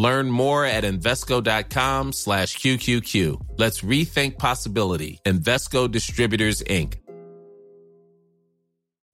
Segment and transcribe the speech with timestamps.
[0.00, 3.58] Learn more at Invesco.com slash QQQ.
[3.58, 5.20] Let's rethink possibility.
[5.26, 6.94] Invesco Distributors, Inc.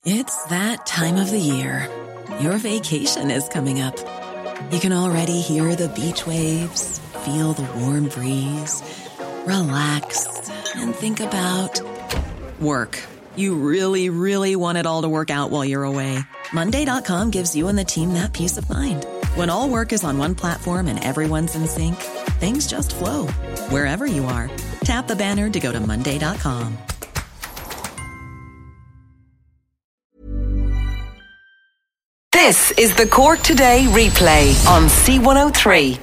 [0.05, 1.91] It's that time of the year.
[2.39, 3.97] Your vacation is coming up.
[4.71, 8.81] You can already hear the beach waves, feel the warm breeze,
[9.45, 11.81] relax, and think about
[12.61, 13.03] work.
[13.35, 16.21] You really, really want it all to work out while you're away.
[16.53, 19.05] Monday.com gives you and the team that peace of mind.
[19.37, 21.97] When all work is on one platform and everyone's in sync,
[22.41, 23.27] things just flow
[23.69, 24.51] wherever you are.
[24.81, 26.79] Tap the banner to go to Monday.com.
[32.33, 35.99] This is the Cork Today replay on C103.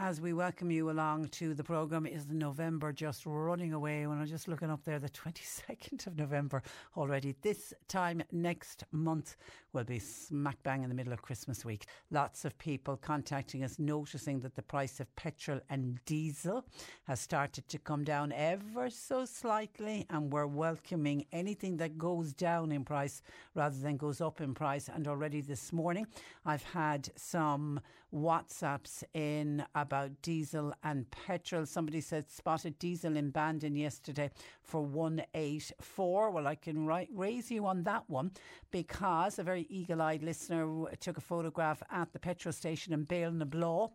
[0.00, 4.06] As we welcome you along to the programme, is November just running away?
[4.06, 6.62] When I'm just looking up there, the 22nd of November
[6.96, 7.34] already.
[7.42, 9.36] This time next month
[9.72, 11.86] will be smack bang in the middle of Christmas week.
[12.10, 16.64] Lots of people contacting us, noticing that the price of petrol and diesel
[17.06, 22.72] has started to come down ever so slightly, and we're welcoming anything that goes down
[22.72, 23.22] in price
[23.54, 24.88] rather than goes up in price.
[24.92, 26.06] And already this morning,
[26.44, 27.80] I've had some
[28.14, 31.66] WhatsApps in about diesel and petrol.
[31.66, 34.30] Somebody said spotted diesel in Bandon yesterday
[34.62, 36.30] for 184.
[36.30, 38.30] Well, I can raise you on that one
[38.70, 43.90] because a very eagle eyed listener took a photograph at the petrol station in Ballinablaw.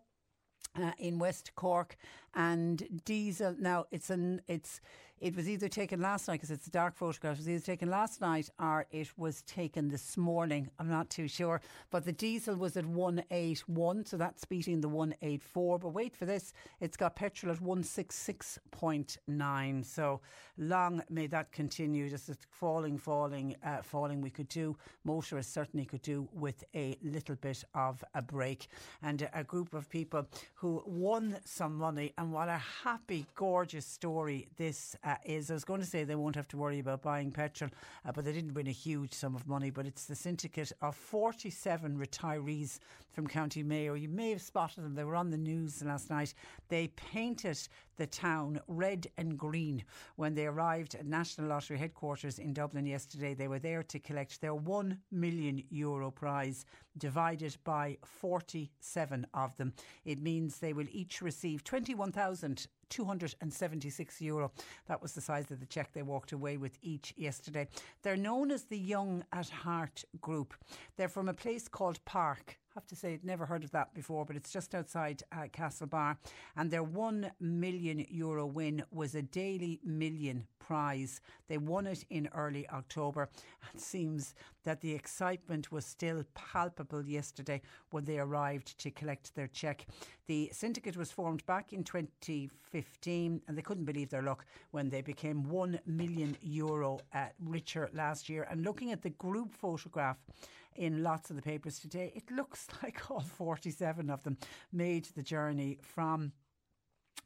[0.76, 1.96] Uh, in West Cork
[2.34, 3.54] and diesel.
[3.60, 4.80] Now it's an it's
[5.24, 7.36] it was either taken last night because it's a dark photograph.
[7.36, 10.68] It was either taken last night or it was taken this morning.
[10.78, 11.62] I'm not too sure.
[11.90, 15.78] But the diesel was at 181, so that's beating the 184.
[15.78, 19.84] But wait for this, it's got petrol at 166.9.
[19.86, 20.20] So
[20.58, 22.10] long may that continue.
[22.10, 24.20] Just falling, falling, uh, falling.
[24.20, 28.66] We could do, motorists certainly could do with a little bit of a break.
[29.02, 32.12] And a, group of people who won some money.
[32.18, 35.50] And what a happy, gorgeous story this uh, is.
[35.50, 37.70] I was going to say they won't have to worry about buying petrol,
[38.04, 39.70] uh, but they didn't win a huge sum of money.
[39.70, 42.78] But it's the syndicate of 47 retirees
[43.12, 43.94] from County Mayo.
[43.94, 44.94] You may have spotted them.
[44.94, 46.34] They were on the news last night.
[46.68, 47.58] They painted
[47.96, 49.84] the town red and green
[50.16, 53.34] when they arrived at National Lottery headquarters in Dublin yesterday.
[53.34, 56.64] They were there to collect their 1 million euro prize
[56.98, 59.72] divided by 47 of them.
[60.04, 64.52] It means they will each receive 21,000 276 euro.
[64.86, 67.66] That was the size of the cheque they walked away with each yesterday.
[68.02, 70.54] They're known as the Young at Heart group.
[70.96, 74.24] They're from a place called Parke have to say, I'd never heard of that before,
[74.24, 76.16] but it's just outside uh, Castlebar.
[76.56, 81.20] And their one million euro win was a daily million prize.
[81.48, 83.28] They won it in early October.
[83.72, 89.48] It seems that the excitement was still palpable yesterday when they arrived to collect their
[89.48, 89.86] cheque.
[90.26, 95.02] The syndicate was formed back in 2015 and they couldn't believe their luck when they
[95.02, 98.48] became 1 million euro uh, richer last year.
[98.50, 100.16] And looking at the group photograph,
[100.76, 102.12] in lots of the papers today.
[102.14, 104.36] It looks like all 47 of them
[104.72, 106.32] made the journey from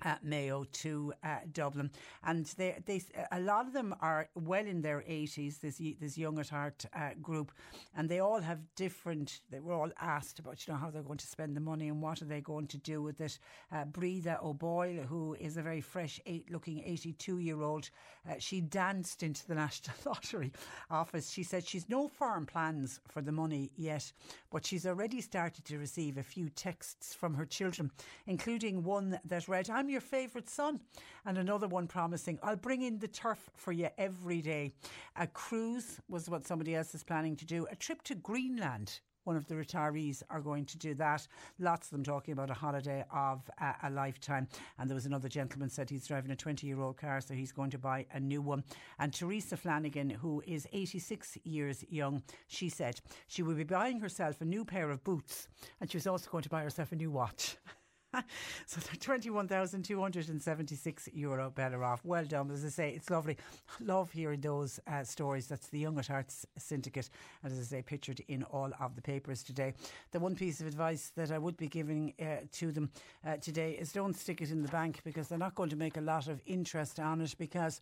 [0.02, 1.90] at Mayo to uh, Dublin,
[2.24, 5.58] and they, they, a lot of them are well in their eighties.
[5.58, 7.52] This this young at heart uh, group,
[7.96, 9.40] and they all have different.
[9.50, 12.00] They were all asked about you know how they're going to spend the money and
[12.00, 13.38] what are they going to do with it.
[13.72, 17.90] Uh, Breda O'Boyle, who is a very fresh, eight looking eighty two year old,
[18.28, 20.52] uh, she danced into the National Lottery
[20.90, 21.30] office.
[21.30, 24.12] She said she's no firm plans for the money yet,
[24.50, 27.90] but she's already started to receive a few texts from her children,
[28.26, 30.80] including one that read, "I'm your favourite son.
[31.24, 34.72] And another one promising, I'll bring in the turf for you every day.
[35.14, 37.64] A cruise was what somebody else is planning to do.
[37.70, 38.98] A trip to Greenland
[39.28, 41.28] one of the retirees are going to do that.
[41.58, 44.48] Lots of them talking about a holiday of uh, a lifetime.
[44.78, 47.52] And there was another gentleman said he's driving a 20 year old car, so he's
[47.52, 48.64] going to buy a new one.
[48.98, 54.40] And Teresa Flanagan, who is 86 years young, she said she will be buying herself
[54.40, 55.46] a new pair of boots
[55.78, 57.58] and she was also going to buy herself a new watch.
[58.66, 62.00] so they're 21,276 euro better off.
[62.04, 62.50] Well done.
[62.50, 63.36] As I say, it's lovely.
[63.80, 65.46] Love hearing those uh, stories.
[65.46, 67.10] That's the Young at Hearts Syndicate.
[67.42, 69.74] And as I say, pictured in all of the papers today.
[70.12, 72.90] The one piece of advice that I would be giving uh, to them
[73.26, 75.98] uh, today is don't stick it in the bank because they're not going to make
[75.98, 77.80] a lot of interest on it because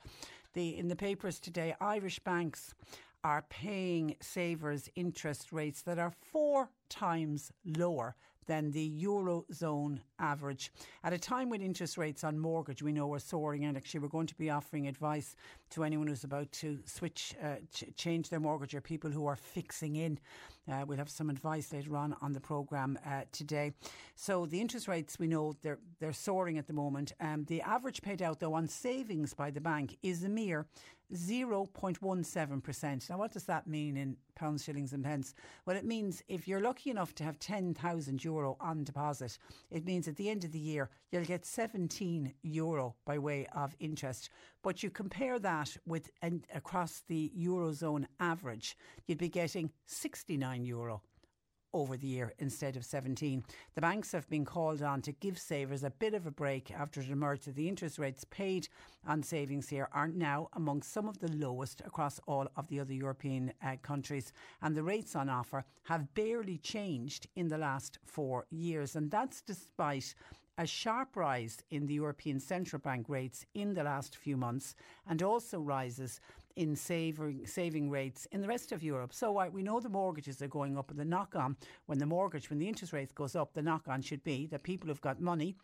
[0.55, 2.75] the in the papers today, Irish banks
[3.23, 10.73] are paying savers interest rates that are four times lower than the Eurozone average.
[11.05, 14.09] At a time when interest rates on mortgage we know are soaring, and actually we're
[14.09, 15.37] going to be offering advice
[15.71, 19.37] to anyone who's about to switch, uh, ch- change their mortgage or people who are
[19.37, 20.19] fixing in.
[20.71, 23.73] Uh, we'll have some advice later on on the programme uh, today.
[24.15, 27.13] So the interest rates we know they're they're soaring at the moment.
[27.21, 30.67] Um, the average paid out though on savings by the bank is a mere
[31.15, 33.11] 0.17%.
[33.11, 35.35] Now, what does that mean in pounds, shillings, and pence?
[35.65, 39.39] Well, it means if you're lucky enough to have 10,000 euro on deposit,
[39.71, 43.75] it means at the end of the year you'll get 17 euro by way of
[43.79, 44.31] interest.
[44.63, 48.77] But you compare that with and across the Eurozone average,
[49.07, 51.03] you'd be getting 69 euro
[51.77, 53.45] over the year instead of 17.
[53.75, 57.01] The banks have been called on to give savers a bit of a break after
[57.01, 58.69] it emerged that the interest rates paid
[59.07, 62.95] on savings here are now among some of the lowest across all of the other
[62.95, 64.33] European uh, countries.
[64.63, 68.97] And the rates on offer have barely changed in the last four years.
[68.97, 70.15] And that's despite
[70.59, 74.75] a sharp rise in the European Central Bank rates in the last few months
[75.07, 76.21] and also rises
[76.57, 79.13] in saving, saving rates in the rest of Europe.
[79.13, 81.57] So uh, we know the mortgages are going up, and the knock on
[81.87, 84.63] when the mortgage, when the interest rate goes up, the knock on should be that
[84.63, 85.57] people who've got money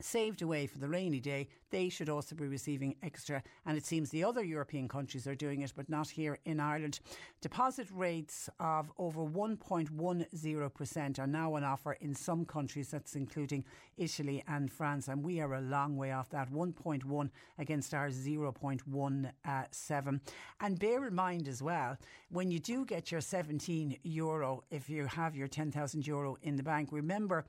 [0.00, 3.42] saved away for the rainy day, they should also be receiving extra.
[3.64, 7.00] And it seems the other European countries are doing it, but not here in Ireland.
[7.40, 13.64] Deposit rates of over 1.10% are now on offer in some countries, that's including
[13.96, 15.08] Italy and France.
[15.08, 20.20] And we are a long way off that 1.1 against our 0.17.
[20.60, 21.96] And bear in mind as well,
[22.30, 26.62] when you do get your 17 euro, if you have your 10,000 euro in the
[26.62, 27.46] bank, remember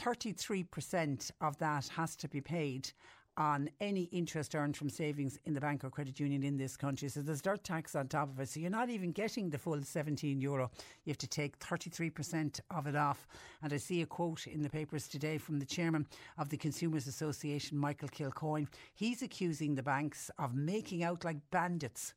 [0.00, 2.90] 33% of that has to be paid
[3.36, 7.08] on any interest earned from savings in the bank or credit union in this country.
[7.08, 8.48] So there's dirt tax on top of it.
[8.48, 10.70] So you're not even getting the full 17 euro.
[11.04, 13.26] You have to take 33% of it off.
[13.62, 16.06] And I see a quote in the papers today from the chairman
[16.38, 18.68] of the Consumers Association, Michael Kilcoyne.
[18.94, 22.14] He's accusing the banks of making out like bandits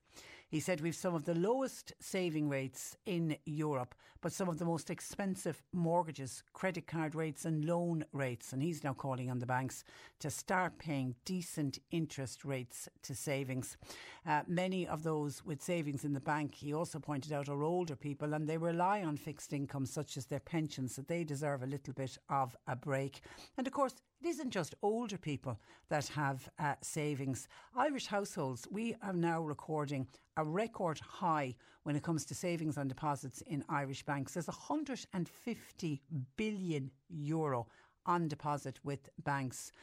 [0.53, 4.65] he said we've some of the lowest saving rates in Europe, but some of the
[4.65, 8.53] most expensive mortgages, credit card rates, and loan rates.
[8.53, 9.83] And he's now calling on the banks
[10.19, 13.77] to start paying decent interest rates to savings.
[14.27, 17.95] Uh, many of those with savings in the bank, he also pointed out, are older
[17.95, 21.67] people and they rely on fixed income, such as their pensions, so they deserve a
[21.67, 23.21] little bit of a break.
[23.57, 25.59] And of course, it isn't just older people
[25.89, 27.49] that have uh, savings.
[27.75, 31.53] Irish households, we are now recording a record high
[31.83, 34.33] when it comes to savings and deposits in Irish banks.
[34.33, 36.01] There's 150
[36.37, 37.67] billion euro
[38.05, 39.73] on deposit with banks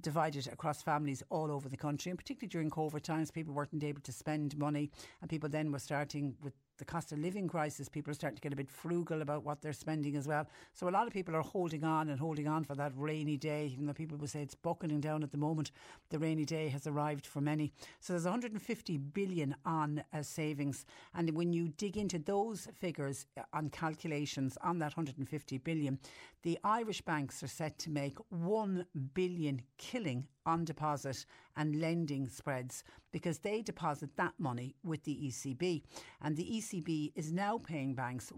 [0.00, 4.00] divided across families all over the country, and particularly during COVID times, people weren't able
[4.00, 4.90] to spend money,
[5.20, 8.42] and people then were starting with the cost of living crisis, people are starting to
[8.42, 10.46] get a bit frugal about what they're spending as well.
[10.72, 13.70] So a lot of people are holding on and holding on for that rainy day,
[13.72, 15.70] even though people will say it's buckling down at the moment.
[16.10, 17.72] The rainy day has arrived for many.
[18.00, 20.84] So there's 150 billion on uh, savings,
[21.14, 25.98] and when you dig into those figures uh, on calculations on that 150 billion,
[26.42, 31.24] the Irish banks are set to make 1 billion killing on deposit
[31.56, 35.82] and lending spreads because they deposit that money with the ECB.
[36.20, 38.32] And the ECB is now paying banks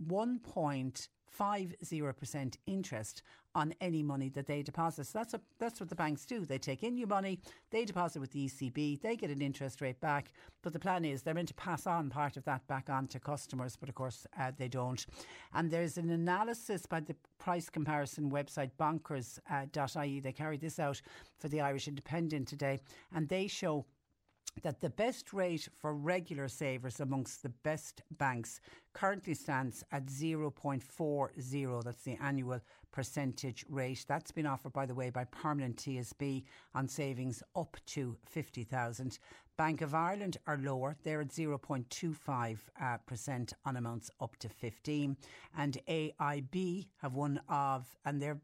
[1.38, 3.22] 1.50% interest
[3.54, 5.06] on any money that they deposit.
[5.06, 6.44] So that's a, that's what the banks do.
[6.44, 7.38] They take in your money,
[7.70, 10.32] they deposit with the ECB, they get an interest rate back.
[10.62, 13.20] But the plan is they're meant to pass on part of that back on to
[13.20, 15.04] customers, but of course uh, they don't.
[15.52, 20.18] And there's an analysis by the price comparison website bonkers.ie.
[20.18, 21.00] Uh, they carried this out
[21.38, 22.80] for the Irish Independent today,
[23.14, 23.84] and they show
[24.62, 28.60] that the best rate for regular savers amongst the best banks
[28.92, 31.84] currently stands at 0.40.
[31.84, 32.60] That's the annual
[32.92, 34.04] percentage rate.
[34.06, 36.44] That's been offered, by the way, by Permanent TSB
[36.74, 39.18] on savings up to 50,000.
[39.56, 40.96] Bank of Ireland are lower.
[41.04, 45.16] They're at 0.25 uh, percent on amounts up to 15.
[45.56, 48.40] And AIB have one of, and they're,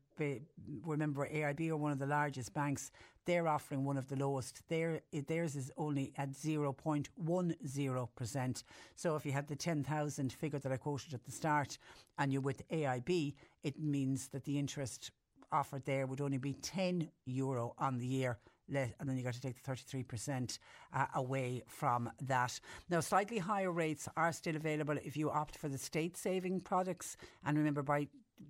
[0.84, 2.92] remember, AIB are one of the largest banks.
[3.26, 4.62] They're offering one of the lowest.
[4.68, 8.62] Their, theirs is only at 0.10%.
[8.96, 11.78] So if you had the 10,000 figure that I quoted at the start
[12.18, 15.10] and you're with AIB, it means that the interest
[15.52, 18.38] offered there would only be 10 euro on the year
[18.74, 20.58] and then you got to take the 33%
[20.92, 22.58] uh, away from that.
[22.88, 27.16] Now, slightly higher rates are still available if you opt for the state saving products.
[27.44, 28.08] And remember, by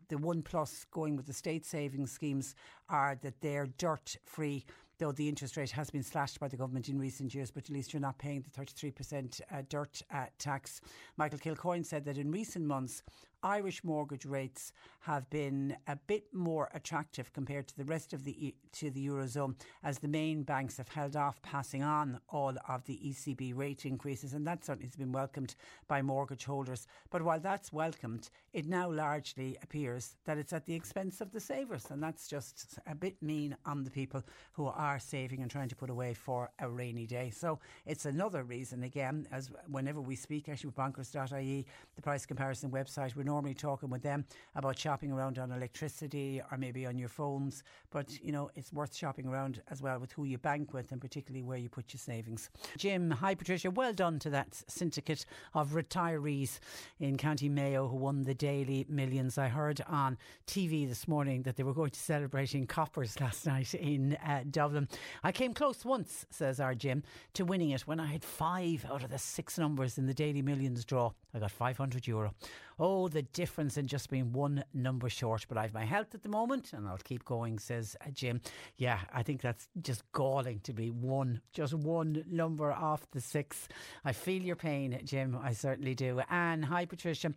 [0.08, 2.54] the one plus going with the state savings schemes
[2.88, 4.64] are that they're dirt free
[5.00, 7.70] though the interest rate has been slashed by the government in recent years, but at
[7.70, 10.82] least you're not paying the 33% uh, dirt uh, tax.
[11.16, 13.02] Michael Kilcoyne said that in recent months,
[13.42, 18.54] Irish mortgage rates have been a bit more attractive compared to the rest of the
[18.72, 23.00] to the eurozone, as the main banks have held off passing on all of the
[23.04, 25.54] ECB rate increases, and that certainly has been welcomed
[25.88, 26.86] by mortgage holders.
[27.10, 31.40] But while that's welcomed, it now largely appears that it's at the expense of the
[31.40, 35.68] savers, and that's just a bit mean on the people who are saving and trying
[35.68, 37.30] to put away for a rainy day.
[37.30, 41.66] So it's another reason again, as whenever we speak actually with bonkers.ie,
[41.96, 46.58] the price comparison website, we're normally talking with them about shopping around on electricity or
[46.58, 47.62] maybe on your phones.
[47.90, 51.00] But, you know, it's worth shopping around as well with who you bank with and
[51.00, 52.50] particularly where you put your savings.
[52.76, 56.58] Jim, hi Patricia, well done to that syndicate of retirees
[56.98, 59.38] in County Mayo who won the daily millions.
[59.38, 63.46] I heard on TV this morning that they were going to celebrate in coppers last
[63.46, 64.79] night in uh, Dublin.
[65.22, 67.02] I came close once, says our Jim,
[67.34, 70.42] to winning it when I had five out of the six numbers in the daily
[70.42, 71.12] millions draw.
[71.34, 72.34] I got 500 euro.
[72.78, 75.46] Oh, the difference in just being one number short.
[75.48, 78.40] But I've my health at the moment and I'll keep going, says uh, Jim.
[78.76, 83.68] Yeah, I think that's just galling to be one, just one number off the six.
[84.04, 85.38] I feel your pain, Jim.
[85.40, 86.20] I certainly do.
[86.30, 87.34] And hi, Patricia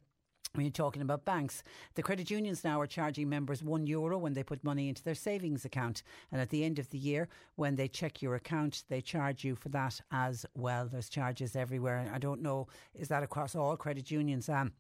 [0.53, 1.63] when you're talking about banks,
[1.95, 5.15] the credit unions now are charging members one euro when they put money into their
[5.15, 6.03] savings account.
[6.31, 9.55] And at the end of the year, when they check your account, they charge you
[9.55, 10.87] for that as well.
[10.87, 12.09] There's charges everywhere.
[12.13, 14.47] I don't know, is that across all credit unions?
[14.47, 14.73] Um,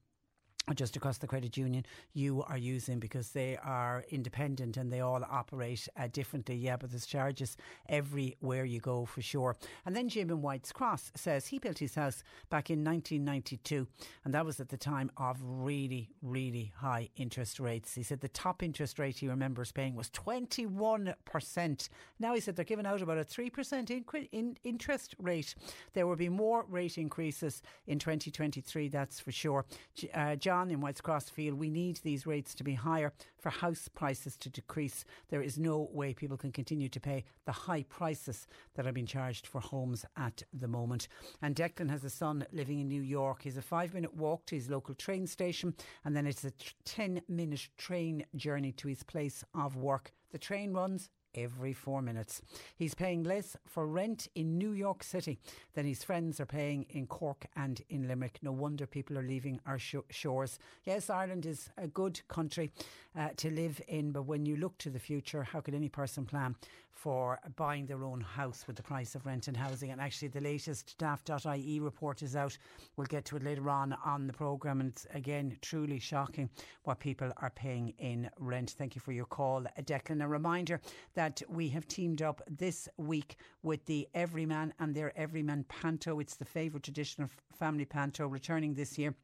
[0.73, 5.23] just across the credit union you are using because they are independent and they all
[5.29, 6.55] operate uh, differently.
[6.55, 7.57] Yeah, but there's charges
[7.89, 9.57] everywhere you go for sure.
[9.85, 13.87] And then Jim in White's Cross says he built his house back in 1992
[14.23, 17.93] and that was at the time of really, really high interest rates.
[17.93, 21.89] He said the top interest rate he remembers paying was 21%.
[22.19, 25.55] Now he said they're giving out about a 3% in, in interest rate.
[25.93, 29.65] There will be more rate increases in 2023, that's for sure.
[30.13, 33.87] Uh, John In White's Cross feel we need these rates to be higher for house
[33.87, 35.03] prices to decrease.
[35.29, 38.45] There is no way people can continue to pay the high prices
[38.75, 41.07] that are being charged for homes at the moment.
[41.41, 43.41] And Declan has a son living in New York.
[43.41, 45.73] He's a five minute walk to his local train station,
[46.05, 46.53] and then it's a
[46.85, 50.11] 10 minute train journey to his place of work.
[50.31, 52.41] The train runs every four minutes.
[52.75, 55.39] He's paying less for rent in New York City
[55.73, 58.39] than his friends are paying in Cork and in Limerick.
[58.41, 60.59] No wonder people are leaving our sh- shores.
[60.83, 62.71] Yes, Ireland is a good country
[63.17, 66.25] uh, to live in, but when you look to the future, how could any person
[66.25, 66.55] plan
[66.93, 69.91] for buying their own house with the price of rent and housing?
[69.91, 72.57] And actually, the latest daft.ie report is out.
[72.95, 74.81] We'll get to it later on on the programme.
[74.81, 76.49] And it's again truly shocking
[76.83, 78.75] what people are paying in rent.
[78.77, 80.23] Thank you for your call, Declan.
[80.23, 80.79] A reminder
[81.15, 86.19] that we have teamed up this week with the Everyman and their Everyman Panto.
[86.19, 89.15] It's the favourite traditional family panto returning this year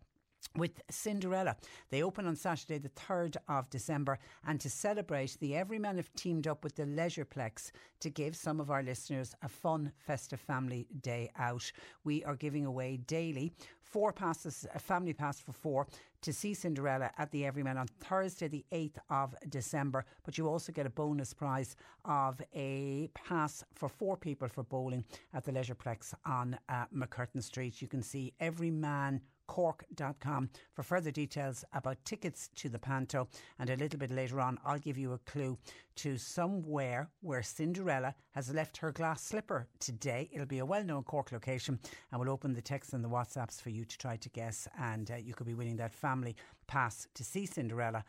[0.55, 1.55] with Cinderella.
[1.89, 4.19] They open on Saturday, the 3rd of December.
[4.48, 8.72] And to celebrate, the Everyman have teamed up with the Leisureplex to give some of
[8.72, 11.72] our listeners a fun, festive family day out.
[12.03, 15.88] We are giving away daily four passes, a family pass for four
[16.22, 20.05] to see Cinderella at the Everyman on Thursday, the 8th of December.
[20.24, 25.05] But you also get a bonus prize of a pass for four people for bowling
[25.34, 27.81] at the Leisureplex on uh, MacCurtain Street.
[27.81, 33.27] You can see Everyman cork.com for further details about tickets to the Panto.
[33.57, 35.57] And a little bit later on, I'll give you a clue
[35.95, 40.29] to somewhere where Cinderella has left her glass slipper today.
[40.31, 41.79] It'll be a well known Cork location,
[42.11, 44.67] and we'll open the texts and the WhatsApps for you to try to guess.
[44.79, 46.35] And uh, you could be winning that family
[46.67, 48.05] pass to see Cinderella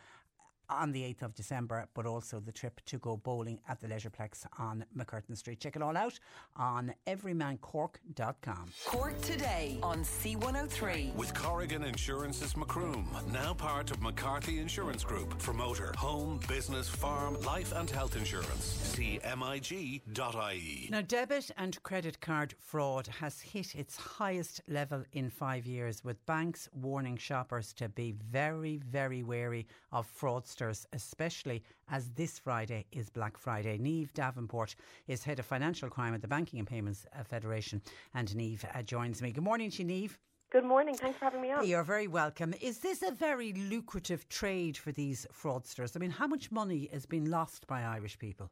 [0.70, 4.46] on the 8th of December, but also the trip to go bowling at the Leisureplex
[4.58, 5.60] on MacCurtain Street.
[5.60, 6.18] Check it all out
[6.56, 8.70] on everymancork.com.
[8.86, 11.14] Cork today on C103.
[11.14, 17.40] With Corrigan Insurance's Macroom, now part of McCarthy Insurance Group for motor, home, business, farm,
[17.42, 18.64] life and health insurance.
[18.64, 20.88] See MIG.ie.
[20.90, 26.24] Now, debit and credit card fraud has hit its highest level in five years, with
[26.26, 33.08] banks warning shoppers to be very, very wary of fraudsters especially as this Friday is
[33.08, 33.78] Black Friday.
[33.78, 34.74] Niamh Davenport
[35.06, 37.80] is head of financial crime at the Banking and Payments uh, Federation,
[38.14, 39.32] and Niamh uh, joins me.
[39.32, 40.16] Good morning to you, Niamh.
[40.52, 40.96] Good morning.
[40.96, 41.66] Thanks for having me on.
[41.66, 42.54] You're very welcome.
[42.60, 45.96] Is this a very lucrative trade for these fraudsters?
[45.96, 48.50] I mean, how much money has been lost by Irish people?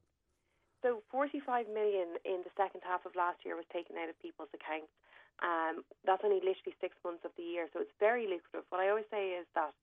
[0.83, 4.49] So, 45 million in the second half of last year was taken out of people's
[4.55, 4.95] accounts.
[5.43, 8.67] Um, that's only literally six months of the year, so it's very lucrative.
[8.71, 9.75] What I always say is that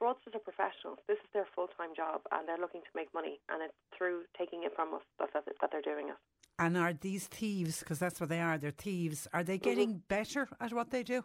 [0.00, 0.98] fraudsters are professionals.
[1.06, 4.22] This is their full time job, and they're looking to make money, and it's through
[4.38, 6.16] taking it from us that, that, that they're doing it.
[6.58, 10.08] And are these thieves, because that's what they are, they're thieves, are they getting mm-hmm.
[10.08, 11.22] better at what they do?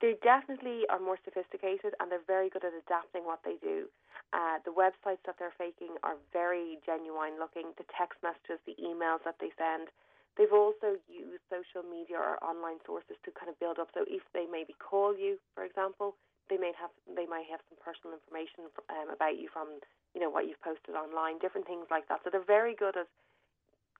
[0.00, 3.88] They definitely are more sophisticated and they're very good at adapting what they do.
[4.32, 7.72] Uh, the websites that they're faking are very genuine looking.
[7.80, 9.88] The text messages, the emails that they send.
[10.36, 13.88] They've also used social media or online sources to kind of build up.
[13.96, 16.16] So if they maybe call you, for example,
[16.48, 19.82] they may have they might have some personal information um, about you from
[20.14, 22.20] you know what you've posted online, different things like that.
[22.24, 23.08] So they're very good at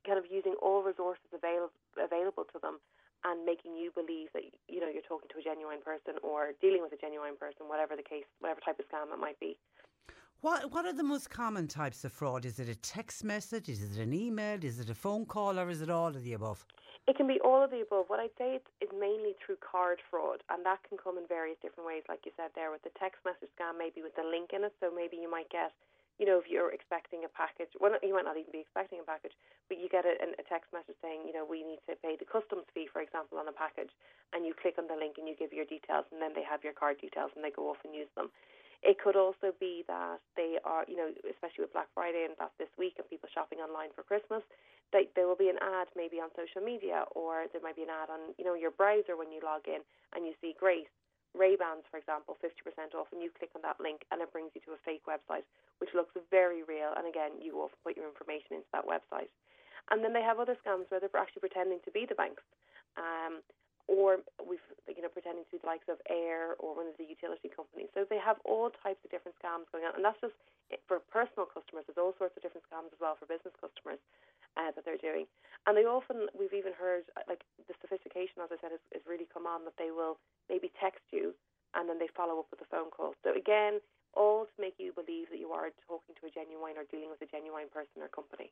[0.07, 2.79] kind of using all resources available available to them
[3.25, 6.83] and making you believe that you know you're talking to a genuine person or dealing
[6.83, 9.59] with a genuine person, whatever the case, whatever type of scam it might be.
[10.41, 12.45] What What are the most common types of fraud?
[12.45, 13.69] Is it a text message?
[13.69, 14.63] Is it an email?
[14.63, 15.59] Is it a phone call?
[15.59, 16.65] Or is it all of the above?
[17.07, 18.11] It can be all of the above.
[18.11, 21.87] What I'd say it's mainly through card fraud, and that can come in various different
[21.87, 24.67] ways, like you said there, with the text message scam, maybe with the link in
[24.67, 24.75] it.
[24.83, 25.71] So maybe you might get
[26.17, 29.07] you know, if you're expecting a package, well, you might not even be expecting a
[29.07, 29.37] package,
[29.69, 32.25] but you get a, a text message saying, you know, we need to pay the
[32.25, 33.93] customs fee, for example, on a package,
[34.33, 36.65] and you click on the link and you give your details, and then they have
[36.65, 38.33] your card details and they go off and use them.
[38.83, 42.55] It could also be that they are, you know, especially with Black Friday and that's
[42.59, 44.43] this week and people shopping online for Christmas,
[44.93, 47.95] they, there will be an ad maybe on social media or there might be an
[47.95, 49.81] ad on, you know, your browser when you log in
[50.15, 50.91] and you see Grace
[51.37, 54.65] Ray-Bans, for example, 50% off, and you click on that link and it brings you
[54.65, 55.45] to a fake website,
[55.79, 56.97] which looks very real.
[56.97, 59.29] And again, you often put your information into that website.
[59.93, 62.43] And then they have other scams where they're actually pretending to be the banks.
[62.97, 63.45] Um,
[63.87, 67.07] or we've you know pretending to be the likes of Eir or one of the
[67.07, 67.91] utility companies.
[67.95, 70.37] So they have all types of different scams going on, and that's just
[70.91, 71.87] for personal customers.
[71.87, 74.03] There's all sorts of different scams as well for business customers
[74.59, 75.31] uh, that they're doing,
[75.67, 79.31] and they often we've even heard like the sophistication, as I said, has, has really
[79.31, 80.19] come on that they will
[80.51, 81.35] maybe text you
[81.77, 83.15] and then they follow up with a phone call.
[83.23, 83.81] So again,
[84.15, 87.21] all to make you believe that you are talking to a genuine or dealing with
[87.21, 88.51] a genuine person or company.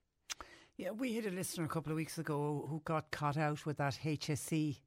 [0.77, 3.79] Yeah, we had a listener a couple of weeks ago who got caught out with
[3.79, 4.79] that HSE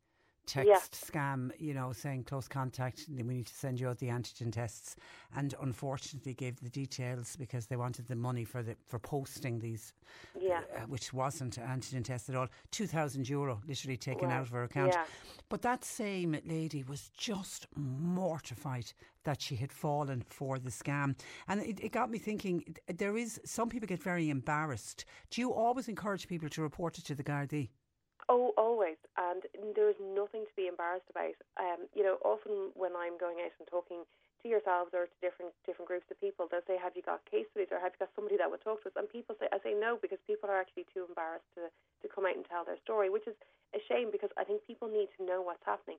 [0.47, 0.67] text
[1.13, 1.21] yeah.
[1.21, 4.95] scam, you know, saying close contact, we need to send you out the antigen tests,
[5.35, 9.93] and unfortunately gave the details because they wanted the money for the for posting these,
[10.39, 12.47] yeah, uh, which wasn't antigen test at all.
[12.71, 14.93] Two thousand euro literally taken out of her account.
[14.93, 15.03] Yeah.
[15.49, 18.91] But that same lady was just mortified
[19.23, 21.15] that she had fallen for the scam,
[21.47, 22.75] and it, it got me thinking.
[22.87, 25.05] There is some people get very embarrassed.
[25.29, 27.69] Do you always encourage people to report it to the Gardaí?
[28.29, 28.99] Oh, always.
[29.15, 29.43] And
[29.75, 31.35] there's nothing to be embarrassed about.
[31.55, 34.03] Um, you know, often when I'm going out and talking
[34.43, 37.47] to yourselves or to different different groups of people, they'll say, "Have you got case
[37.51, 39.59] studies or have you got somebody that would talk to us?" And people say, "I
[39.63, 41.71] say no," because people are actually too embarrassed to
[42.03, 43.35] to come out and tell their story, which is
[43.73, 45.97] a shame because I think people need to know what's happening.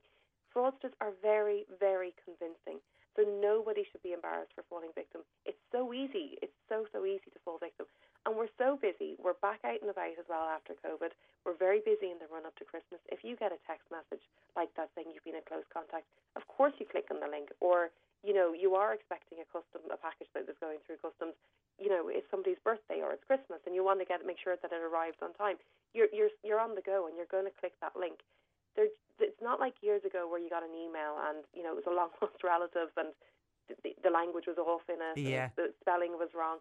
[0.55, 2.81] Fraudsters are very, very convincing.
[3.17, 5.23] So nobody should be embarrassed for falling victim.
[5.45, 6.39] It's so easy.
[6.41, 7.87] It's so, so easy to fall victim.
[8.27, 9.17] And we're so busy.
[9.17, 11.15] We're back out and about as well after COVID.
[11.47, 13.01] We're very busy in the run up to Christmas.
[13.09, 14.21] If you get a text message
[14.53, 16.05] like that saying you've been in close contact,
[16.37, 17.55] of course you click on the link.
[17.63, 17.89] Or,
[18.21, 21.39] you know, you are expecting a custom a package that is going through customs.
[21.79, 24.59] You know, it's somebody's birthday or it's Christmas and you want to get make sure
[24.59, 25.57] that it arrives on time.
[25.95, 28.21] You're you're you're on the go and you're going to click that link.
[28.75, 28.91] There,
[29.23, 31.89] it's not like years ago where you got an email and you know it was
[31.89, 33.15] a long lost relative and
[33.85, 35.17] the, the language was off in it.
[35.17, 35.51] Yeah.
[35.57, 36.59] The spelling was wrong.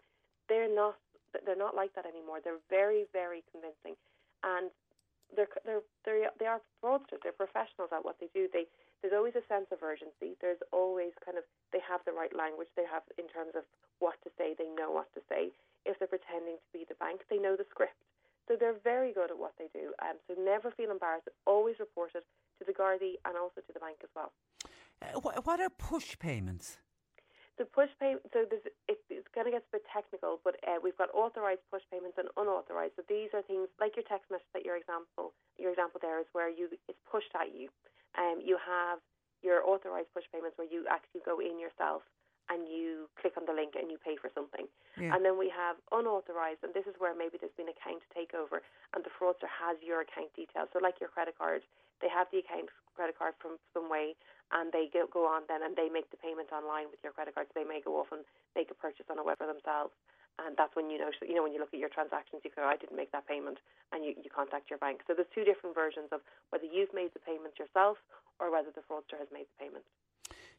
[0.49, 0.95] They're not
[1.33, 2.39] they're not like that anymore.
[2.43, 3.95] They're very, very convincing,
[4.43, 4.71] and
[5.35, 7.23] they're they're they're they are fraudsters.
[7.23, 8.47] They're professionals at what they do.
[8.51, 8.65] They
[9.01, 10.39] there's always a sense of urgency.
[10.39, 12.71] There's always kind of they have the right language.
[12.75, 13.63] They have in terms of
[13.99, 14.55] what to say.
[14.55, 15.51] They know what to say.
[15.85, 17.99] If they're pretending to be the bank, they know the script.
[18.47, 19.91] So they're very good at what they do.
[19.99, 21.27] Um, so never feel embarrassed.
[21.45, 22.23] Always report it
[22.59, 24.31] to the Gardaí and also to the bank as well.
[25.01, 26.77] Uh, what are push payments?
[27.57, 30.97] The push payment, so it, it's going to get a bit technical, but uh, we've
[30.97, 32.93] got authorised push payments and unauthorised.
[32.97, 36.29] So these are things like your text message that your example, your example there is
[36.37, 37.73] where you it's pushed at you.
[38.13, 39.01] Um, you have
[39.41, 42.05] your authorised push payments where you actually go in yourself
[42.47, 44.69] and you click on the link and you pay for something.
[44.95, 45.11] Yeah.
[45.11, 48.63] And then we have unauthorized, and this is where maybe there's been account takeover
[48.95, 50.71] and the fraudster has your account details.
[50.71, 51.65] So, like your credit card,
[51.99, 54.15] they have the account credit card from some way
[54.51, 57.35] and they go, go on then and they make the payment online with your credit
[57.35, 57.47] card.
[57.51, 58.23] So they may go off and
[58.55, 59.91] make a purchase on a web for themselves.
[60.39, 62.63] and that's when you know you know when you look at your transactions you go
[62.63, 63.57] I didn't make that payment
[63.91, 67.13] and you, you contact your bank so there's two different versions of whether you've made
[67.13, 67.97] the payment yourself
[68.39, 69.85] or whether the fraudster has made the payment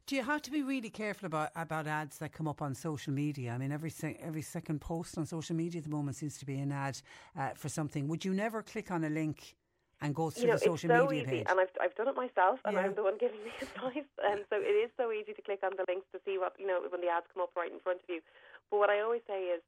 [0.06, 3.12] do you have to be really careful about about ads that come up on social
[3.12, 3.52] media?
[3.52, 6.46] I mean, every se- every second post on social media at the moment seems to
[6.46, 6.98] be an ad
[7.38, 8.08] uh, for something.
[8.08, 9.54] Would you never click on a link
[10.00, 11.46] and go through you know, the social it's so media easy, page?
[11.50, 12.86] and I've I've done it myself, and Yeah.
[12.86, 14.10] I'm the one giving the advice.
[14.22, 16.66] And so it is so easy to click on the links to see what you
[16.66, 18.22] know when the ads come up right in front of you.
[18.70, 19.62] But what I always say is,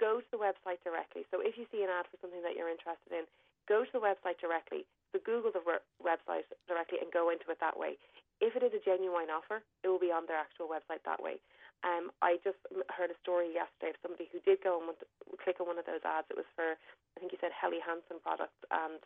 [0.00, 1.28] go to the website directly.
[1.30, 3.24] So if you see an ad for something that you're interested in,
[3.68, 4.86] go to the website directly.
[5.12, 7.98] So Google the re- website directly and go into it that way.
[8.40, 11.42] If it is a genuine offer, it will be on their actual website that way.
[11.82, 12.60] Um, I just
[12.92, 15.08] heard a story yesterday of somebody who did go and want to
[15.40, 16.28] click on one of those ads.
[16.30, 19.00] It was for, I think you said Helly Hansen products, and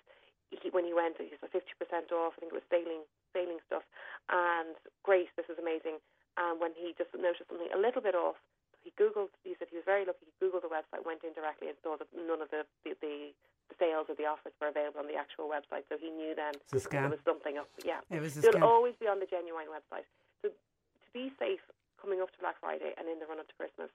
[0.63, 2.35] he, when he went, he said fifty percent off.
[2.37, 3.83] I think it was sailing sailing stuff,
[4.31, 5.99] and great, this is amazing.
[6.39, 8.39] And when he just noticed something a little bit off,
[8.83, 9.31] he googled.
[9.47, 10.27] He said he was very lucky.
[10.27, 13.35] He googled the website, went in directly, and saw that none of the the, the,
[13.81, 15.83] sales or the offers were available on the actual website.
[15.89, 17.09] So he knew then It's a scam.
[17.09, 17.67] there was something up.
[17.83, 18.63] Yeah, It was scam.
[18.63, 20.07] always be on the genuine website.
[20.43, 21.65] So to be safe
[21.99, 23.89] coming up to Black Friday and in the run up to Christmas,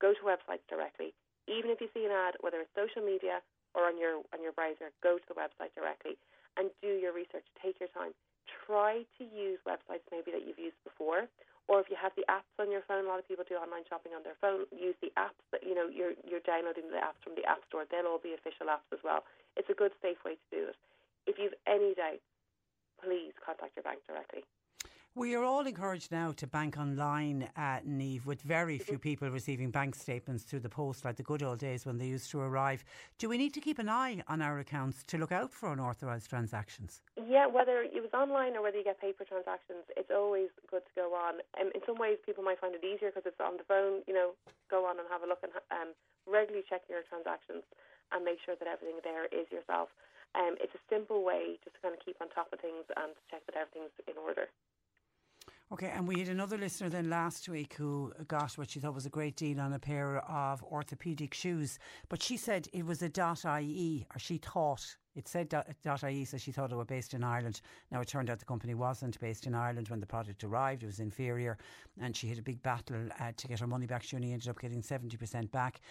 [0.00, 1.12] go to websites directly.
[1.46, 3.44] Even if you see an ad, whether it's social media
[3.74, 6.18] or on your on your browser, go to the website directly
[6.58, 7.46] and do your research.
[7.62, 8.12] Take your time.
[8.66, 11.30] Try to use websites maybe that you've used before,
[11.70, 13.06] or if you have the apps on your phone.
[13.06, 14.66] A lot of people do online shopping on their phone.
[14.74, 17.86] Use the apps that you know you're you're downloading the apps from the app store.
[17.86, 19.22] They'll all be official apps as well.
[19.54, 20.78] It's a good safe way to do it.
[21.30, 22.22] If you've any doubt,
[22.98, 24.42] please contact your bank directly.
[25.16, 29.72] We are all encouraged now to bank online, uh, Niamh, with very few people receiving
[29.72, 32.84] bank statements through the post like the good old days when they used to arrive.
[33.18, 36.30] Do we need to keep an eye on our accounts to look out for unauthorised
[36.30, 37.02] transactions?
[37.18, 40.94] Yeah, whether it was online or whether you get paper transactions, it's always good to
[40.94, 41.42] go on.
[41.58, 44.06] Um, in some ways, people might find it easier because it's on the phone.
[44.06, 44.38] You know,
[44.70, 45.90] go on and have a look and um,
[46.30, 47.66] regularly check your transactions
[48.14, 49.90] and make sure that everything there is yourself.
[50.38, 53.18] Um, it's a simple way just to kind of keep on top of things and
[53.26, 54.46] check that everything's in order.
[55.72, 59.06] Okay, and we had another listener then last week who got what she thought was
[59.06, 61.78] a great deal on a pair of orthopaedic shoes,
[62.08, 63.10] but she said it was a
[63.60, 65.54] .ie, or she thought it said
[66.04, 67.60] .ie, so she thought it were based in Ireland.
[67.92, 70.86] Now it turned out the company wasn't based in Ireland when the product arrived; it
[70.86, 71.56] was inferior,
[72.00, 74.02] and she had a big battle uh, to get her money back.
[74.02, 75.82] She only ended up getting seventy percent back.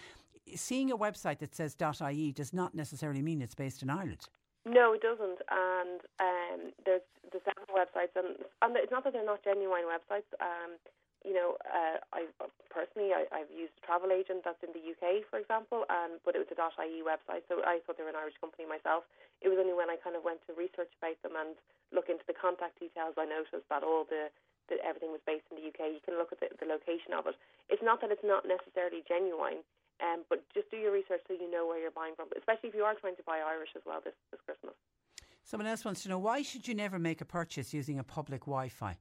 [0.56, 4.28] Seeing a website that says .ie does not necessarily mean it's based in Ireland.
[4.68, 5.40] No, it doesn't.
[5.48, 10.28] And um, there's the several websites, and, and it's not that they're not genuine websites.
[10.40, 10.76] Um,
[11.24, 12.28] you know, uh, I
[12.72, 16.32] personally I, I've used a travel agent that's in the UK, for example, and but
[16.32, 19.04] it was a .ie website, so I thought they were an Irish company myself.
[19.44, 21.56] It was only when I kind of went to research about them and
[21.92, 24.32] look into the contact details, I noticed that all the
[24.70, 25.98] that everything was based in the UK.
[25.98, 27.34] You can look at the, the location of it.
[27.68, 29.66] It's not that it's not necessarily genuine.
[30.00, 32.74] Um, but just do your research so you know where you're buying from, especially if
[32.74, 34.74] you are trying to buy Irish as well this, this Christmas.
[35.44, 38.42] Someone else wants to know why should you never make a purchase using a public
[38.48, 38.96] Wi-Fi?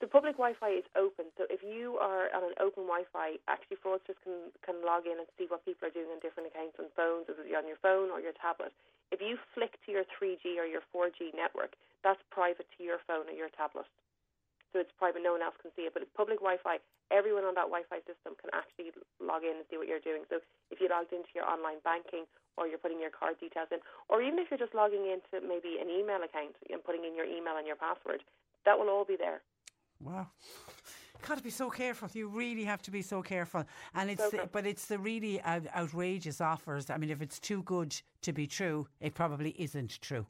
[0.00, 4.16] The public Wi-Fi is open, so if you are on an open Wi-Fi, actually fraudsters
[4.24, 7.28] can, can log in and see what people are doing on different accounts on phones,
[7.28, 8.72] whether on your phone or your tablet.
[9.12, 13.28] If you flick to your 3G or your 4G network, that's private to your phone
[13.28, 13.84] or your tablet.
[14.72, 15.92] So it's private, no one else can see it.
[15.92, 16.78] But it's public Wi-Fi,
[17.10, 20.22] everyone on that Wi-Fi system can actually log in and see what you're doing.
[20.30, 20.38] So
[20.70, 24.22] if you logged into your online banking or you're putting your card details in, or
[24.22, 27.58] even if you're just logging into maybe an email account and putting in your email
[27.58, 28.22] and your password,
[28.64, 29.42] that will all be there.
[29.98, 30.28] Wow.
[31.26, 32.08] Got to be so careful.
[32.12, 35.40] You really have to be so careful, and it's So the, but it's the really
[35.42, 36.88] out, outrageous offers.
[36.88, 40.26] I mean, if it's too good to be true, it probably isn't true.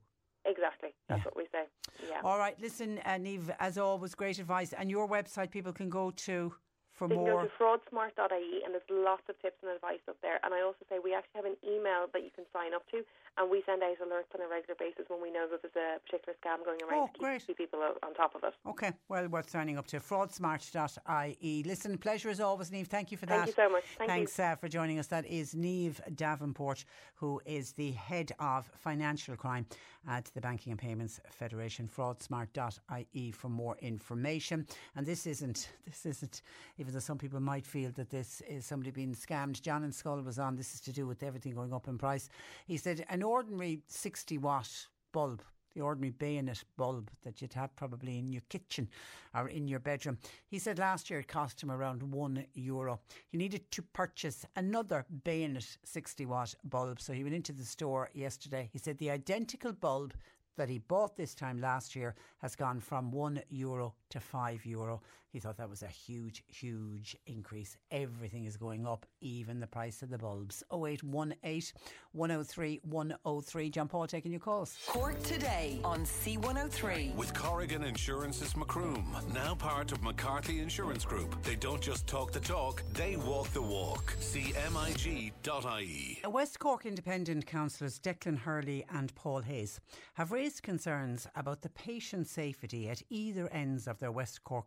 [1.10, 1.24] That's Yeah.
[1.24, 1.64] what we say.
[2.08, 2.20] Yeah.
[2.22, 4.72] All right, listen, uh, Niamh, as always, great advice.
[4.72, 6.54] And your website, people can go to
[6.92, 7.42] for They can go more.
[7.42, 10.38] to fraudsmart.ie and there's lots of tips and advice up there.
[10.44, 13.04] And I also say we actually have an email that you can sign up to,
[13.38, 16.00] and we send out alerts on a regular basis when we know that there's a
[16.00, 17.46] particular scam going around Oh, to keep, great.
[17.46, 18.54] keep people on top of it.
[18.66, 21.62] Okay, well, worth signing up to fraudsmart.ie.
[21.66, 22.86] Listen, pleasure as always, Niamh.
[22.86, 23.46] Thank you for that.
[23.46, 23.84] Thank you so much.
[23.98, 24.14] Thank you.
[24.14, 25.06] Thanks uh, for joining us.
[25.06, 29.66] That is Niamh Davenport, who is the head of financial crime
[30.08, 31.88] at the Banking and Payments Federation.
[31.88, 34.66] Fraudsmart.ie for more information.
[34.96, 36.42] And this isn't, this isn't,
[36.78, 39.60] even though some people might feel that this is somebody being scammed.
[39.60, 40.56] John and Schull was on.
[40.56, 42.28] This is to do with everything going up in price.
[42.66, 45.42] He said an ordinary 60 watt bulb
[45.74, 48.88] the ordinary bayonet bulb that you'd have probably in your kitchen
[49.34, 50.18] or in your bedroom.
[50.48, 52.98] He said last year it cost him around one euro.
[53.28, 57.00] He needed to purchase another bayonet 60 watt bulb.
[57.00, 58.68] So he went into the store yesterday.
[58.72, 60.14] He said the identical bulb
[60.56, 65.02] that he bought this time last year has gone from one euro to five euro.
[65.32, 67.76] He thought that was a huge, huge increase.
[67.92, 70.64] Everything is going up, even the price of the bulbs.
[70.72, 71.72] 0818
[72.12, 73.70] 103 103.
[73.70, 74.76] John Paul taking your calls.
[74.88, 77.14] Cork today on C103.
[77.14, 81.40] With Corrigan Insurance's Macroom, now part of McCarthy Insurance Group.
[81.44, 84.16] They don't just talk the talk, they walk the walk.
[84.18, 86.18] CMIG.ie.
[86.28, 89.78] West Cork Independent Councillors Declan Hurley and Paul Hayes
[90.14, 94.66] have raised concerns about the patient safety at either ends of their West Cork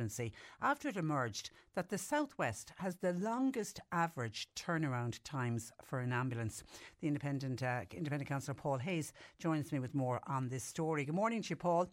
[0.00, 0.32] constituency
[0.62, 6.64] after it emerged that the Southwest has the longest average turnaround times for an ambulance.
[7.00, 11.04] The Independent uh, Independent Councillor Paul Hayes joins me with more on this story.
[11.04, 11.90] Good morning to you, Paul.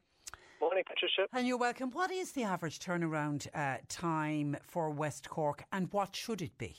[0.59, 1.27] Morning, Patricia.
[1.33, 1.91] And you're welcome.
[1.91, 6.75] What is the average turnaround uh, time for West Cork and what should it be?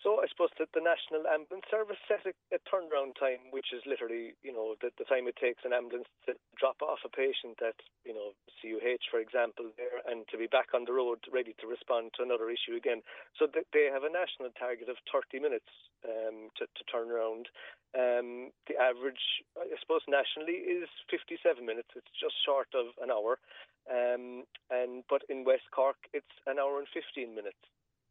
[0.00, 3.84] So I suppose that the National Ambulance Service set a, a turnaround time, which is
[3.84, 7.60] literally, you know, the, the, time it takes an ambulance to drop off a patient
[7.60, 7.76] at,
[8.08, 11.68] you know, CUH, for example, there, and to be back on the road ready to
[11.68, 13.04] respond to another issue again.
[13.36, 15.68] So th- they have a national target of 30 minutes
[16.08, 17.52] um, to, to, turn around.
[17.92, 21.92] Um, the average, I suppose, nationally is 57 minutes.
[21.92, 23.36] It's just short of an hour.
[23.84, 27.60] Um, and but in West Cork, it's an hour and 15 minutes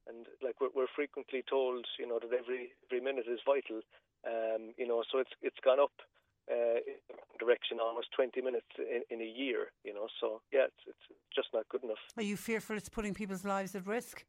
[0.10, 3.82] and like we're, we're frequently told, you know, that every every minute is vital.
[4.26, 5.94] Um, you know, so it's it's gone up
[6.52, 6.82] uh,
[7.40, 9.72] direction almost 20 minutes in, in, a year.
[9.84, 12.02] You know, so yeah, it's it's just not good enough.
[12.18, 14.26] Are you fearful it's putting people's lives at risk?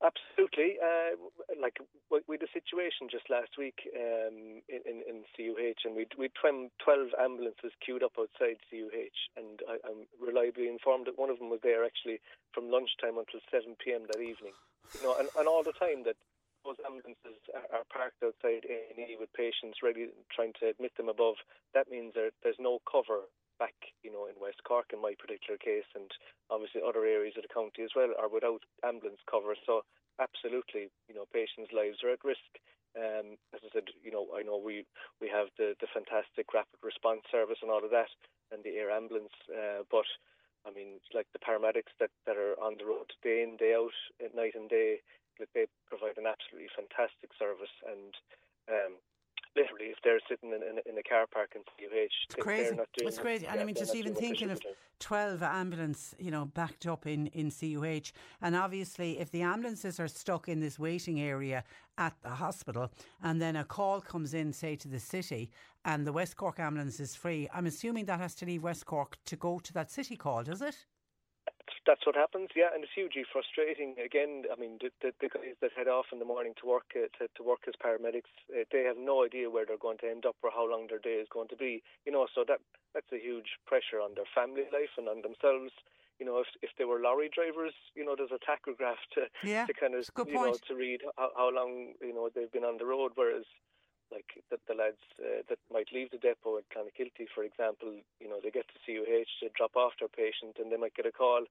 [0.00, 0.80] Absolutely.
[0.80, 1.12] Uh,
[1.60, 1.76] like
[2.08, 6.32] we had a situation just last week um, in, in, in CUH, and we we
[6.32, 11.52] twelve ambulances queued up outside CUH, and I, am reliably informed that one of them
[11.52, 12.20] was there actually
[12.56, 14.56] from lunchtime until seven pm that evening.
[14.96, 16.16] You know, and, and all the time that
[16.64, 21.36] those ambulances are, are parked outside A&E with patients ready, trying to admit them above.
[21.74, 23.28] That means there, there's no cover
[23.60, 26.08] back, you know, in West Cork in my particular case, and
[26.48, 29.54] obviously other areas of the county as well are without ambulance cover.
[29.68, 29.84] So
[30.18, 32.50] absolutely, you know, patients' lives are at risk.
[32.96, 34.88] Um, as I said, you know, I know we
[35.20, 38.10] we have the the fantastic rapid response service and all of that,
[38.50, 40.08] and the air ambulance, uh, but
[40.66, 43.94] I mean, like the paramedics that that are on the road day in day out,
[44.34, 44.98] night and day,
[45.38, 48.16] like they provide an absolutely fantastic service and.
[48.70, 49.02] Um,
[49.56, 52.76] literally, if they're sitting in, in, in a car park in CUH, it's crazy.
[52.98, 53.46] it's crazy.
[53.46, 54.60] And I mean, just even thinking of
[55.00, 58.12] 12 ambulance, you know, backed up in, in CUH.
[58.42, 61.64] And obviously, if the ambulances are stuck in this waiting area
[61.98, 62.90] at the hospital
[63.22, 65.50] and then a call comes in, say, to the city
[65.84, 69.16] and the West Cork ambulance is free, I'm assuming that has to leave West Cork
[69.26, 70.86] to go to that city call, does it?
[71.86, 73.96] That's what happens, yeah, and it's hugely frustrating.
[73.96, 76.92] Again, I mean, the, the, the guys that head off in the morning to work
[76.94, 80.10] uh, to, to work as paramedics, uh, they have no idea where they're going to
[80.10, 81.82] end up or how long their day is going to be.
[82.04, 82.60] You know, so that
[82.94, 85.72] that's a huge pressure on their family life and on themselves.
[86.20, 89.64] You know, if if they were lorry drivers, you know, there's a tachograph to yeah,
[89.64, 92.76] to kind of you know to read how, how long you know they've been on
[92.76, 93.44] the road, whereas
[94.12, 98.28] like the, the lads uh, that might leave the depot at Clonakilty, for example, you
[98.28, 101.12] know, they get to CUH to drop off their patient and they might get a
[101.12, 101.44] call.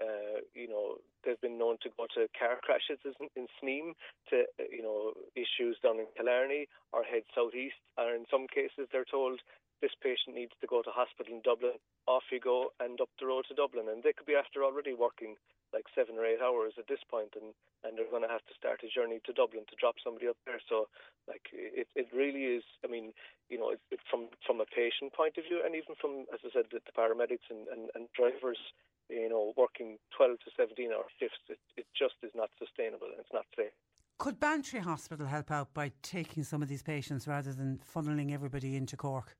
[0.00, 3.92] Uh, you know, they've been known to go to car crashes in, in Sneem,
[4.30, 7.76] to, uh, you know, issues down in Killarney or head southeast.
[7.98, 9.40] Or in some cases, they're told
[9.80, 11.76] this patient needs to go to hospital in Dublin.
[12.08, 13.86] Off you go and up the road to Dublin.
[13.92, 15.36] And they could be after already working
[15.72, 18.54] like seven or eight hours at this point and, and they're going to have to
[18.54, 20.60] start a journey to Dublin to drop somebody up there.
[20.68, 20.86] So,
[21.26, 23.12] like, it, it really is, I mean,
[23.48, 26.40] you know, it, it, from from a patient point of view and even from, as
[26.44, 28.60] I said, the, the paramedics and, and, and drivers,
[29.08, 33.20] you know, working 12 to 17 hour shifts, it, it just is not sustainable and
[33.20, 33.74] it's not safe.
[34.18, 38.76] Could Bantry Hospital help out by taking some of these patients rather than funneling everybody
[38.76, 39.36] into Cork?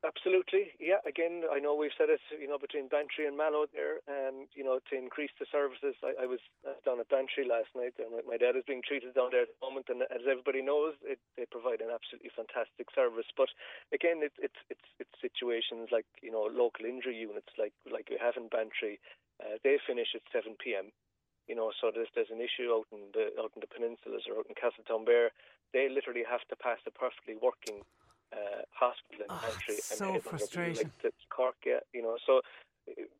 [0.00, 0.96] Absolutely, yeah.
[1.04, 4.64] Again, I know we've said it, you know, between Bantry and Mallow there, um, you
[4.64, 5.92] know, to increase the services.
[6.00, 6.40] I, I was
[6.88, 9.60] down at Bantry last night, and my dad is being treated down there at the
[9.60, 13.28] moment, and as everybody knows, it, they provide an absolutely fantastic service.
[13.36, 13.52] But
[13.92, 18.16] again, it, it's it's it's situations like you know local injury units, like like we
[18.16, 18.96] have in Bantry,
[19.44, 20.96] uh, they finish at 7 p.m.
[21.44, 24.40] You know, so there's there's an issue out in the out in the peninsulas or
[24.40, 25.28] out in Castletownbere.
[25.76, 27.84] They literally have to pass a perfectly working
[28.32, 29.78] uh, hospital in the oh, country.
[29.82, 30.90] So and frustrating.
[31.02, 32.40] Like Cork, yeah, you know, so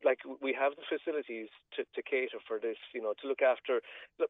[0.05, 3.81] like we have the facilities to, to cater for this, you know, to look after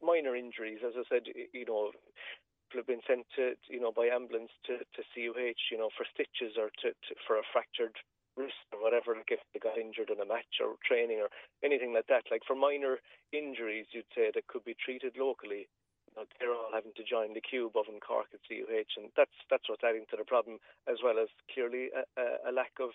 [0.03, 0.81] minor injuries.
[0.85, 1.93] As I said, you know,
[2.69, 6.05] people have been sent to, you know, by ambulance to, to CUH, you know, for
[6.12, 7.97] stitches or to, to for a fractured
[8.37, 11.29] wrist or whatever, like if they got injured in a match or training or
[11.64, 12.25] anything like that.
[12.31, 12.99] Like for minor
[13.33, 15.69] injuries, you'd say that could be treated locally
[16.16, 19.35] know, they're all having to join the queue above in Cork at CUH, and that's
[19.51, 22.90] that's what's adding to the problem, as well as clearly a, a, a lack of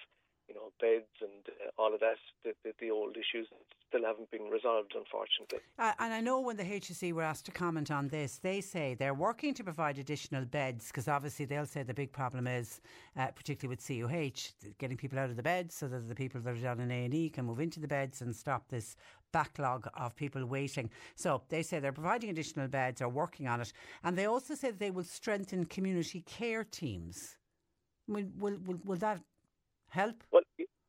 [0.47, 3.47] you know, beds and uh, all of that, the, the, the, old issues
[3.87, 5.59] still haven't been resolved, unfortunately.
[5.79, 8.93] Uh, and I know when the HSE were asked to comment on this, they say
[8.93, 12.81] they're working to provide additional beds because obviously they'll say the big problem is,
[13.17, 16.53] uh, particularly with CUH, getting people out of the beds so that the people that
[16.53, 18.95] are down in A&E can move into the beds and stop this
[19.31, 20.89] backlog of people waiting.
[21.15, 23.73] So they say they're providing additional beds or working on it.
[24.03, 27.35] And they also say they will strengthen community care teams.
[28.07, 29.19] Will, will, will, will that
[29.95, 30.15] help?
[30.31, 30.43] Well,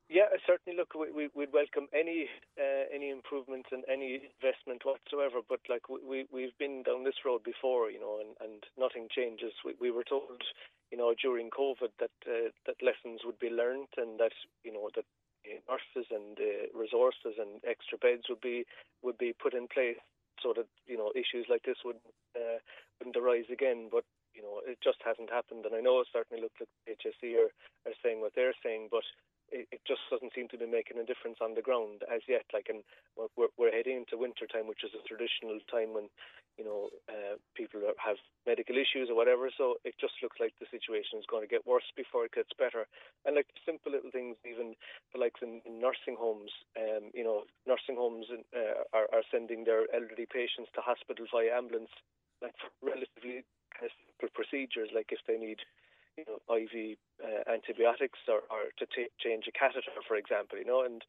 [0.09, 0.79] yeah, certainly.
[0.79, 5.43] Look, we, would welcome any uh, any improvements and any investment whatsoever.
[5.43, 9.53] But like we we've been down this road before, you know, and, and nothing changes.
[9.65, 10.43] We, we were told,
[10.93, 14.91] you know, during COVID that uh, that lessons would be learned and that you know
[14.95, 15.07] that
[15.67, 18.65] nurses and uh, resources and extra beds would be
[19.03, 19.99] would be put in place
[20.43, 21.99] so that you know issues like this would
[22.39, 22.59] uh,
[22.99, 23.89] wouldn't arise again.
[23.91, 24.05] But
[24.37, 25.65] you know, it just hasn't happened.
[25.65, 27.53] And I know it certainly looks like HSE are,
[27.89, 29.09] are saying what they're saying, but
[29.49, 32.45] it, it just doesn't seem to be making a difference on the ground as yet.
[32.53, 32.85] Like, and
[33.17, 36.13] we're, we're heading into winter time, which is a traditional time when,
[36.59, 39.49] you know, uh, people have medical issues or whatever.
[39.49, 42.53] So it just looks like the situation is going to get worse before it gets
[42.59, 42.85] better.
[43.25, 44.77] And like simple little things, even
[45.15, 49.65] the likes in, in nursing homes, um, you know, nursing homes uh, are, are sending
[49.65, 51.93] their elderly patients to hospital via ambulance
[52.43, 53.45] like relatively
[54.35, 55.59] procedures, like if they need,
[56.17, 60.65] you know, IV uh, antibiotics or, or to t- change a catheter, for example, you
[60.65, 61.03] know, and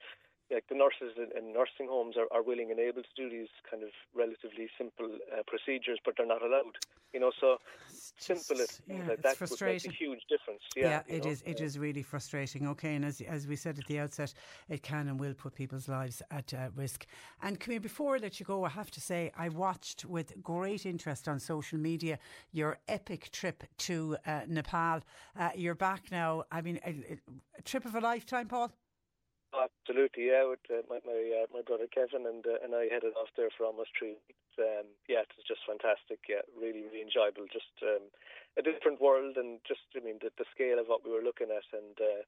[0.52, 3.50] like the nurses in, in nursing homes are, are willing and able to do these
[3.70, 6.78] kind of relatively simple uh, procedures, but they're not allowed.
[7.14, 7.58] You know, so
[8.18, 10.62] simple as yeah, like that would make a huge difference.
[10.76, 11.32] Yeah, yeah it know?
[11.32, 11.42] is.
[11.46, 12.68] It is really frustrating.
[12.68, 14.34] Okay, and as as we said at the outset,
[14.70, 17.06] it can and will put people's lives at uh, risk.
[17.42, 20.42] And come here, before I let you go, I have to say I watched with
[20.44, 22.20] great interest on social media
[22.52, 25.02] your epic trip to uh, Nepal.
[25.40, 26.44] Uh, you're back now.
[26.52, 27.18] I mean, a,
[27.58, 28.72] a trip of a lifetime, Paul.
[29.58, 30.46] Absolutely, yeah.
[30.46, 33.50] With uh, my my, uh, my brother Kevin and uh, and I headed off there
[33.58, 34.54] for almost three weeks.
[34.60, 36.22] Um, yeah, it was just fantastic.
[36.30, 37.50] Yeah, really really enjoyable.
[37.50, 38.14] Just um,
[38.58, 41.50] a different world and just I mean the, the scale of what we were looking
[41.50, 42.22] at and uh,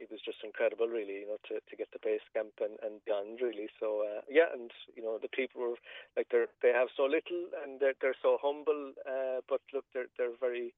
[0.00, 1.20] it was just incredible really.
[1.28, 3.68] You know to to get the base camp and and beyond really.
[3.76, 5.76] So uh, yeah, and you know the people were
[6.16, 8.96] like they're they have so little and they're they're so humble.
[9.04, 10.72] Uh, but look, they're they're very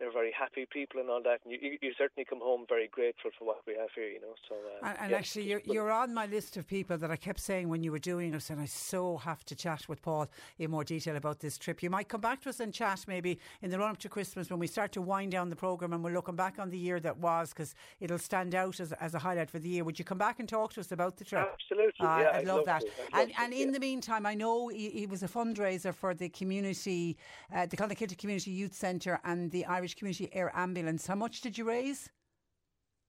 [0.00, 1.40] they're very happy people and all that.
[1.44, 4.34] And you, you, certainly come home very grateful for what we have here, you know.
[4.48, 7.16] So uh, and, and yeah, actually, you're, you're on my list of people that I
[7.16, 10.28] kept saying when you were doing it, and I so have to chat with Paul
[10.58, 11.82] in more detail about this trip.
[11.82, 14.48] You might come back to us and chat maybe in the run up to Christmas
[14.48, 16.98] when we start to wind down the program and we're looking back on the year
[17.00, 19.84] that was because it'll stand out as, as a highlight for the year.
[19.84, 21.46] Would you come back and talk to us about the trip?
[21.52, 22.84] Absolutely, uh, yeah, I'd, I'd love, love that.
[23.12, 23.72] and love and to, in yeah.
[23.74, 27.18] the meantime, I know he, he, was a fundraiser for the community,
[27.54, 31.06] uh, the Clonakilty Community Youth Centre and the Irish Community Air Ambulance.
[31.06, 32.10] How much did you raise?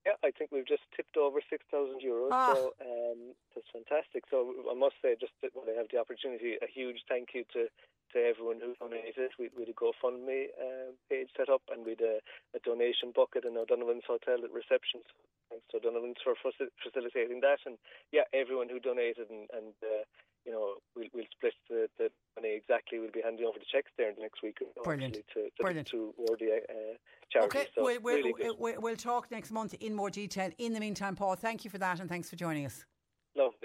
[0.02, 2.34] Yeah, I think we've just tipped over 6,000 euros.
[2.34, 2.54] Ah.
[2.54, 4.26] So um, that's fantastic.
[4.30, 7.70] So I must say, just when I have the opportunity, a huge thank you to,
[7.70, 9.30] to everyone who donated.
[9.38, 12.18] We, we had a GoFundMe uh, page set up and we had a,
[12.58, 15.06] a donation bucket in O'Donovan's Hotel at reception.
[15.46, 17.62] Thanks to O'Donovan's for facilitating that.
[17.62, 17.78] And
[18.10, 20.02] yeah, everyone who donated and, and uh,
[20.44, 22.98] you know, we'll, we'll split the, the money exactly.
[22.98, 24.58] We'll be handing over the checks there in the next week.
[24.82, 25.14] Brilliant.
[25.14, 25.88] To, to, Brilliant.
[25.88, 26.96] To the uh,
[27.30, 27.58] charity.
[27.58, 30.50] Okay, so we'll, we'll, we'll, we'll talk next month in more detail.
[30.58, 32.84] In the meantime, Paul, thank you for that and thanks for joining us.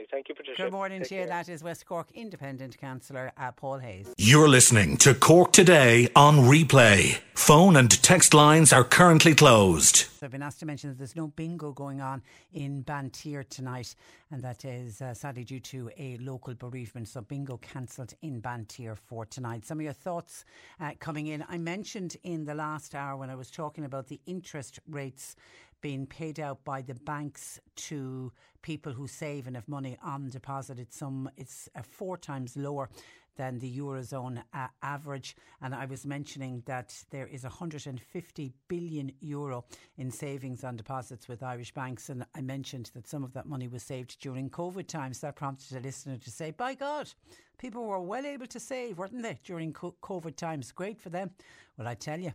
[0.08, 0.17] Lovely.
[0.17, 0.63] Thank you, Patricia.
[0.63, 1.26] Good morning to you.
[1.26, 4.13] That is West Cork Independent Councillor uh, Paul Hayes.
[4.17, 7.20] You're listening to Cork Today on replay.
[7.34, 10.06] Phone and text lines are currently closed.
[10.24, 13.96] I've been asked to mention that there's no bingo going on in Banteer tonight,
[14.32, 17.08] and that is uh, sadly due to a local bereavement.
[17.08, 19.65] So, bingo cancelled in Banteer for tonight.
[19.65, 20.46] Some of your thoughts
[20.80, 21.46] uh, coming in.
[21.48, 25.36] I mentioned in the last hour when I was talking about the interest rates
[25.82, 30.80] being paid out by the banks to people who save and have money on deposit.
[30.80, 32.90] It's some it's uh, four times lower
[33.38, 35.36] than the eurozone uh, average.
[35.62, 39.66] And I was mentioning that there is 150 billion euro
[39.98, 43.68] in savings on deposits with Irish banks, and I mentioned that some of that money
[43.68, 45.20] was saved during COVID times.
[45.20, 47.13] That prompted a listener to say, "By God."
[47.58, 50.72] People were well able to save, weren't they, during COVID times?
[50.72, 51.32] Great for them.
[51.76, 52.34] Well, I tell you,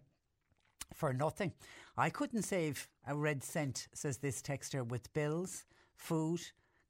[0.94, 1.52] for nothing.
[1.96, 5.64] I couldn't save a red cent, says this texter, with bills,
[5.96, 6.40] food,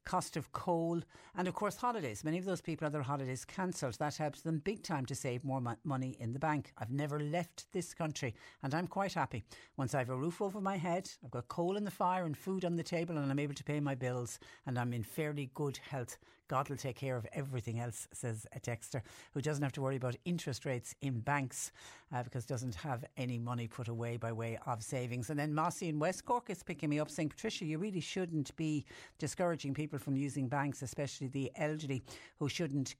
[0.05, 1.01] cost of coal,
[1.35, 2.23] and of course holidays.
[2.23, 3.95] Many of those people have their holidays cancelled.
[3.95, 6.73] That helps them big time to save more mo- money in the bank.
[6.77, 9.43] I've never left this country, and I'm quite happy.
[9.77, 12.37] Once I have a roof over my head, I've got coal in the fire and
[12.37, 15.51] food on the table, and I'm able to pay my bills, and I'm in fairly
[15.53, 16.17] good health.
[16.53, 19.01] God will take care of everything else, says a texter
[19.33, 21.71] who doesn't have to worry about interest rates in banks
[22.13, 25.31] uh, because doesn't have any money put away by way of savings.
[25.31, 28.55] And then Mossy in West Cork is picking me up saying, Patricia, you really shouldn't
[28.55, 28.85] be
[29.17, 32.03] discouraging people from using banks, especially the elderly
[32.37, 32.93] who shouldn't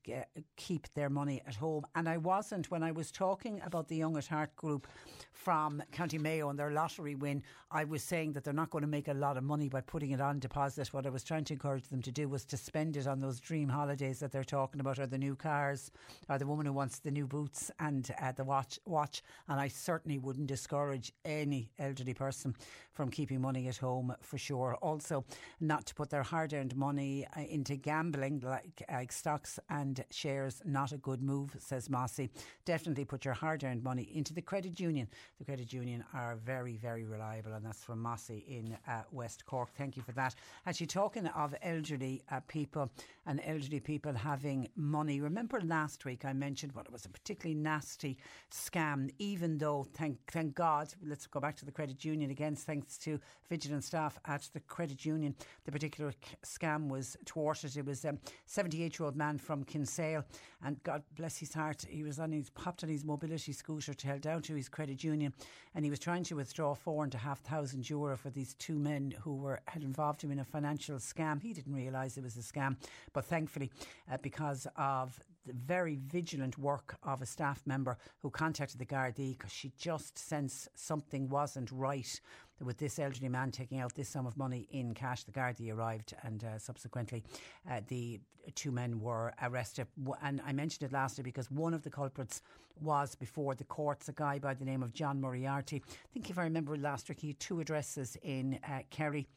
[0.56, 1.86] keep their money at home.
[1.94, 4.88] And I wasn't when I was talking about the Young at Heart group
[5.32, 7.44] from County Mayo and their lottery win.
[7.70, 10.10] I was saying that they're not going to make a lot of money by putting
[10.10, 10.92] it on deposit.
[10.92, 13.40] What I was trying to encourage them to do was to spend it on those
[13.44, 15.92] dream holidays that they're talking about, or the new cars,
[16.30, 18.80] or the woman who wants the new boots and uh, the watch.
[18.86, 22.56] Watch, and I certainly wouldn't discourage any elderly person
[22.94, 24.76] from keeping money at home for sure.
[24.82, 25.26] Also,
[25.60, 30.62] not to put their hard-earned money uh, into gambling like, like stocks and shares.
[30.66, 32.30] Not a good move, says Mossy.
[32.66, 35.08] Definitely put your hard-earned money into the credit union.
[35.40, 39.70] The credit union are very, very reliable, and that's from Mossy in uh, West Cork.
[39.78, 40.36] Thank you for that.
[40.66, 42.92] Actually, talking of elderly uh, people
[43.26, 45.22] and elderly people having money.
[45.22, 48.18] Remember last week I mentioned what it was a particularly nasty
[48.52, 52.98] scam, even though, thank, thank God, let's go back to the credit union again, thanks
[53.00, 53.20] to
[53.50, 56.14] vigilant staff at the credit union, the particular
[56.46, 57.78] scam was thwarted.
[57.78, 60.24] It was um, a 78 year old man from Kinsale,
[60.64, 64.08] and God bless his heart, he was on his, popped on his mobility scooter to
[64.08, 65.34] head down to his credit union,
[65.76, 68.80] and he was trying to withdraw four and a half thousand euro for these two
[68.80, 71.42] men who were had involved him in a financial scam.
[71.42, 72.78] He didn't realise it was a scam,
[73.14, 73.72] but thankfully,
[74.12, 79.38] uh, because of the very vigilant work of a staff member who contacted the Gardaí
[79.38, 82.20] because she just sensed something wasn't right
[82.64, 85.24] with this elderly man taking out this sum of money in cash.
[85.24, 87.24] The Gardaí arrived and uh, subsequently
[87.70, 88.20] uh, the
[88.56, 89.88] two men were arrested.
[90.22, 92.42] And I mentioned it last because one of the culprits
[92.82, 95.82] was before the courts, a guy by the name of John Moriarty.
[95.88, 99.28] I think if I remember last week, he had two addresses in uh, Kerry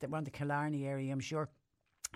[0.00, 1.48] that were in the Killarney area, I'm sure.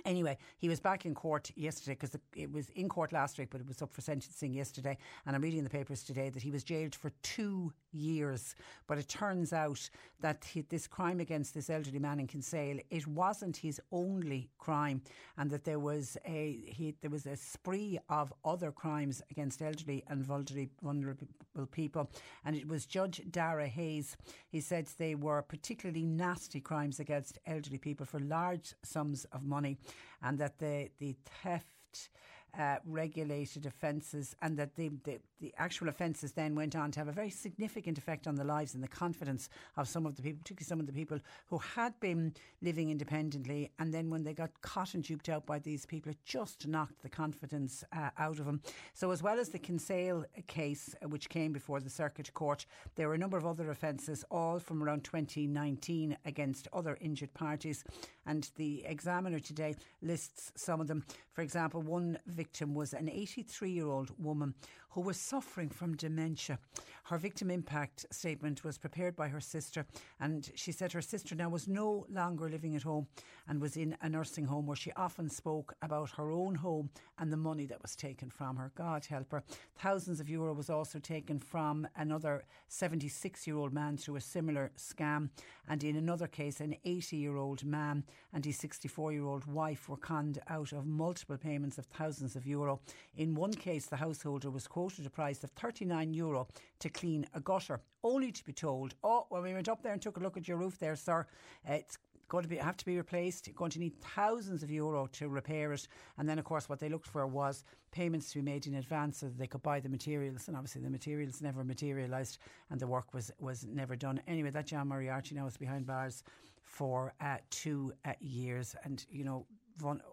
[0.05, 3.61] Anyway, he was back in court yesterday because it was in court last week, but
[3.61, 4.97] it was up for sentencing yesterday.
[5.27, 8.55] And I'm reading in the papers today that he was jailed for two years.
[8.87, 9.89] But it turns out
[10.21, 15.03] that he, this crime against this elderly man in Kinsale, it wasn't his only crime,
[15.39, 20.05] and that there was a he, there was a spree of other crimes against elderly
[20.09, 21.27] and vulnerable
[21.73, 22.11] people.
[22.45, 24.17] And it was Judge Dara Hayes.
[24.49, 29.79] He said they were particularly nasty crimes against elderly people for large sums of money,
[30.23, 32.11] and that the the theft
[32.59, 37.09] uh, regulated offences and that the, the, the, actual offences then went on to have
[37.09, 40.39] a very significant effect on the lives and the confidence of some of the people,
[40.39, 42.33] particularly some of the people who had been
[42.63, 43.71] living independently.
[43.79, 47.03] And then when they got caught and duped out by these people, it just knocked
[47.03, 48.63] the confidence uh, out of them.
[48.95, 53.09] So, as well as the Kinsale case, uh, which came before the Circuit Court, there
[53.09, 57.85] were a number of other offences, all from around 2019 against other injured parties.
[58.27, 61.05] And the examiner today lists some of them.
[61.33, 64.55] For example, one victim was an 83 year old woman
[64.91, 66.59] who was suffering from dementia.
[67.05, 69.87] Her victim impact statement was prepared by her sister,
[70.19, 73.07] and she said her sister now was no longer living at home
[73.49, 77.33] and was in a nursing home where she often spoke about her own home and
[77.33, 78.73] the money that was taken from her.
[78.75, 79.45] God help her.
[79.79, 84.71] Thousands of euro was also taken from another 76 year old man through a similar
[84.77, 85.31] scam,
[85.69, 89.89] and in another case, an 80 year old man and his 64 year old wife
[89.89, 92.81] were conned out of multiple payments of thousands thousands of euro.
[93.17, 96.47] In one case, the householder was quoted a price of 39 euro
[96.79, 100.03] to clean a gutter, only to be told, oh, when we went up there and
[100.03, 101.27] took a look at your roof there, sir,
[101.65, 103.49] it's going to be have to be replaced.
[103.49, 105.89] You're going to need thousands of euro to repair it.
[106.17, 109.19] And then, of course, what they looked for was payments to be made in advance
[109.19, 110.47] so that they could buy the materials.
[110.47, 112.39] And obviously, the materials never materialised,
[112.71, 114.21] and the work was was never done.
[114.29, 116.23] Anyway, that John Moriarty now is behind bars
[116.63, 119.47] for uh, two uh, years, and you know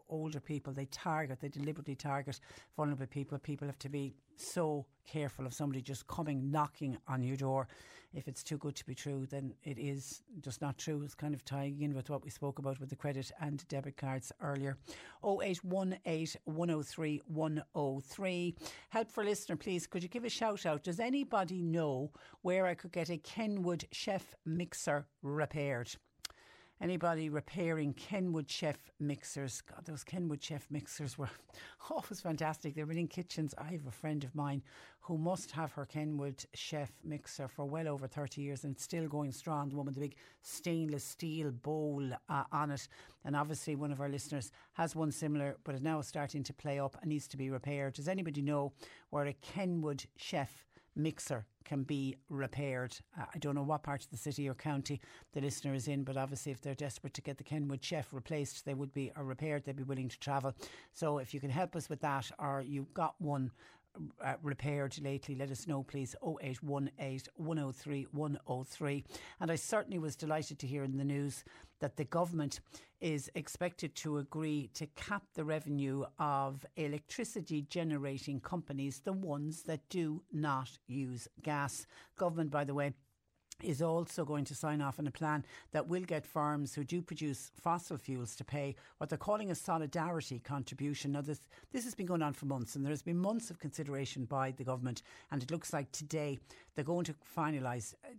[0.09, 2.39] older people, they target, they deliberately target
[2.75, 3.37] vulnerable people.
[3.39, 7.67] People have to be so careful of somebody just coming knocking on your door.
[8.13, 11.01] If it's too good to be true, then it is just not true.
[11.03, 13.97] It's kind of tying in with what we spoke about with the credit and debit
[13.97, 14.77] cards earlier.
[15.23, 18.55] 0818 103 103.
[18.89, 19.87] Help for listener, please.
[19.87, 20.83] Could you give a shout out?
[20.83, 22.11] Does anybody know
[22.41, 25.95] where I could get a Kenwood chef mixer repaired?
[26.79, 29.61] Anybody repairing Kenwood Chef mixers?
[29.61, 31.29] God, those Kenwood Chef mixers were
[31.89, 32.75] always fantastic.
[32.75, 33.55] They've been in kitchens.
[33.57, 34.61] I have a friend of mine
[35.01, 39.07] who must have her Kenwood Chef mixer for well over 30 years and it's still
[39.07, 39.69] going strong.
[39.69, 42.87] The with the big stainless steel bowl uh, on it.
[43.25, 46.79] And obviously, one of our listeners has one similar, but is now starting to play
[46.79, 47.93] up and needs to be repaired.
[47.93, 48.73] Does anybody know
[49.09, 50.66] where a Kenwood Chef
[50.97, 52.97] mixer can be repaired.
[53.19, 55.01] Uh, I don't know what part of the city or county
[55.33, 58.65] the listener is in, but obviously, if they're desperate to get the Kenwood chef replaced,
[58.65, 59.65] they would be or repaired.
[59.65, 60.55] They'd be willing to travel.
[60.93, 63.51] So, if you can help us with that, or you've got one
[64.23, 66.15] uh, repaired lately, let us know, please.
[66.23, 69.03] 0818 103 103.
[69.41, 71.43] And I certainly was delighted to hear in the news
[71.79, 72.59] that the government
[72.99, 79.87] is expected to agree to cap the revenue of electricity generating companies, the ones that
[79.89, 81.85] do not use gas.
[82.17, 82.93] Government, by the way,
[83.63, 87.01] is also going to sign off on a plan that will get firms who do
[87.01, 91.11] produce fossil fuels to pay what they're calling a solidarity contribution.
[91.11, 91.39] Now, this,
[91.71, 94.63] this has been going on for months, and there's been months of consideration by the
[94.63, 95.01] government,
[95.31, 96.37] and it looks like today
[96.75, 97.93] they're going to finalise.
[98.05, 98.09] Uh,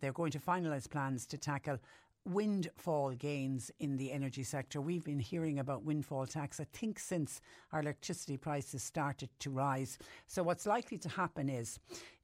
[0.00, 1.78] they're going to finalise plans to tackle
[2.24, 4.80] windfall gains in the energy sector.
[4.80, 7.40] We've been hearing about windfall tax, I think, since
[7.72, 9.98] our electricity prices started to rise.
[10.26, 11.78] So, what's likely to happen is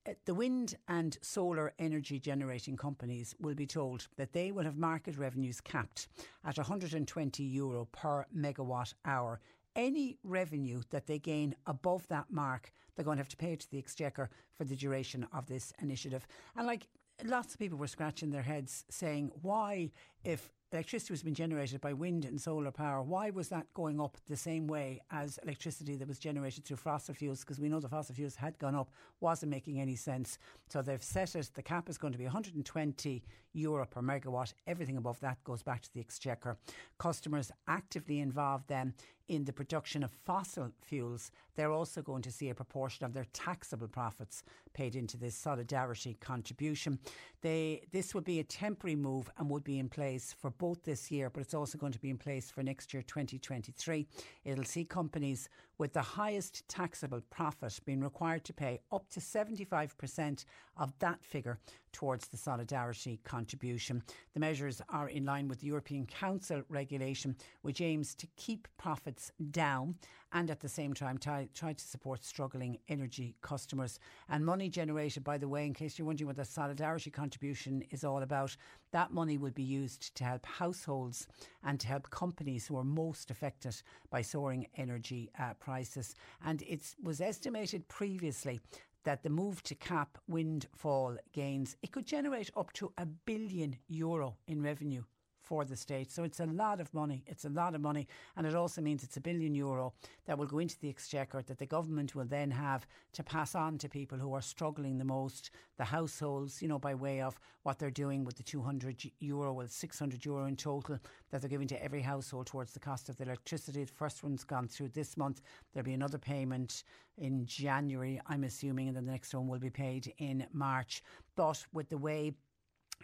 [0.09, 4.77] uh, the wind and solar energy generating companies will be told that they will have
[4.77, 6.09] market revenues capped
[6.45, 9.41] at 120 euro per megawatt hour.
[9.77, 13.61] Any revenue that they gain above that mark, they're going to have to pay it
[13.61, 16.27] to the exchequer for the duration of this initiative.
[16.57, 16.89] And like
[17.25, 19.91] lots of people were scratching their heads saying, why,
[20.25, 24.17] if electricity was being generated by wind and solar power, why was that going up
[24.27, 27.41] the same way as electricity that was generated through fossil fuels?
[27.41, 28.91] Because we know the fossil fuels had gone up,
[29.21, 30.39] wasn't making any sense.
[30.69, 33.23] So they've set it, the cap is going to be 120
[33.59, 34.55] euro per megawatt.
[34.67, 36.57] Everything above that goes back to the exchequer.
[36.99, 38.95] Customers actively involved then
[39.29, 43.27] in the production of fossil fuels, they're also going to see a proportion of their
[43.33, 44.43] taxable profits
[44.73, 46.99] paid into this solidarity contribution.
[47.43, 51.11] They, this would be a temporary move and would be in place for both this
[51.11, 54.07] year, but it's also going to be in place for next year, 2023.
[54.45, 55.49] It'll see companies
[55.79, 60.45] with the highest taxable profit being required to pay up to 75%
[60.77, 61.59] of that figure
[61.93, 64.03] towards the solidarity contribution.
[64.35, 69.33] The measures are in line with the European Council regulation, which aims to keep profits
[69.51, 69.95] down
[70.33, 73.99] and at the same time try, to support struggling energy customers.
[74.29, 78.05] And money generated, by the way, in case you're wondering what the solidarity contribution is
[78.05, 78.57] all about,
[78.93, 81.27] that money would be used to help households
[81.65, 86.15] and to help companies who are most affected by soaring energy uh, prices.
[86.45, 88.61] And it was estimated previously
[89.05, 94.37] that the move to cap windfall gains it could generate up to a billion euro
[94.47, 95.03] in revenue
[95.49, 96.13] for the state.
[96.13, 97.25] So it's a lot of money.
[97.27, 98.07] It's a lot of money.
[98.37, 99.95] And it also means it's a billion euro
[100.27, 103.79] that will go into the exchequer that the government will then have to pass on
[103.79, 107.79] to people who are struggling the most, the households, you know, by way of what
[107.79, 110.99] they're doing with the 200 euro, well, 600 euro in total
[111.31, 113.85] that they're giving to every household towards the cost of the electricity.
[113.85, 115.41] The first one's gone through this month.
[115.73, 116.85] There'll be another payment
[117.17, 121.03] in January, I'm assuming, and then the next one will be paid in March.
[121.37, 122.35] But with the way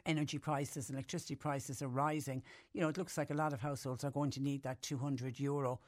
[0.07, 2.43] energy prices and electricity prices are rising,
[2.73, 5.39] you know, it looks like a lot of households are going to need that 200
[5.41, 5.81] euro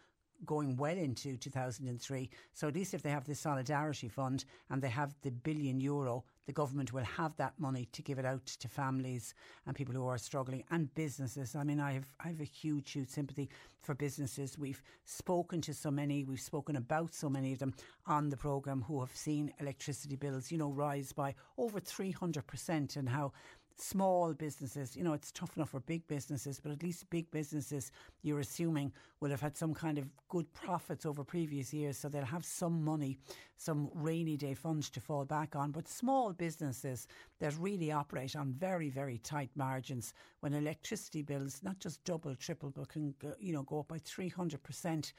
[0.44, 2.28] going well into 2003.
[2.52, 6.24] So at least if they have this solidarity fund and they have the billion euro,
[6.46, 9.34] the government will have that money to give it out to families
[9.66, 11.56] and people who are struggling and businesses.
[11.56, 13.48] I mean, I have I have a huge, huge sympathy
[13.82, 14.58] for businesses.
[14.58, 17.74] We've spoken to so many, we've spoken about so many of them
[18.06, 23.08] on the programme who have seen electricity bills, you know, rise by over 300% and
[23.08, 23.32] how
[23.80, 27.90] small businesses, you know, it's tough enough for big businesses, but at least big businesses,
[28.22, 31.98] you're assuming, will have had some kind of good profits over previous years.
[31.98, 33.18] So they'll have some money,
[33.56, 35.72] some rainy day funds to fall back on.
[35.72, 37.06] But small businesses
[37.38, 42.70] that really operate on very, very tight margins, when electricity bills not just double, triple,
[42.70, 45.12] but can, go, you know, go up by 300%,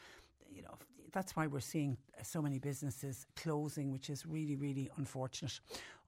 [0.51, 0.77] you know,
[1.13, 5.59] that's why we're seeing so many businesses closing, which is really, really unfortunate.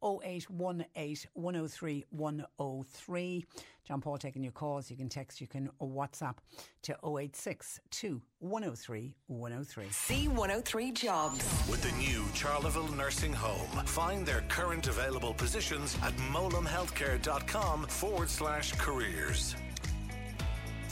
[0.04, 3.46] 0818 103 103.
[3.88, 4.92] John Paul taking your calls.
[4.92, 6.36] You can text, you can WhatsApp
[6.84, 9.86] to 0862 103 103.
[9.86, 11.38] C103 Jobs.
[11.70, 13.86] With the new Charleville Nursing Home.
[13.86, 19.56] Find their current available positions at mowlamhealthcare.com forward slash careers.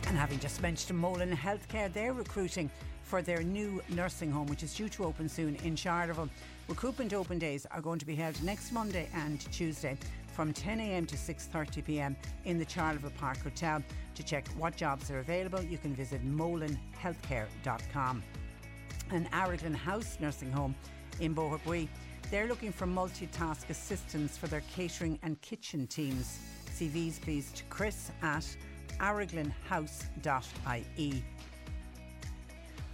[0.08, 2.72] And having just mentioned Mowlam Healthcare, they're recruiting
[3.04, 6.30] for their new nursing home, which is due to open soon in Charleville.
[6.68, 9.98] Recruitment open days are going to be held next Monday and Tuesday
[10.34, 12.14] from 10am to 6.30pm
[12.44, 13.82] in the Charleville Park Hotel.
[14.16, 18.22] To check what jobs are available, you can visit mowlamhealthcare.com.
[19.12, 20.76] And Araglen House Nursing Home
[21.22, 21.88] in Boherbue.
[22.30, 26.38] They're looking for multitask assistants for their catering and kitchen teams.
[26.76, 28.46] CVs please to chris at
[29.00, 31.24] araglenhouse.ie.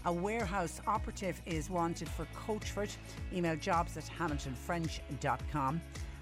[0.06, 2.93] A warehouse operative is wanted for Coachford.
[3.34, 5.82] Email jobs at hamiltonfrench.com.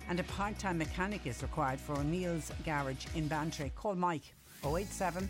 [0.10, 3.72] And a part time mechanic is required for O'Neill's Garage in Bantry.
[3.76, 5.28] Call Mike 087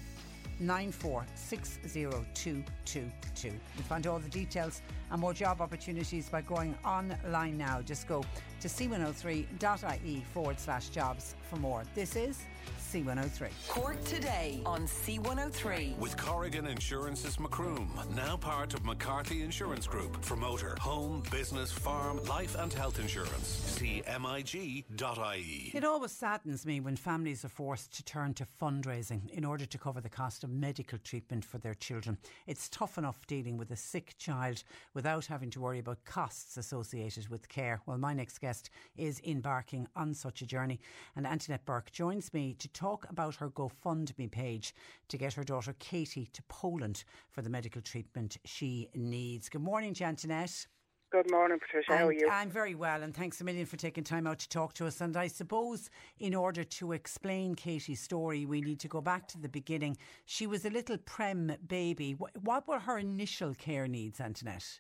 [0.62, 3.06] 9460222.
[3.44, 7.82] You'll find all the details and more job opportunities by going online now.
[7.82, 8.24] Just go
[8.60, 11.82] to c103.ie forward slash jobs for more.
[11.96, 12.44] This is
[12.92, 13.48] C103.
[13.70, 15.98] Cork today on C103.
[15.98, 22.22] With Corrigan Insurance's Macroom, now part of McCarthy Insurance Group for motor, home, business, farm,
[22.26, 23.48] life and health insurance.
[23.48, 25.72] See MIG.ie.
[25.74, 29.78] It always saddens me when families are forced to turn to fundraising in order to
[29.78, 32.18] cover the cost of medical treatment for their children.
[32.46, 34.64] It's tough enough dealing with a sick child
[34.94, 37.80] without having to worry about costs associated with care.
[37.86, 40.82] Well, my next guest is embarking on such a journey,
[41.16, 44.74] and Antoinette Burke joins me to talk about her GoFundMe page
[45.10, 49.50] to get her daughter Katie to Poland for the medical treatment she needs.
[49.50, 50.68] Good morning, Antoinette.
[51.12, 51.98] Good morning, Patricia.
[51.98, 52.30] How are you?
[52.30, 55.02] I'm very well, and thanks a million for taking time out to talk to us.
[55.02, 59.38] And I suppose, in order to explain Katie's story, we need to go back to
[59.38, 59.98] the beginning.
[60.26, 62.14] She was a little prem baby.
[62.14, 64.80] What were her initial care needs, Antoinette?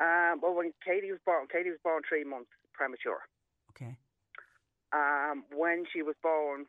[0.00, 3.20] Um, well, when Katie was born, Katie was born three months premature.
[3.70, 3.96] Okay.
[4.92, 6.66] Um, when she was born,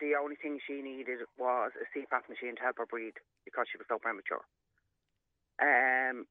[0.00, 3.78] the only thing she needed was a CPAP machine to help her breathe because she
[3.78, 4.42] was so premature.
[5.62, 6.26] Um,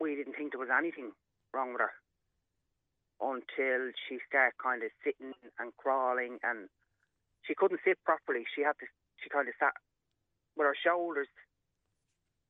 [0.00, 1.12] we didn't think there was anything
[1.52, 1.94] wrong with her
[3.20, 6.68] until she started kind of sitting and crawling, and
[7.46, 8.44] she couldn't sit properly.
[8.54, 8.86] She had to.
[9.22, 9.72] She kind of sat
[10.56, 11.30] with her shoulders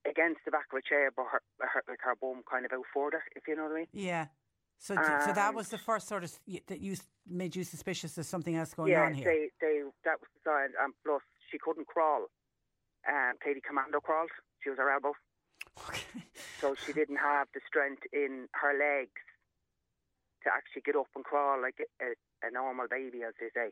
[0.09, 2.89] against the back of a chair, but her, her like her bum kind of out
[2.93, 3.93] further, if you know what I mean.
[3.93, 4.27] Yeah.
[4.79, 6.33] So, so that was the first sort of
[6.67, 6.97] that you
[7.27, 9.33] made you suspicious of something else going yeah, on here.
[9.33, 10.69] Yeah, they, they, that was the sign.
[10.83, 12.27] And plus, she couldn't crawl.
[13.09, 14.31] Um, Katie commando crawled.
[14.63, 15.13] She was her elbow.
[15.89, 16.25] Okay.
[16.61, 19.21] So she didn't have the strength in her legs
[20.45, 22.13] to actually get up and crawl like a,
[22.47, 23.71] a normal baby, as they say.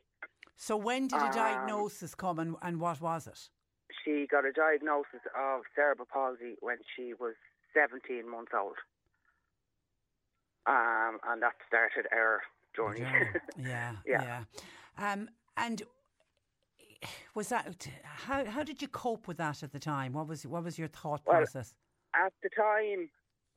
[0.57, 3.49] So when did a Um, diagnosis come and, and what was it?
[4.05, 7.35] She got a diagnosis of cerebral palsy when she was
[7.75, 8.77] 17 months old.
[10.67, 12.43] Um, and that started our
[12.75, 13.01] journey.
[13.59, 14.23] Yeah, yeah.
[14.23, 15.13] Yeah.
[15.13, 15.83] Um, and
[17.35, 18.45] was that how?
[18.45, 20.13] How did you cope with that at the time?
[20.13, 21.75] What was what was your thought Well, process?
[22.15, 23.11] At the time,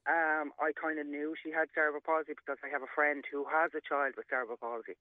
[0.08, 3.46] um, I kind of knew she had cerebral palsy because I have a friend who
[3.46, 4.98] has a child with cerebral palsy.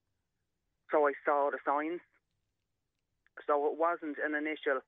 [0.91, 2.01] So I saw the signs.
[3.47, 4.81] So it wasn't an initial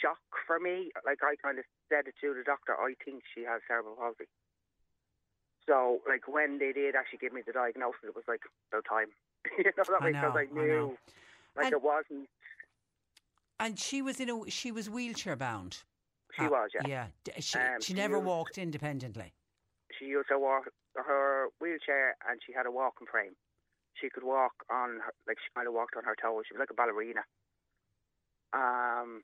[0.00, 0.90] shock for me.
[1.04, 4.30] Like I kind of said it to the doctor, I think she has cerebral palsy.
[5.68, 8.40] So like when they did actually give me the diagnosis, it was like
[8.72, 9.08] no time.
[9.58, 10.12] you know that I way?
[10.12, 10.62] Because know, I I know.
[10.62, 10.98] knew,
[11.56, 12.28] like And- it wasn't.
[13.60, 15.78] And she was in a she was wheelchair bound.
[16.36, 17.06] She was, yeah.
[17.24, 19.32] Yeah, she Um, she she never used- walked independently.
[19.98, 23.34] she used her walk her wheelchair and she had a walking frame.
[24.00, 26.44] She could walk on her, like she kind of walked on her toes.
[26.48, 27.22] She was like a ballerina.
[28.52, 29.22] Um,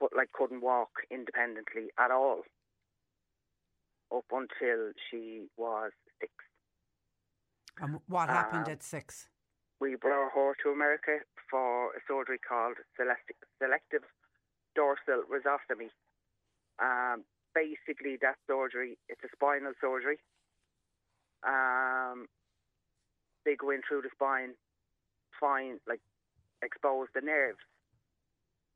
[0.00, 2.42] but like couldn't walk independently at all
[4.14, 5.90] up until she was
[6.20, 6.32] six.
[7.80, 9.28] And what happened Um, at six?
[9.80, 11.18] We brought her to America
[11.50, 14.04] for a surgery called selective
[14.74, 15.90] dorsal rhizotomy.
[16.78, 20.18] Um, basically, that surgery it's a spinal surgery.
[21.42, 22.28] Um,
[23.44, 24.54] they go in through the spine,
[25.40, 26.00] find like
[26.62, 27.58] expose the nerves,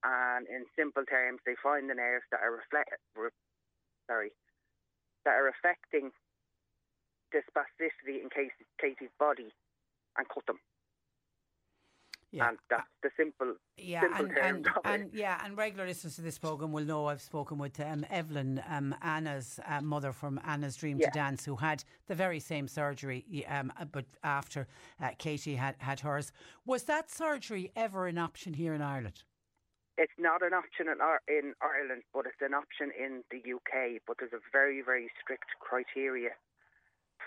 [0.02, 3.30] and in simple terms, they find the nerves that are reflect, re-
[4.10, 4.32] sorry,
[5.26, 6.10] that are affecting
[7.32, 9.52] the spasticity in Casey, Katie's body,
[10.16, 10.56] and cut them.
[12.32, 12.48] Yeah.
[12.48, 16.22] And that's the simple, Yeah, simple and, terms and, and yeah, and regular listeners to
[16.22, 20.76] this program will know I've spoken with um, Evelyn, um, Anna's uh, mother from Anna's
[20.76, 21.10] Dream Yeah.
[21.10, 24.66] to Dance, who had the very same surgery, um, uh, but after
[25.00, 26.30] uh, Katie had, had hers.
[26.64, 29.22] Was that surgery ever an option here in Ireland?
[29.98, 34.00] It's not an option in, in Ireland, but it's an option in the UK.
[34.06, 36.36] But there's a very, very strict criteria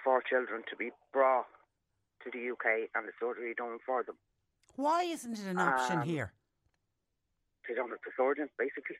[0.03, 1.49] for children to be brought
[2.23, 4.15] to the UK and the surgery done for them.
[4.75, 6.33] Why isn't it an option Um, here?
[7.67, 8.97] They don't have the surgeons, basically.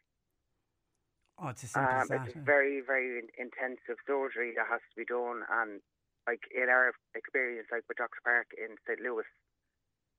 [1.38, 5.46] Oh, it's Um, it's a very, very intensive surgery that has to be done.
[5.50, 5.82] And
[6.28, 8.20] like in our experience, like with Dr.
[8.24, 9.00] Park in St.
[9.00, 9.26] Louis,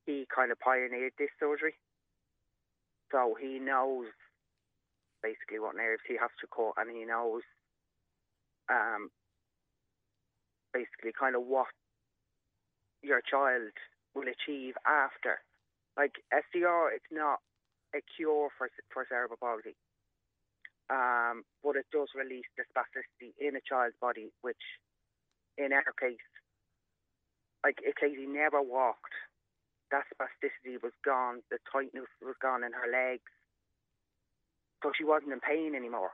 [0.06, 1.74] he kind of pioneered this surgery.
[3.12, 4.06] So he knows
[5.22, 7.42] basically what nerves he has to cut, and he knows
[8.70, 9.10] um,
[10.72, 11.68] basically kind of what
[13.02, 13.72] your child
[14.14, 15.42] will achieve after.
[15.96, 17.38] Like SDR, it's not
[17.94, 19.74] a cure for for cerebral palsy,
[20.88, 24.62] um, but it does release the spasticity in a child's body, which,
[25.58, 26.22] in our case,
[27.64, 29.12] like if Katie never walked,
[29.90, 33.30] that spasticity was gone, the tightness was gone in her legs,
[34.82, 36.10] so she wasn't in pain anymore.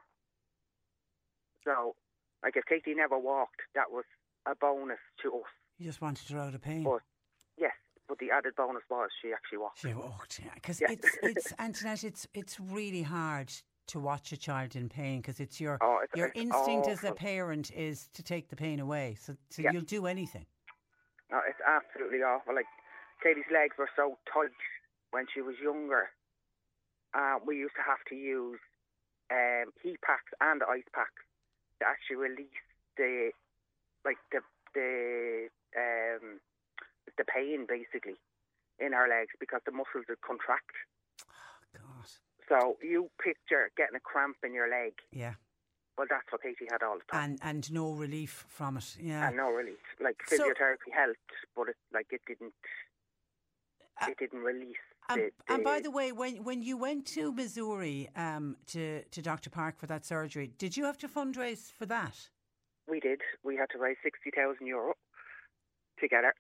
[1.65, 1.95] So,
[2.43, 4.05] like if Katie never walked, that was
[4.47, 5.51] a bonus to us.
[5.79, 6.85] You just wanted her out of pain.
[6.85, 7.01] But
[7.59, 7.73] yes,
[8.09, 9.81] but the added bonus was she actually walked.
[9.81, 10.51] She walked, yeah.
[10.55, 10.89] Because Yeah.
[10.93, 13.53] it's it's Antoinette, it's it's really hard
[13.89, 17.05] to watch a child in pain because it's your Oh, it's- your it's instinct as
[17.05, 19.17] a parent is to take the pain away.
[19.21, 19.73] So, so Yeah.
[19.73, 20.47] you'll do anything.
[21.31, 22.55] No, it's absolutely awful.
[22.55, 22.67] Like
[23.27, 24.55] Katie's legs were so tight
[25.11, 26.11] when she was younger.
[27.13, 28.61] Uh, we used to have to use
[29.33, 31.27] um, heat packs and ice packs
[31.81, 32.63] to actually release
[32.97, 33.31] the
[34.05, 34.39] like the
[34.75, 36.39] the um,
[37.19, 38.15] the pain basically
[38.79, 40.77] in our legs because the muscles would contract.
[41.75, 42.07] God.
[42.49, 44.93] So you picture getting a cramp in your leg.
[45.11, 45.35] Yeah.
[45.99, 47.39] Well, that's what Katie had all the time.
[47.43, 48.97] And and no relief from it.
[49.01, 49.27] Yeah.
[49.27, 49.83] and no relief.
[49.99, 52.55] Like So- physiotherapy helped, but it like it didn't.
[54.01, 54.77] Uh, it didn't release.
[55.09, 59.23] And, the, and by the way, when when you went to Missouri um, to to
[59.23, 59.51] Dr.
[59.51, 62.29] Park for that surgery, did you have to fundraise for that?
[62.89, 63.21] we did.
[63.45, 64.95] We had to raise sixty thousand euro
[66.01, 66.35] together,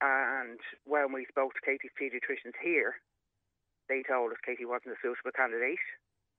[0.00, 2.94] and when we spoke to Katie's paediatricians here,
[3.88, 5.78] they told us Katie wasn't a suitable candidate,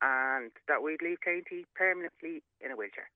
[0.02, 3.10] and that we'd leave Katie permanently in a wheelchair.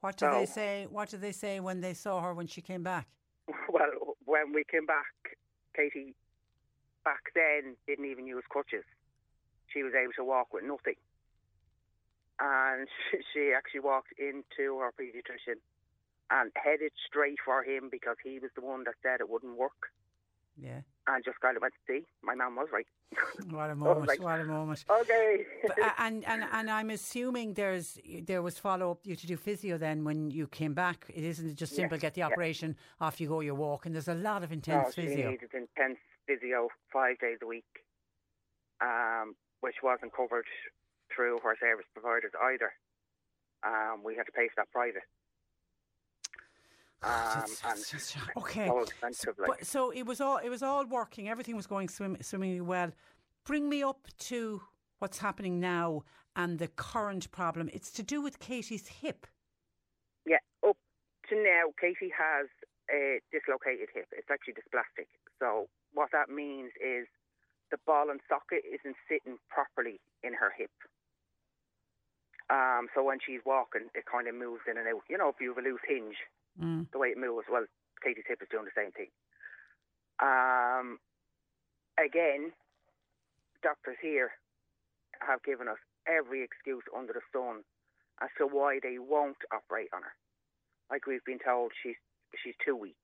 [0.00, 0.86] What did they say?
[0.90, 3.08] What did they say when they saw her when she came back?
[3.72, 5.36] Well, when we came back,
[5.76, 6.14] Katie
[7.04, 8.84] back then didn't even use crutches.
[9.68, 10.96] She was able to walk with nothing.
[12.40, 12.88] And
[13.34, 15.60] she, actually walked into her paediatrician
[16.30, 19.92] and headed straight for him because he was the one that said it wouldn't work.
[20.56, 20.80] Yeah.
[21.08, 22.86] And just kind of went, see, my mum was right.
[23.50, 24.06] What a moment!
[24.06, 24.84] like, what a moment!
[24.88, 25.44] okay.
[25.66, 29.00] But, uh, and and and I'm assuming there's there was follow up.
[29.04, 31.04] You to do physio then when you came back.
[31.12, 31.96] It isn't just simple.
[31.96, 33.40] Yes, get the operation, off you go.
[33.40, 33.84] your walk.
[33.84, 35.30] And There's a lot of No, intense she physio.
[35.30, 37.72] needed intense physio five days a week,
[38.80, 40.46] um, which wasn't covered
[41.14, 42.72] through her service providers either.
[43.64, 45.02] Um, we had to pay for that private.
[47.02, 47.10] Um,
[47.42, 48.66] It's- and it's just- okay.
[49.12, 49.48] so like.
[49.48, 51.28] But, so it was all it was all working.
[51.28, 52.92] Everything was going swim, swimmingly well.
[53.44, 54.62] Bring me up to
[55.00, 56.04] what's happening now
[56.36, 57.68] and the current problem.
[57.72, 59.26] It's to do with Katie's hip.
[60.24, 60.76] Yeah, up
[61.28, 62.46] to now, Katie has
[62.88, 64.06] a dislocated hip.
[64.12, 65.08] It's actually dysplastic.
[65.40, 67.08] So what that means is
[67.72, 70.70] the ball and socket isn't sitting properly in her hip.
[72.50, 75.02] Um, so when she's walking, it kind of moves in and out.
[75.08, 76.16] You know, if you have a loose hinge,
[76.60, 76.90] Mm.
[76.92, 77.64] the way it moves, well,
[78.02, 79.08] Katie's hip is doing the same thing.
[80.20, 80.98] Um,
[81.98, 82.52] again,
[83.62, 84.32] doctors here
[85.20, 87.62] have given us every excuse under the sun
[88.20, 90.14] as to why they won't operate on her.
[90.90, 91.96] Like we've been told, she's
[92.42, 93.00] she's too weak.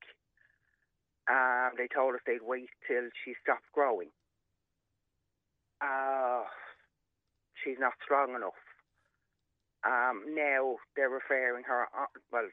[1.29, 4.09] Um, they told us they'd wait till she stopped growing.
[5.81, 6.43] Uh,
[7.63, 8.57] she's not strong enough.
[9.85, 12.49] Um, now they're referring her on, well,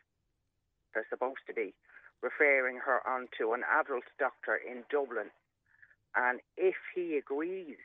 [0.97, 1.77] they're supposed to be
[2.25, 5.29] referring her on to an adult doctor in Dublin.
[6.17, 7.77] And if he agrees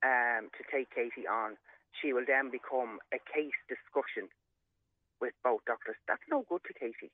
[0.00, 1.60] um, to take Katie on,
[2.00, 4.32] she will then become a case discussion
[5.20, 5.96] with both doctors.
[6.08, 7.12] That's no good to Katie.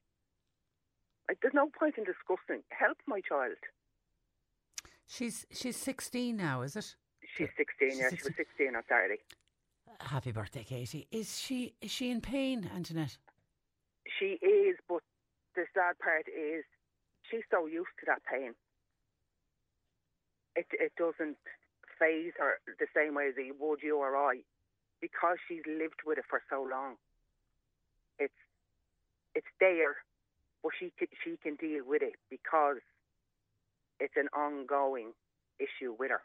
[1.29, 2.63] Like, there's no point in discussing.
[2.71, 3.59] Help my child.
[5.07, 6.95] She's she's 16 now, is it?
[7.37, 7.91] She's 16.
[7.91, 8.47] She's yeah, she was 16.
[8.71, 9.21] 16 on Saturday.
[10.01, 11.07] Happy birthday, Katie.
[11.11, 13.19] Is she is she in pain, Antoinette?
[14.23, 15.03] She is, but
[15.57, 16.63] the sad part is
[17.29, 18.55] she's so used to that pain.
[20.55, 21.39] It it doesn't
[21.99, 24.43] phase her the same way as it would you or I,
[25.01, 26.95] because she's lived with it for so long.
[28.21, 28.39] It's
[29.35, 29.97] it's there,
[30.63, 32.79] but she can, she can deal with it because
[33.99, 35.15] it's an ongoing
[35.59, 36.23] issue with her.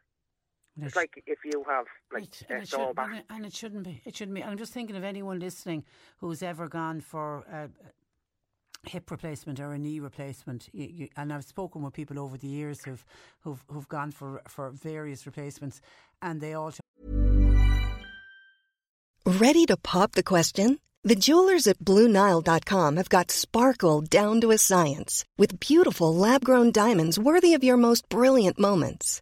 [0.78, 3.08] And It's like if you have like It- and, it sore should, back.
[3.10, 4.02] and, it, and it shouldn't be.
[4.06, 4.44] It shouldn't be.
[4.44, 5.84] I'm just thinking of anyone listening
[6.20, 7.70] who's ever gone for a
[8.86, 10.70] a hip replacement or a knee replacement.
[10.72, 13.04] You, you, and I've spoken with people over the years who've
[13.42, 15.82] who've, who've gone for for various replacements,
[16.22, 16.72] and they all
[19.26, 20.80] Ready to pop the question?
[21.04, 26.72] The jewelers at BlueNile.com have got sparkle down to a science with beautiful lab grown
[26.72, 29.22] diamonds worthy of your most brilliant moments.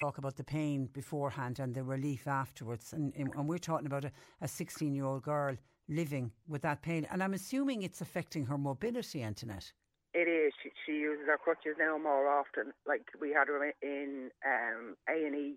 [0.00, 2.92] Talk about the pain beforehand and the relief afterwards.
[2.92, 4.04] And, and we're talking about
[4.40, 5.56] a 16 year old girl
[5.88, 7.06] living with that pain.
[7.10, 9.72] And I'm assuming it's affecting her mobility, Antoinette.
[10.14, 10.52] It is.
[10.62, 12.72] She, she uses her crutches now more often.
[12.86, 15.54] Like we had her in um, A and E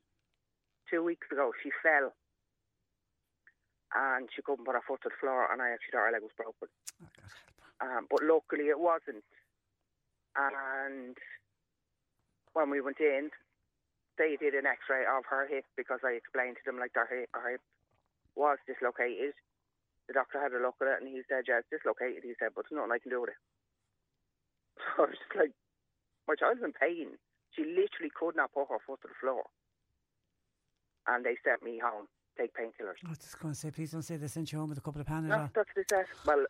[0.90, 1.52] two weeks ago.
[1.64, 2.14] She fell
[3.96, 6.22] and she couldn't put her foot to the floor, and I actually thought her leg
[6.22, 6.70] was broken.
[7.02, 9.26] Oh, um, but luckily it wasn't.
[10.38, 11.18] And
[12.54, 13.32] when we went in,
[14.20, 17.32] they did an X-ray of her hip because I explained to them like her hip,
[17.32, 17.64] her hip
[18.36, 19.34] was dislocated.
[20.12, 22.52] The doctor had a look at it and he said, "Yeah, it's dislocated." He said,
[22.54, 23.42] "But there's nothing I can do with it."
[24.96, 25.54] So I was just like,
[26.28, 27.18] "My child's in pain.
[27.56, 29.48] She literally could not put her foot to the floor."
[31.08, 32.08] And they sent me home.
[32.38, 33.06] Take painkillers.
[33.06, 34.82] I was just going to say, please don't say they sent you home with a
[34.82, 35.28] couple of Panadol.
[35.28, 36.06] No, that's what they said.
[36.26, 36.46] Well,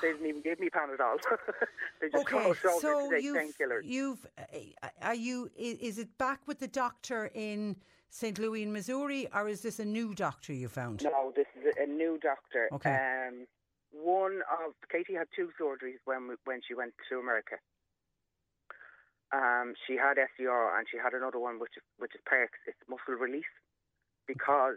[0.00, 1.18] they didn't even give me Panadol.
[2.00, 3.80] they just okay, so to take painkillers.
[3.82, 7.76] you've, uh, are you, is it back with the doctor in
[8.12, 8.38] St.
[8.38, 11.02] Louis in Missouri or is this a new doctor you found?
[11.02, 12.68] No, this is a, new doctor.
[12.70, 12.92] Okay.
[12.94, 13.46] Um,
[13.90, 17.56] one of Katie had two surgeries when we, when she went to America.
[19.32, 22.60] Um, she had SDR and she had another one which is which is PERCS.
[22.66, 23.48] It's muscle release
[24.28, 24.76] because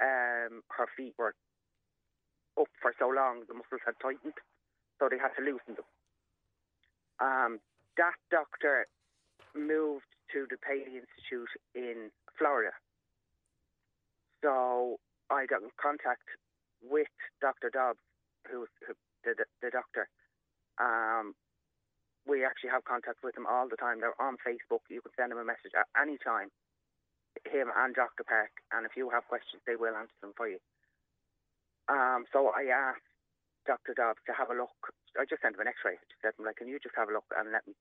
[0.00, 1.34] um, her feet were
[2.60, 4.34] up for so long, the muscles had tightened,
[4.98, 5.88] so they had to loosen them.
[7.20, 7.58] Um,
[7.96, 8.86] that doctor
[9.54, 12.70] moved to the Paley Institute in Florida.
[14.42, 14.98] So
[15.30, 16.26] I got in contact
[16.82, 17.70] with Dr.
[17.70, 17.98] Dobbs,
[18.46, 18.94] who's who,
[19.24, 20.08] the, the, the doctor.
[20.78, 21.34] Um,
[22.26, 23.98] we actually have contact with him all the time.
[24.00, 24.86] They're on Facebook.
[24.90, 26.50] You can send him a message at any time.
[27.46, 28.24] Him and Dr.
[28.24, 28.50] Park.
[28.72, 30.58] And if you have questions, they will answer them for you.
[31.88, 33.06] Um, so I asked
[33.66, 33.94] Dr.
[33.94, 34.92] Dobbs to have a look.
[35.18, 35.96] I just sent him an X-ray.
[35.96, 37.74] I just said, like, can you just have a look and let me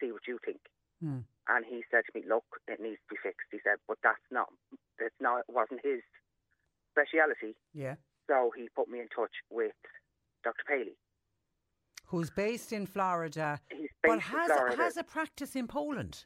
[0.00, 0.60] see what you think?
[1.02, 1.26] Hmm.
[1.48, 3.48] And he said to me, look, it needs to be fixed.
[3.50, 4.48] He said, but that's not,
[4.98, 6.00] that's not, it wasn't his
[6.94, 7.56] speciality.
[7.74, 7.96] Yeah.
[8.30, 9.72] So he put me in touch with
[10.44, 10.62] Dr.
[10.68, 10.96] Paley.
[12.06, 14.76] Who's based in Florida, He's but based in has, Florida.
[14.76, 16.24] has a practice in Poland,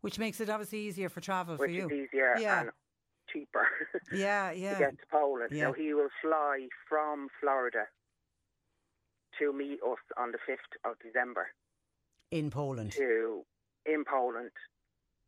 [0.00, 1.86] which makes it obviously easier for travel which for you.
[1.86, 2.60] is easier Yeah.
[2.62, 2.70] and
[3.32, 3.66] cheaper
[4.12, 4.74] yeah, yeah.
[4.74, 5.50] to get to Poland.
[5.52, 5.64] Yeah.
[5.64, 7.84] Now he will fly from Florida
[9.38, 11.48] to meet us on the 5th of December
[12.30, 12.92] In Poland.
[12.92, 13.44] to
[13.86, 14.50] in Poland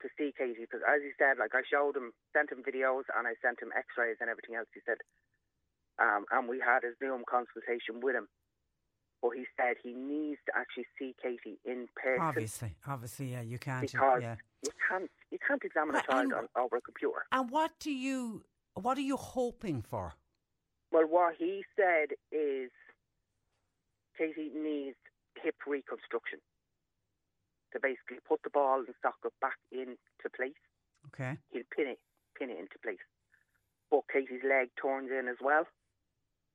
[0.03, 3.27] to see Katie because as he said, like I showed him, sent him videos and
[3.27, 4.67] I sent him X-rays and everything else.
[4.75, 4.97] He said,
[6.01, 8.27] um, and we had a Zoom consultation with him.
[9.21, 13.59] But he said he needs to actually see Katie in person Obviously, obviously, yeah, you
[13.59, 13.83] can't.
[13.83, 14.37] because yeah.
[14.63, 17.25] You can't you can't examine a child on, over a computer.
[17.33, 18.45] And what do you,
[18.75, 20.15] what are you hoping for?
[20.93, 22.71] Well, what he said is
[24.19, 24.97] Katie needs
[25.41, 26.41] hip reconstruction
[27.73, 29.97] to basically put the ball and socket back into
[30.35, 30.59] place.
[31.15, 31.39] Okay.
[31.53, 32.01] He'll pin it,
[32.37, 33.03] pin it into place.
[33.91, 35.67] But Katie's leg turns in as well,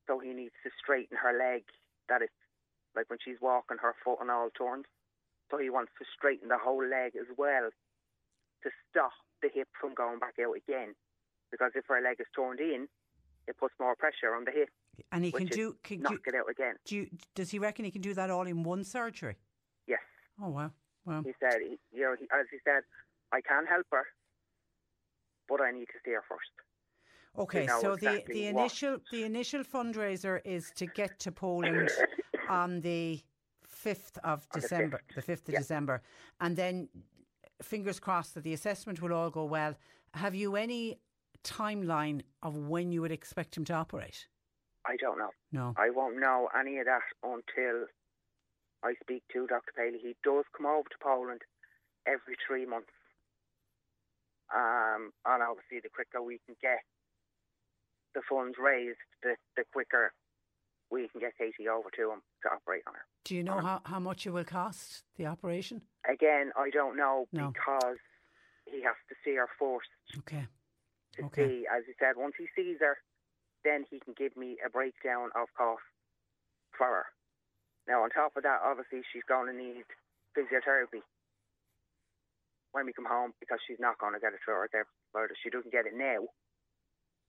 [0.08, 1.64] so he needs to straighten her leg.
[2.10, 2.30] That is,
[2.96, 4.86] like when she's walking, her foot and all turns.
[5.50, 7.72] So he wants to straighten the whole leg as well
[8.66, 10.94] to stop the hip from going back out again.
[11.52, 12.88] Because if her leg is turned in,
[13.48, 14.70] it puts more pressure on the hip.
[15.12, 16.76] And he can do, can knock do, it out again.
[16.86, 19.38] do you, does he reckon he can do that all in one surgery?
[19.88, 20.00] Yes.
[20.42, 20.72] Oh, wow.
[21.06, 21.22] Wow.
[21.24, 22.82] He said, he, you know, he, as he said,
[23.32, 24.04] I can help her,
[25.48, 26.50] but I need to see her first.
[27.38, 31.92] Okay, so exactly the, the what- initial the initial fundraiser is to get to Poland
[32.50, 33.20] on the
[33.68, 35.60] fifth of December, the fifth of yeah.
[35.60, 36.02] December,
[36.40, 36.88] and then
[37.62, 39.76] fingers crossed that the assessment will all go well.
[40.14, 41.00] Have you any
[41.44, 44.28] timeline of when you would expect him to operate?
[44.86, 45.32] I don't know.
[45.52, 45.74] No.
[45.78, 47.88] I won't know any of that until
[48.84, 49.72] I speak to Dr.
[49.76, 50.00] Paley.
[50.02, 51.42] He does come over to Poland
[52.06, 52.94] every three months.
[54.54, 56.86] Um, and obviously, the quicker we can get
[58.14, 60.14] the funds raised, the, the quicker
[60.92, 63.06] we can get Katie over to him to operate on her.
[63.24, 65.82] Do you know um, how, how much it will cost the operation?
[66.10, 67.48] Again, I don't know No.
[67.48, 67.98] because
[68.66, 70.46] he has to see her first Okay.
[71.18, 71.48] to Okay.
[71.48, 71.66] see.
[71.66, 72.98] As you said, once he sees her,
[73.64, 75.82] then he can give me a breakdown of cost
[76.78, 77.06] for her.
[77.88, 79.86] Now, on top of that, obviously, she's going to need
[80.38, 81.02] physiotherapy
[82.74, 85.42] when we come home because she's not going to get it through her therapist.
[85.42, 86.28] She doesn't get it now,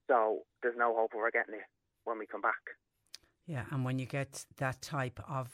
[0.08, 1.68] so there's no hope of her getting it
[2.04, 2.60] when we come back.
[3.46, 5.48] Yeah, and when you get that type of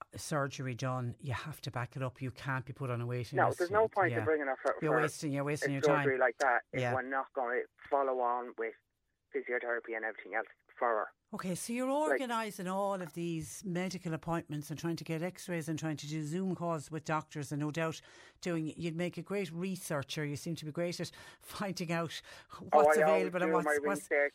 [0.00, 2.22] uh, surgery done, you have to back it up.
[2.22, 3.60] You can't be put on a waiting No, list.
[3.60, 4.18] No, there's no point Yeah.
[4.20, 5.32] in bringing her for, You're for wasting.
[5.32, 6.20] You're wasting a your surgery time.
[6.20, 6.94] like that if Yeah.
[6.94, 8.74] we're not going to follow on with
[9.34, 10.46] physiotherapy and everything else
[10.78, 11.06] for her.
[11.32, 15.78] Okay, so you're organising all of these medical appointments and trying to get X-rays and
[15.78, 18.00] trying to do Zoom calls with doctors, and no doubt
[18.40, 18.72] doing.
[18.76, 20.24] You'd make a great researcher.
[20.24, 21.12] You seem to be great at
[21.42, 22.20] finding out
[22.60, 23.64] oh, what's oh, available and what's.
[23.66, 24.34] my what's research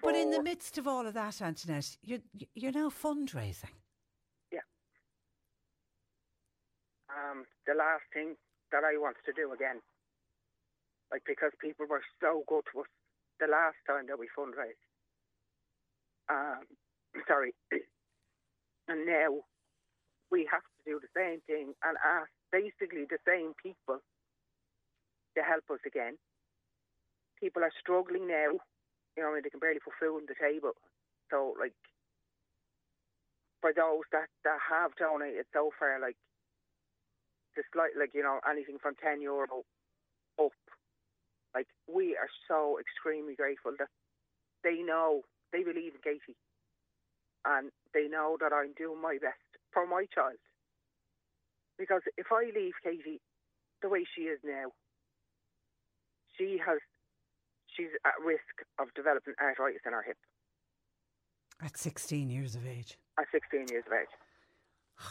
[0.00, 2.20] but in the midst of all of that, Antoinette, you're
[2.54, 3.74] you're now fundraising.
[4.52, 4.66] Yeah.
[7.10, 8.36] Um, the last thing
[8.72, 9.80] that I wanted to do again.
[11.10, 12.86] Like, because people were so good to us
[13.38, 14.80] the last time that we fundraised.
[16.30, 16.64] Um,
[17.28, 17.54] sorry.
[18.88, 19.44] and now
[20.30, 24.00] we have to do the same thing and ask basically the same people
[25.36, 26.16] to help us again.
[27.40, 28.56] People are struggling now.
[29.16, 30.72] You know, I mean, they can barely put food on the table.
[31.30, 31.72] So, like,
[33.60, 36.16] for those that, that have donated so far, like,
[37.54, 39.64] just like like you know anything from ten euro
[40.40, 40.52] up.
[41.54, 43.88] Like we are so extremely grateful that
[44.64, 46.36] they know they believe in Katie,
[47.44, 50.40] and they know that I'm doing my best for my child.
[51.78, 53.20] Because if I leave Katie
[53.82, 54.72] the way she is now,
[56.38, 56.78] she has
[57.76, 60.16] she's at risk of developing arthritis in her hip
[61.62, 62.98] At 16 years of age.
[63.18, 64.12] at 16 years of age.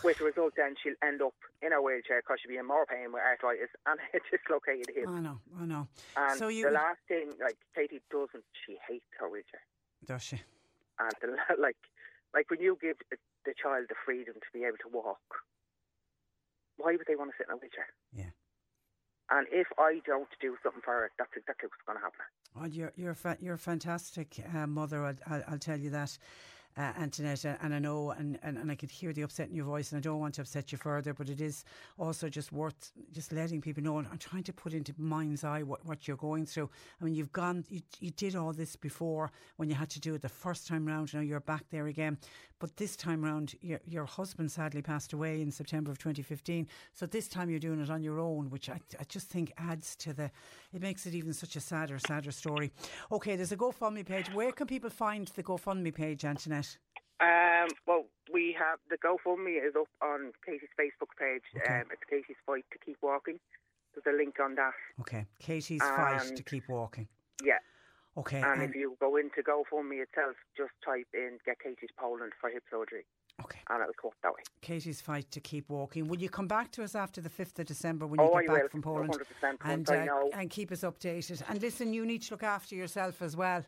[0.06, 2.86] With the result, then she'll end up in a wheelchair because she'll be in more
[2.86, 5.08] pain with arthritis and a dislocated hip.
[5.10, 5.88] I know, I know.
[6.16, 9.60] And so you the last thing, like Katie doesn't, she hates her wheelchair.
[10.06, 10.40] does she?
[11.00, 11.76] And the, like,
[12.34, 15.20] like when you give the child the freedom to be able to walk,
[16.78, 17.90] why would they want to sit in a wheelchair?
[18.14, 18.32] Yeah.
[19.34, 22.26] And if I don't do something for her, that's exactly what's going to happen.
[22.60, 25.06] Oh, you're you're fa- you're a fantastic uh, mother.
[25.06, 26.18] I'll, I'll, I'll tell you that,
[26.78, 27.46] uh, Antoinette.
[27.62, 30.00] And I know, and, and, and I could hear the upset in your voice, and
[30.00, 31.14] I don't want to upset you further.
[31.14, 31.64] But it is
[31.98, 34.00] also just worth just letting people know.
[34.00, 36.70] And I'm trying to put into mind's eye what, what you're going through.
[37.02, 40.14] I mean, you've gone, you, you did all this before when you had to do
[40.14, 41.14] it the first time round.
[41.14, 42.18] Now you're back there again.
[42.62, 46.68] But this time round, your, your husband sadly passed away in September of 2015.
[46.94, 49.96] So this time you're doing it on your own, which I, I just think adds
[49.98, 50.30] to the,
[50.72, 52.72] it makes it even such a sadder, sadder story.
[53.12, 54.32] Okay, there's a GoFundMe page.
[54.32, 56.78] Where can people find the GoFundMe page, Antoinette?
[57.20, 61.42] Um, well, we have the GoFundMe is up on Katie's Facebook page.
[61.58, 61.80] Okay.
[61.80, 63.40] Um, it's Katie's Fight to Keep Walking.
[63.96, 64.74] There's a link on that.
[65.00, 67.08] Okay, Katie's Fight to Keep Walking.
[67.44, 67.58] Yeah.
[68.18, 72.34] Okay, And and- if you go into GoFundMe itself, just type in "Get Katie's Poland"
[72.40, 73.06] for hip surgery.
[73.42, 73.60] Okay.
[73.70, 74.42] And it'll come that way.
[74.62, 76.08] Katie's Fight to Keep Walking.
[76.08, 78.42] Will you come back to us after the 5th of December when Oh, you I
[78.42, 79.10] get back will, from Poland?
[79.14, 80.30] 100% and, I uh, know.
[80.34, 81.42] and keep us updated.
[81.50, 83.66] And listen, you need to look after yourself as well.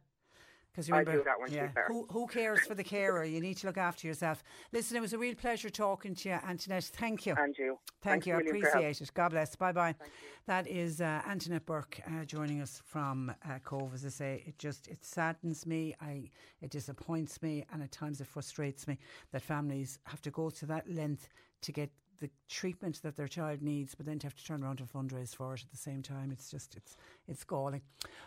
[0.74, 3.24] Because I remember, do that she's yeah, who, who cares for the carer?
[3.24, 4.44] You need to look after yourself.
[4.72, 6.86] Listen, it was a real pleasure talking to you, Antoinette.
[6.86, 7.36] Thank you.
[7.38, 7.78] And you.
[8.02, 8.34] Thank Thanks you.
[8.34, 8.84] I million for your help.
[8.84, 9.14] appreciate it.
[9.14, 9.56] God bless.
[9.56, 9.96] Bye bye.
[10.48, 13.94] That is uh, Antoinette Burke uh, joining us from uh, Cobh.
[13.94, 15.94] As I say, it just it saddens me.
[16.02, 18.98] I it disappoints me, and at times it frustrates me
[19.32, 21.30] that families have to go to that length
[21.62, 21.92] to get
[22.24, 25.36] the treatment that their child needs, but then to have to turn around and fundraise
[25.36, 26.32] for it at the same time.
[26.32, 26.96] It's just it's
[27.28, 27.82] it's galling.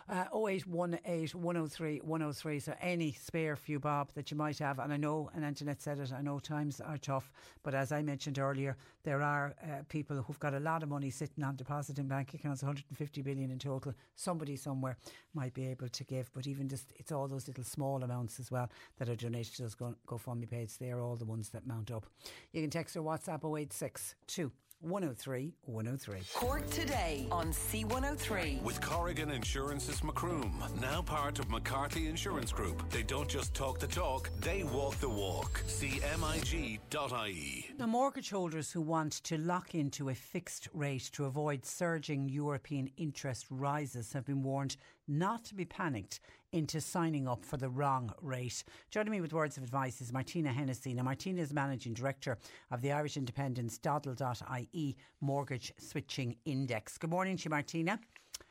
[0.09, 2.59] Uh, 0818 103 103.
[2.59, 5.99] So any spare few bob that you might have, and I know, and Antoinette said
[5.99, 6.11] it.
[6.11, 7.31] I know times are tough,
[7.63, 11.09] but as I mentioned earlier, there are uh, people who've got a lot of money
[11.09, 13.93] sitting on deposit in bank accounts, 150 billion in total.
[14.15, 14.97] Somebody somewhere
[15.33, 18.49] might be able to give, but even just it's all those little small amounts as
[18.49, 20.77] well that are donated to those Go- GoFundMe pages.
[20.77, 22.05] They are all the ones that mount up.
[22.51, 24.51] You can text or WhatsApp 086 2
[24.81, 26.19] 103 103.
[26.35, 28.61] Cork today on C103.
[28.61, 32.87] With Corrigan Insurance's Macroom, now part of McCarthy Insurance Group.
[32.91, 35.63] They don't just talk the talk, they walk the walk.
[35.67, 37.65] CMIG.ie.
[37.79, 42.89] Now, mortgage holders who want to lock into a fixed rate to avoid surging European
[42.97, 46.19] interest rises have been warned not to be panicked
[46.51, 48.63] into signing up for the wrong rate.
[48.89, 50.93] Joining me with words of advice is Martina Hennessy.
[50.93, 52.37] Now, Martina is Managing Director
[52.71, 56.97] of the Irish Independent's Doddl.ie Mortgage Switching Index.
[56.97, 57.99] Good morning to you, Martina.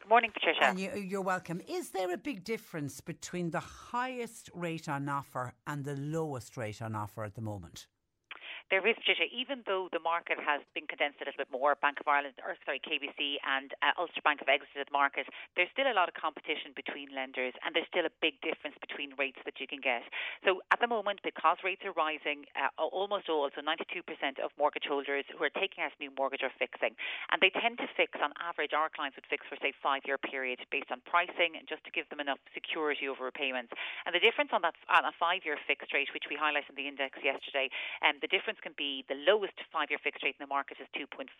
[0.01, 0.65] Good morning, Patricia.
[0.65, 1.61] And you, you're welcome.
[1.69, 6.83] Is there a big difference between the highest rate on offer and the lowest rate
[6.83, 7.87] on offer at the moment?
[8.71, 12.03] There is, Patricia, even though the market has been condensed a little bit more, Bank
[12.03, 15.87] of Ireland, or sorry, KBC and uh, Ulster Bank have exited the market, there's still
[15.87, 19.63] a lot of competition between lenders and there's still a big difference between rates that
[19.63, 20.03] you can get.
[20.43, 24.03] So at the moment, because rates are rising, uh, almost all, so 92%
[24.43, 26.99] of mortgage holders who are taking out a new mortgage are fixing.
[27.31, 30.19] And they tend to fix, on average, our clients would fix for, say, five year
[30.19, 33.71] period based on pricing and just to give them enough security over repayments.
[34.05, 36.77] And the difference on that on a five year fixed rate, which we highlighted in
[36.77, 37.71] the index yesterday,
[38.03, 40.79] and um, the difference can be the lowest five year fixed rate in the market
[40.81, 41.33] is 2.45%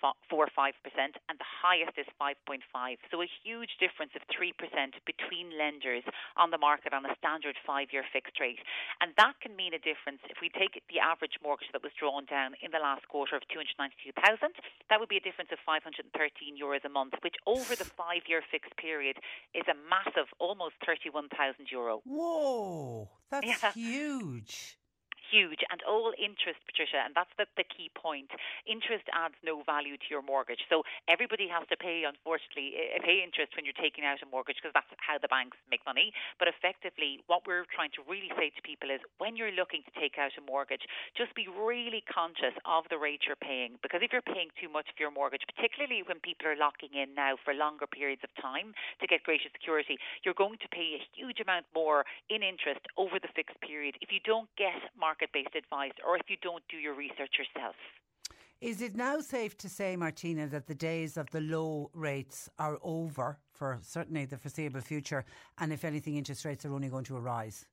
[1.29, 2.63] and the highest is 5.5
[3.11, 4.53] So a huge difference of 3%
[5.05, 6.05] between lenders
[6.37, 8.61] on the market on a standard five year fixed rate.
[9.01, 10.21] And that can mean a difference.
[10.29, 13.43] If we take the average mortgage that was drawn down in the last quarter of
[13.49, 14.57] 292,000,
[14.89, 16.11] that would be a difference of 513
[16.55, 19.17] euros a month, which over the five year fixed period
[19.55, 22.01] is a massive almost 31,000 euro.
[22.05, 23.73] Whoa, that's yeah.
[23.73, 24.79] huge
[25.31, 28.31] huge and all interest, Patricia, and that's the, the key point.
[28.67, 30.63] Interest adds no value to your mortgage.
[30.69, 34.59] So everybody has to pay, unfortunately, eh, pay interest when you're taking out a mortgage
[34.61, 36.13] because that's how the banks make money.
[36.39, 39.93] But effectively, what we're trying to really say to people is when you're looking to
[39.99, 40.85] take out a mortgage,
[41.17, 44.87] just be really conscious of the rate you're paying because if you're paying too much
[44.93, 48.75] for your mortgage, particularly when people are locking in now for longer periods of time
[49.01, 53.19] to get greater security, you're going to pay a huge amount more in interest over
[53.19, 56.63] the fixed period if you don't get market market based advice or if you don't
[56.69, 57.75] do your research yourself.
[58.61, 62.79] Is it now safe to say, Martina, that the days of the low rates are
[62.83, 65.25] over for certainly the foreseeable future?
[65.59, 67.67] And if anything, interest rates are only going to rise?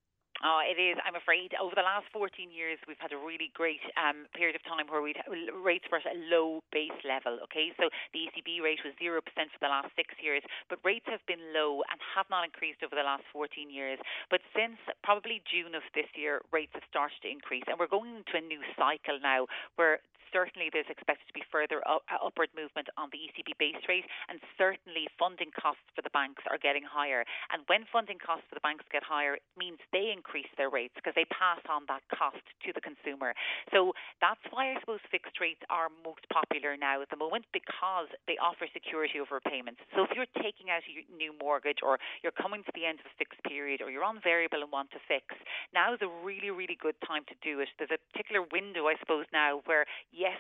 [0.44, 1.00] Oh, it is.
[1.08, 4.64] I'm afraid over the last 14 years, we've had a really great um, period of
[4.68, 5.16] time where we
[5.56, 7.40] rates were at a low base level.
[7.48, 11.08] Okay, so the ECB rate was zero percent for the last six years, but rates
[11.08, 13.96] have been low and have not increased over the last 14 years.
[14.28, 18.12] But since probably June of this year, rates have started to increase, and we're going
[18.12, 19.48] into a new cycle now
[19.80, 20.04] where
[20.34, 24.42] certainly there's expected to be further uh, upward movement on the ECB base rate, and
[24.58, 27.24] certainly funding costs for the banks are getting higher.
[27.54, 30.98] And when funding costs for the banks get higher, it means they increase their rates
[30.98, 33.38] because they pass on that cost to the consumer.
[33.70, 38.10] So that's why I suppose fixed rates are most popular now at the moment because
[38.26, 39.80] they offer security over payments.
[39.94, 43.06] So if you're taking out a new mortgage or you're coming to the end of
[43.06, 45.36] a fixed period or you're on variable and want to fix,
[45.74, 47.70] now is a really, really good time to do it.
[47.78, 49.86] There's a particular window, I suppose, now where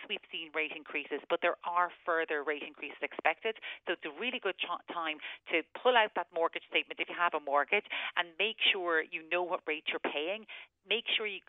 [0.07, 3.59] we've seen rate increases, but there are further rate increases expected.
[3.87, 5.19] So it's a really good ch- time
[5.51, 9.27] to pull out that mortgage statement if you have a mortgage and make sure you
[9.27, 10.45] know what rate you're paying.
[10.87, 11.39] Make sure you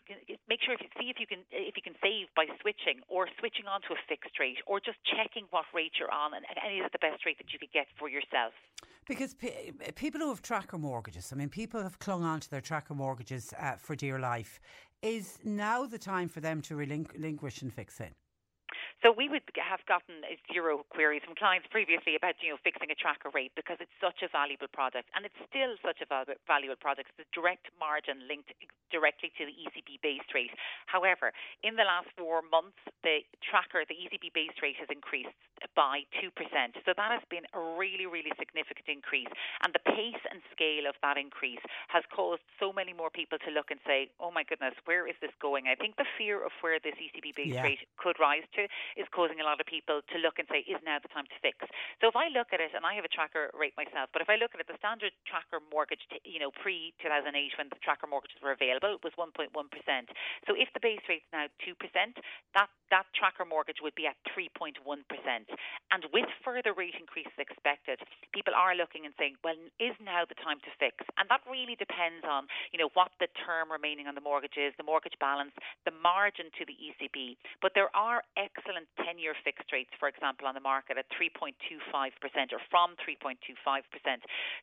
[0.47, 3.27] make sure if you see if you can if you can save by switching or
[3.39, 6.87] switching onto a fixed rate or just checking what rate you're on and, and is
[6.87, 8.55] it the best rate that you could get for yourself.
[9.05, 9.35] Because
[9.95, 13.53] people who have tracker mortgages, I mean, people have clung on to their tracker mortgages
[13.59, 14.59] uh, for dear life.
[15.03, 18.09] Is now the time for them to relinquish and fix in?
[19.03, 22.89] So we would have gotten uh, zero queries from clients previously about you know fixing
[22.89, 26.07] a tracker rate because it's such a valuable product and it's still such a
[26.47, 27.11] valuable product.
[27.13, 28.55] It's a direct margin linked
[28.89, 30.53] directly to the ECB base rate.
[30.87, 35.35] However, in the last four months, the tracker, the ECB base rate has increased
[35.75, 36.79] by two percent.
[36.87, 39.29] So that has been a really, really significant increase,
[39.61, 43.49] and the pace and scale of that increase has caused so many more people to
[43.51, 46.51] look and say, "Oh my goodness, where is this going?" I think the fear of
[46.61, 47.63] where this ECB base yeah.
[47.63, 50.79] rate could rise to is causing a lot of people to look and say, is
[50.85, 51.59] now the time to fix?
[51.99, 54.29] So if I look at it, and I have a tracker rate myself, but if
[54.29, 58.07] I look at it, the standard tracker mortgage, you know, pre 2008 when the tracker
[58.07, 59.49] mortgages were available was 1.1%.
[60.45, 61.73] So if the base rate's now 2%,
[62.53, 64.77] that that tracker mortgage would be at 3.1%.
[65.89, 67.97] And with further rate increases expected,
[68.33, 71.01] people are looking and saying, well, is now the time to fix?
[71.17, 74.73] And that really depends on, you know, what the term remaining on the mortgage is,
[74.77, 75.53] the mortgage balance,
[75.85, 77.37] the margin to the ECB.
[77.61, 81.55] But there are excellent 10 year fixed rates, for example, on the market at 3.25%
[82.51, 83.39] or from 3.25%.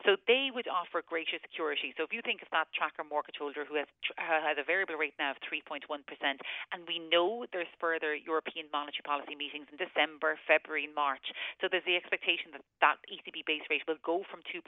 [0.05, 1.97] So they would offer greater security.
[1.97, 3.89] So if you think of that tracker mortgage holder who has,
[4.21, 9.33] has a variable rate now of 3.1%, and we know there's further European monetary policy
[9.33, 11.24] meetings in December, February, and March.
[11.65, 14.61] So there's the expectation that that ECB base rate will go from 2%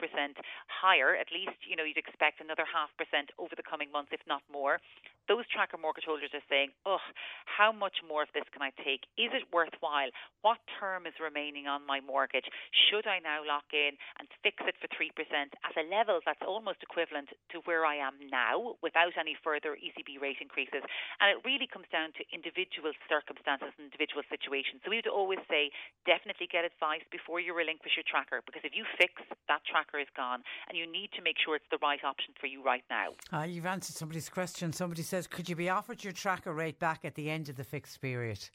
[0.67, 1.13] higher.
[1.13, 4.41] At least, you know, you'd expect another half percent over the coming months, if not
[4.49, 4.79] more.
[5.27, 7.01] Those tracker mortgage holders are saying, oh,
[7.45, 9.09] how much more of this can I take?
[9.17, 10.13] Is it worthwhile?
[10.45, 12.45] What term is remaining on my mortgage?
[12.69, 16.85] Should I now lock in and fix it for 3% at a level that's almost
[16.85, 20.85] equivalent to where I am now without any further ECB rate increases?
[21.17, 24.85] And it really comes down to individual circumstances and individual situations.
[24.85, 25.73] So we would always say,
[26.05, 29.17] definitely get advice before you relinquish your tracker because if you fix,
[29.49, 32.45] that tracker is gone and you need to make sure it's the right option for
[32.45, 33.17] you right now.
[33.33, 34.69] Uh, you've answered somebody's question.
[34.73, 37.63] Somebody says, could you be offered your tracker rate back at the end of the
[37.63, 38.49] fixed period?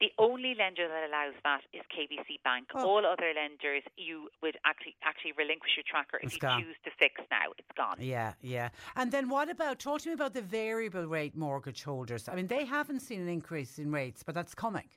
[0.00, 2.68] The only lender that allows that is KBC Bank.
[2.72, 2.86] Oh.
[2.86, 6.62] All other lenders, you would actually actually relinquish your tracker if it's you gone.
[6.62, 7.50] choose to fix now.
[7.58, 7.96] It's gone.
[7.98, 8.68] Yeah, yeah.
[8.94, 9.80] And then what about?
[9.80, 12.28] Talk to me about the variable rate mortgage holders.
[12.28, 14.88] I mean, they haven't seen an increase in rates, but that's coming.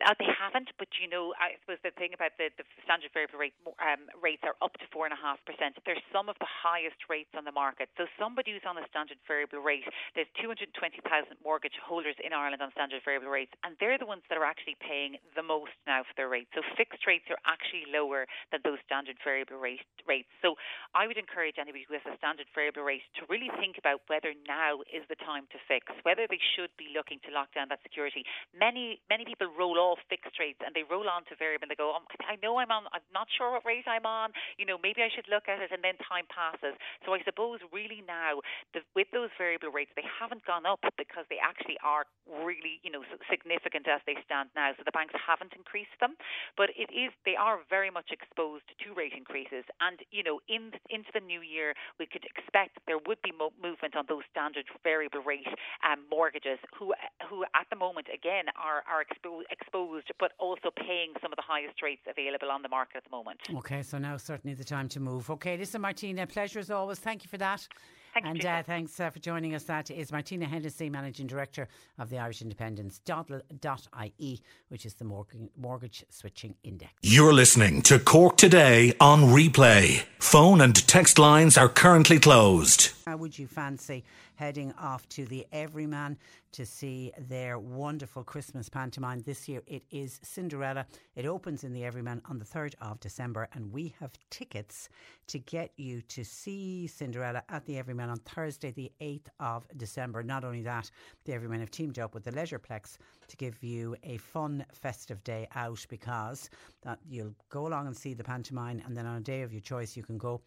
[0.00, 3.36] Uh, they haven't, but you know, I suppose the thing about the, the standard variable
[3.36, 3.52] rate
[3.84, 5.76] um, rates are up to four and a half percent.
[5.84, 7.92] They're some of the highest rates on the market.
[8.00, 9.84] So somebody who's on a standard variable rate,
[10.16, 11.04] there's 220,000
[11.44, 14.80] mortgage holders in Ireland on standard variable rates, and they're the ones that are actually
[14.80, 16.48] paying the most now for their rates.
[16.56, 18.24] So fixed rates are actually lower
[18.54, 20.32] than those standard variable rate, rates.
[20.40, 20.56] So
[20.96, 24.32] I would encourage anybody who has a standard variable rate to really think about whether
[24.48, 27.84] now is the time to fix, whether they should be looking to lock down that
[27.84, 28.24] security.
[28.56, 31.78] Many many people roll off fixed rates and they roll on to variable and they
[31.78, 34.30] go, oh, I know I'm on, I'm not sure what rate I'm on.
[34.58, 35.70] You know, maybe I should look at it.
[35.72, 36.76] And then time passes.
[37.06, 38.44] So I suppose really now,
[38.74, 42.90] the, with those variable rates, they haven't gone up because they actually are really, you
[42.90, 44.70] know, significant as they stand now.
[44.76, 46.14] So the banks haven't increased them,
[46.56, 49.64] but it is they are very much exposed to rate increases.
[49.80, 53.56] And you know, in into the new year, we could expect there would be mo-
[53.62, 55.48] movement on those standard variable rate
[55.82, 56.94] um, mortgages, who
[57.28, 59.79] who at the moment again are are expo- exposed
[60.18, 63.40] but also paying some of the highest rates available on the market at the moment.
[63.54, 65.30] Okay, so now certainly the time to move.
[65.30, 66.98] Okay, listen, Martina, pleasure as always.
[66.98, 67.66] Thank you for that.
[68.14, 69.64] Thank and uh, thanks uh, for joining us.
[69.64, 71.68] That is Martina Hennessy, Managing Director
[71.98, 76.92] of the Irish Independent's, Doddl.ie, which is the mortgage, mortgage Switching Index.
[77.02, 80.02] You're listening to Cork Today on replay.
[80.18, 82.90] Phone and text lines are currently closed.
[83.06, 84.04] How would you fancy
[84.40, 86.16] heading off to the Everyman
[86.52, 89.20] to see their wonderful Christmas pantomime.
[89.20, 90.86] This year it is Cinderella.
[91.14, 94.88] It opens in the Everyman on the 3rd of December, and we have tickets
[95.26, 100.22] to get you to see Cinderella at the Everyman on Thursday, the 8th of December.
[100.22, 100.90] Not only that,
[101.24, 102.96] the Everyman have teamed up with the Leisureplex
[103.28, 106.48] to give you a fun, festive day out because
[106.82, 109.60] that you'll go along and see the pantomime, and then on a day of your
[109.60, 110.40] choice, you can go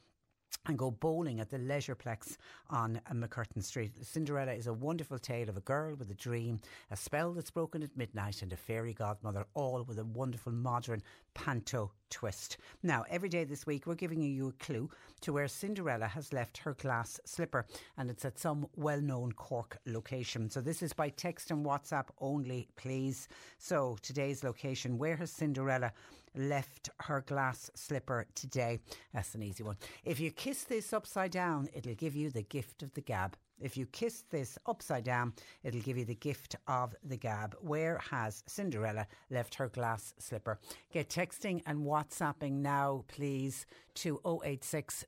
[0.68, 2.38] and go bowling at the Leisureplex
[2.70, 3.92] on MacCurtain Street.
[4.02, 7.84] Cinderella is a wonderful tale of a girl with a dream, a spell that's broken
[7.84, 11.02] at midnight, and a fairy godmother, all with a wonderful modern
[11.34, 12.58] panto twist.
[12.84, 14.90] Now, every day this week, we're giving you a clue
[15.22, 17.66] to where Cinderella has left her glass slipper,
[17.98, 20.50] and it's at some well known Cork location.
[20.50, 23.28] So, this is by text and WhatsApp only, please.
[23.58, 25.92] So, today's location where has Cinderella
[26.36, 28.80] left her glass slipper today?
[29.14, 29.78] That's an easy one.
[30.06, 33.36] If you kiss this upside down, it'll give you the gift of the gab.
[33.60, 37.56] If you kiss this upside down, it'll give you the gift of the gab.
[37.62, 40.60] Where has Cinderella left her glass slipper?
[40.92, 43.66] Get texting and WhatsApping now, please,
[43.96, 45.06] to 086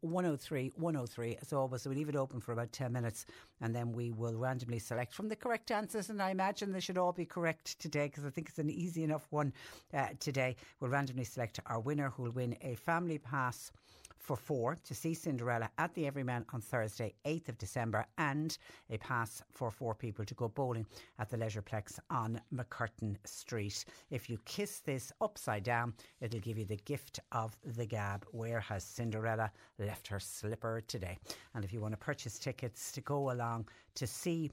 [0.00, 1.38] 103 103.
[1.40, 3.26] As always, we'll leave it open for about 10 minutes
[3.60, 6.10] and then we will randomly select from the correct answers.
[6.10, 9.02] And I imagine they should all be correct today because I think it's an easy
[9.02, 9.52] enough one
[9.94, 10.56] uh, today.
[10.80, 13.72] We'll randomly select our winner who will win a family pass
[14.18, 18.56] for four to see Cinderella at the Everyman on Thursday, 8th of December, and
[18.90, 20.86] a pass for four people to go bowling
[21.18, 23.84] at the Leisureplex on MacCurtain Street.
[24.10, 28.26] If you kiss this upside down, it'll give you the gift of the gab.
[28.32, 31.18] Where has Cinderella left her slipper today?
[31.54, 34.50] And if you want to purchase tickets to go along to see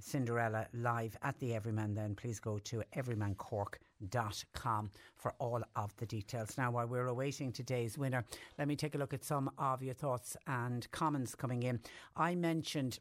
[0.00, 3.78] Cinderella live at the Everyman, then please go to everymancork.com
[5.16, 6.56] for all of the details.
[6.58, 8.24] Now, while we're awaiting today's winner,
[8.58, 11.80] let me take a look at some of your thoughts and comments coming in.
[12.16, 12.98] I mentioned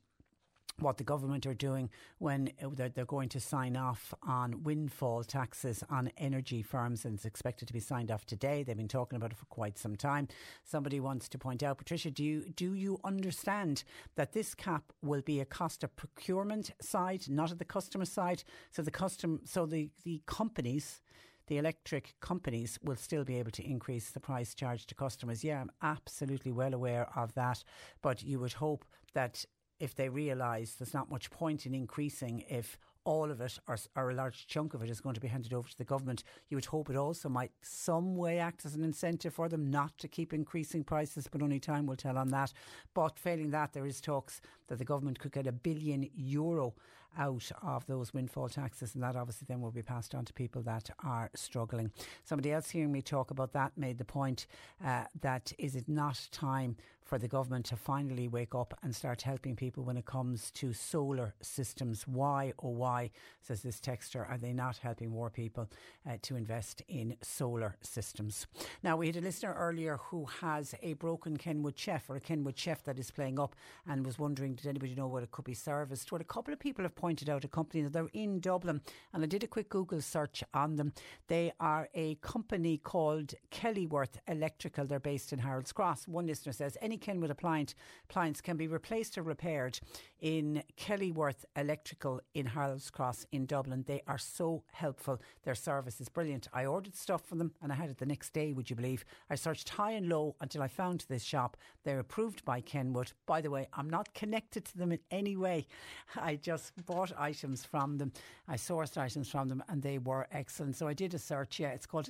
[0.79, 6.09] what the government are doing when they're, going to sign off on windfall taxes on
[6.17, 8.63] energy firms, and it's expected to be signed off today.
[8.63, 10.29] They've been talking about it for quite some time.
[10.63, 13.83] Somebody wants to point out, Patricia, do you do you understand
[14.15, 18.43] that this cap will be a cost of procurement side, not at the customer side?
[18.71, 21.01] So the custom, so the the companies
[21.47, 25.43] the electric companies will still be able to increase the price charged to customers.
[25.43, 27.63] Yeah, I'm absolutely well aware of that.
[28.01, 29.45] But you would hope that
[29.79, 34.11] if they realise there's not much point in increasing if all of it or, or,
[34.11, 36.23] a large chunk of it is going to be handed over to the government.
[36.49, 39.97] You would hope it also might some way act as an incentive for them not
[39.97, 42.53] to keep increasing prices, but only time will tell on that.
[42.93, 46.73] But failing that, there is talks that the government could get a billion euro
[47.17, 50.61] out of those windfall taxes, and that obviously then will be passed on to people
[50.63, 51.91] that are struggling.
[52.23, 54.47] Somebody else hearing me talk about that made the point
[54.83, 59.21] uh, that is it not time for the government to finally wake up and start
[59.21, 62.07] helping people when it comes to solar systems?
[62.07, 63.11] Why, oh, why,
[63.41, 65.69] says this texter, are they not helping more people
[66.07, 68.47] uh, to invest in solar systems?
[68.83, 72.57] Now, we had a listener earlier who has a broken Kenwood chef or a Kenwood
[72.57, 73.55] chef that is playing up
[73.87, 76.11] and was wondering, did anybody know what it could be serviced?
[76.11, 78.81] Well, a couple of people have pointed out a company that they're in Dublin,
[79.13, 80.93] and I did a quick Google search on them.
[81.27, 84.85] They are a company called Kenilworth Electrical.
[84.85, 86.07] They're based in Harold's Cross.
[86.07, 87.75] One listener says any Kenwood appliance,
[88.09, 89.79] appliance can be replaced or repaired
[90.21, 93.83] in Kenilworth Electrical in Harold's Cross in Dublin.
[93.85, 95.21] They are so helpful.
[95.43, 96.47] Their service is brilliant.
[96.53, 99.03] I ordered stuff from them and I had it the next day, would you believe?
[99.29, 101.57] I searched high and low until I found this shop.
[101.83, 103.11] They're approved by Kenwood.
[103.25, 105.67] By the way, I'm not connected to them in any way.
[106.15, 108.13] I just bought items from them.
[108.47, 110.77] I sourced items from them and they were excellent.
[110.77, 111.59] So I did a search.
[111.59, 112.09] Yeah, it's called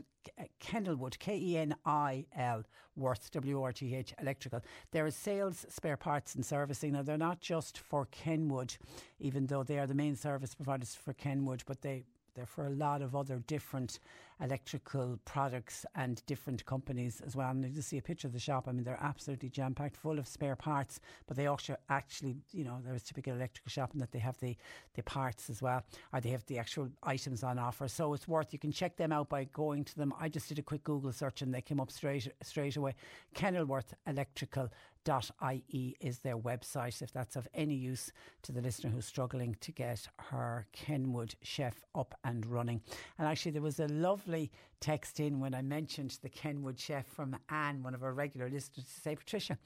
[0.59, 2.63] Kenilworth, K E N I L,
[2.95, 4.61] Worth, W R T H, Electrical.
[4.91, 6.93] There is sales, spare parts, and servicing.
[6.93, 8.75] Now, they're not just for Kenwood,
[9.19, 12.05] even though they are the main service providers for Kenwood, but they
[12.35, 13.99] they're for a lot of other different
[14.41, 17.49] electrical products and different companies as well.
[17.49, 18.67] And you just see a picture of the shop.
[18.67, 20.99] I mean, they're absolutely jam packed, full of spare parts.
[21.27, 24.37] But they also actually, you know, there's a typical electrical shop and that they have
[24.39, 24.55] the
[24.95, 27.87] the parts as well, or they have the actual items on offer.
[27.87, 28.53] So it's worth.
[28.53, 30.13] You can check them out by going to them.
[30.19, 32.95] I just did a quick Google search and they came up straight straight away.
[33.33, 34.69] Kenilworth Electrical
[35.09, 38.11] ie is their website if that's of any use
[38.41, 42.81] to the listener who's struggling to get her Kenwood chef up and running.
[43.17, 47.37] And actually, there was a lovely text in when I mentioned the Kenwood chef from
[47.49, 49.57] Anne, one of our regular listeners, to say, Patricia,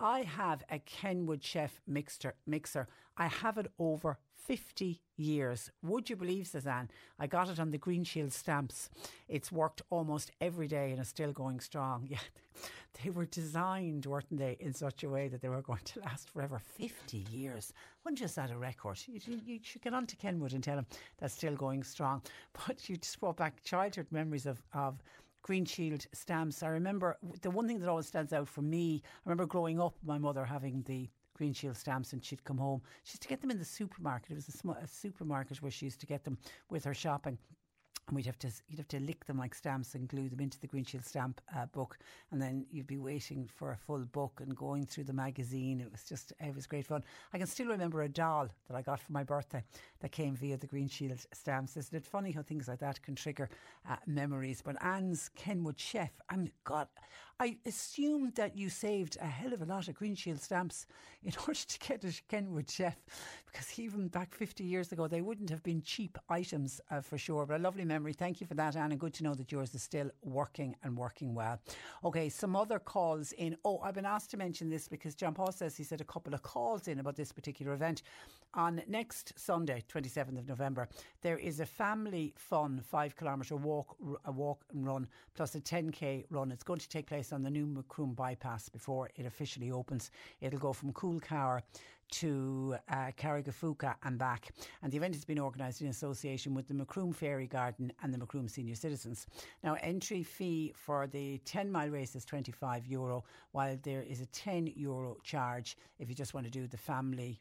[0.00, 2.34] I have a Kenwood chef mixer.
[2.46, 2.88] mixer.
[3.18, 5.70] I have it over 50 years.
[5.82, 6.90] Would you believe, Suzanne?
[7.18, 8.88] I got it on the Green Shield stamps.
[9.28, 12.08] It's worked almost every day and is still going strong.
[12.10, 12.18] Yeah,
[13.02, 16.30] they were designed, weren't they, in such a way that they were going to last
[16.30, 16.60] forever.
[16.78, 17.72] 50 years.
[18.04, 18.98] Wasn't just that a record?
[19.06, 20.86] You, you, should get on to Kenwood and tell them
[21.18, 22.22] that's still going strong.
[22.66, 25.02] But you just brought back childhood memories of, of
[25.42, 26.62] Green Shield stamps.
[26.62, 29.02] I remember the one thing that always stands out for me.
[29.04, 32.82] I remember growing up, my mother having the Green Shield stamps, and she'd come home.
[33.04, 34.32] She used to get them in the supermarket.
[34.32, 36.38] It was a, sm- a supermarket where she used to get them
[36.68, 37.38] with her shopping
[38.10, 40.58] and we'd have to you'd have to lick them like stamps and glue them into
[40.58, 41.96] the Green Shield stamp uh, book,
[42.32, 45.80] and then you'd be waiting for a full book and going through the magazine.
[45.80, 47.04] It was just it was great fun.
[47.32, 49.62] I can still remember a doll that I got for my birthday
[50.00, 51.76] that came via the Green Shield stamps.
[51.76, 53.48] Isn't it funny how things like that can trigger
[53.88, 54.60] uh, memories?
[54.60, 56.88] But Anne's Kenwood chef, I'm God,
[57.42, 60.84] I assumed that you saved a hell of a lot of Green Shield stamps
[61.22, 62.98] in order to get a Kenwood chef,
[63.46, 67.46] because even back 50 years ago, they wouldn't have been cheap items uh, for sure.
[67.46, 68.12] But a lovely memory.
[68.12, 70.98] Thank you for that, Anne, and good to know that yours is still working and
[70.98, 71.58] working well.
[72.04, 73.56] Okay, some other calls in.
[73.64, 76.34] Oh, I've been asked to mention this because John Paul says he said a couple
[76.34, 78.02] of calls in about this particular event.
[78.54, 80.88] On next Sunday, 27th of November,
[81.22, 86.24] there is a family fun five kilometre walk, a walk and run plus a 10k
[86.30, 86.50] run.
[86.50, 90.10] It's going to take place on the new Macroom bypass before it officially opens.
[90.40, 91.62] It'll go from Coolcower
[92.10, 94.48] to uh, Carrigaphooca and back.
[94.82, 98.18] And the event has been organised in association with the Macroom Fairy Garden and the
[98.18, 99.26] Macroom Senior Citizens.
[99.62, 103.22] Now, entry fee for the 10 mile race is 25 euro,
[103.52, 107.40] while there is a 10 euro charge if you just want to do the family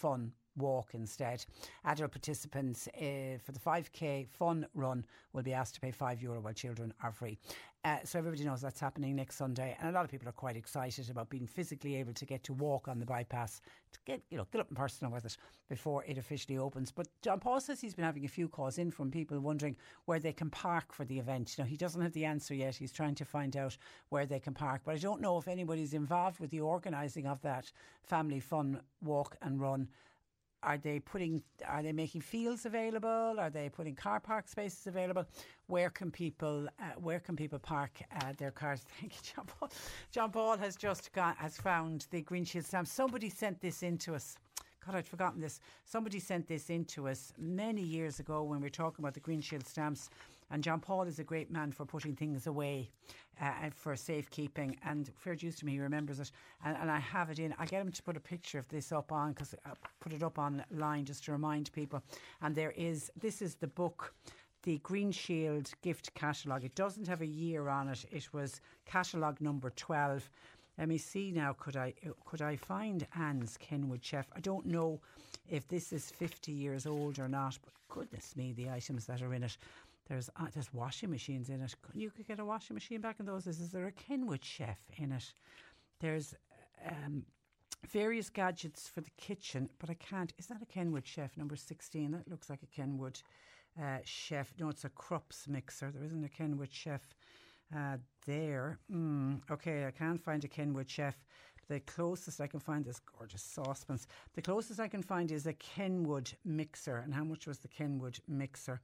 [0.00, 1.44] fun walk instead.
[1.84, 6.40] Adult participants uh, for the 5k fun run will be asked to pay 5 euro
[6.40, 7.38] while children are free.
[7.82, 10.54] Uh, so everybody knows that's happening next Sunday, and a lot of people are quite
[10.54, 14.36] excited about being physically able to get to walk on the bypass to get you
[14.36, 16.92] know get up and personal with it before it officially opens.
[16.92, 20.18] But John Paul says he's been having a few calls in from people wondering where
[20.18, 21.56] they can park for the event.
[21.56, 22.76] You know, he doesn't have the answer yet.
[22.76, 23.78] He's trying to find out
[24.10, 27.40] where they can park, but I don't know if anybody's involved with the organising of
[27.42, 29.88] that family fun walk and run
[30.62, 31.42] are they putting?
[31.66, 33.36] Are they making fields available?
[33.38, 35.26] Are they putting car park spaces available?
[35.66, 36.68] Where can people?
[36.78, 38.84] Uh, where can people park uh, their cars?
[39.00, 39.70] Thank you, John Paul.
[40.10, 42.88] John Paul has just got has found the Green Shield stamp.
[42.88, 44.36] Somebody sent this in to us.
[44.84, 45.60] God, I'd forgotten this.
[45.84, 49.20] Somebody sent this in to us many years ago when we were talking about the
[49.20, 50.08] Green Shield stamps.
[50.50, 52.90] And John Paul is a great man for putting things away
[53.40, 54.76] uh, for safekeeping.
[54.84, 56.32] And fair dues to me, he remembers it.
[56.64, 57.54] And, and I have it in.
[57.58, 59.70] I get him to put a picture of this up on because I
[60.00, 62.02] put it up online just to remind people.
[62.42, 64.14] And there is this is the book
[64.62, 66.64] the Green Shield gift catalogue.
[66.64, 68.04] It doesn't have a year on it.
[68.10, 70.28] It was catalogue number 12.
[70.78, 71.54] Let me see now.
[71.58, 71.94] Could I
[72.24, 74.26] could I find Anne's Kenwood Chef?
[74.34, 75.00] I don't know
[75.48, 79.34] if this is 50 years old or not, but goodness me, the items that are
[79.34, 79.56] in it.
[80.10, 81.72] There's uh, there's washing machines in it.
[81.94, 83.60] You could get a washing machine back in those days.
[83.60, 85.32] Is there a Kenwood chef in it?
[86.00, 86.34] There's
[86.84, 87.22] um,
[87.88, 90.32] various gadgets for the kitchen, but I can't.
[90.36, 92.10] Is that a Kenwood chef number 16?
[92.10, 93.20] That looks like a Kenwood
[93.80, 94.52] uh, chef.
[94.58, 95.92] No, it's a Krups mixer.
[95.92, 97.02] There isn't a Kenwood chef
[97.72, 98.80] uh, there.
[98.92, 101.14] Mm, okay, I can't find a Kenwood chef.
[101.68, 104.08] The closest I can find is gorgeous saucepans.
[104.34, 106.96] The closest I can find is a Kenwood mixer.
[106.96, 108.80] And how much was the Kenwood mixer?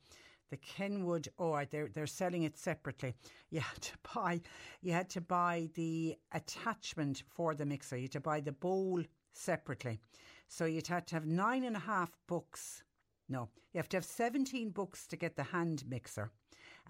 [0.51, 1.29] The Kenwood.
[1.39, 3.15] Oh, they're they're selling it separately.
[3.51, 4.41] You had to buy,
[4.83, 7.97] you had to buy the attachment for the mixer.
[7.97, 9.03] You had to buy the bowl
[9.33, 10.01] separately.
[10.49, 12.83] So you'd had to have nine and a half books.
[13.29, 16.31] No, you have to have seventeen books to get the hand mixer.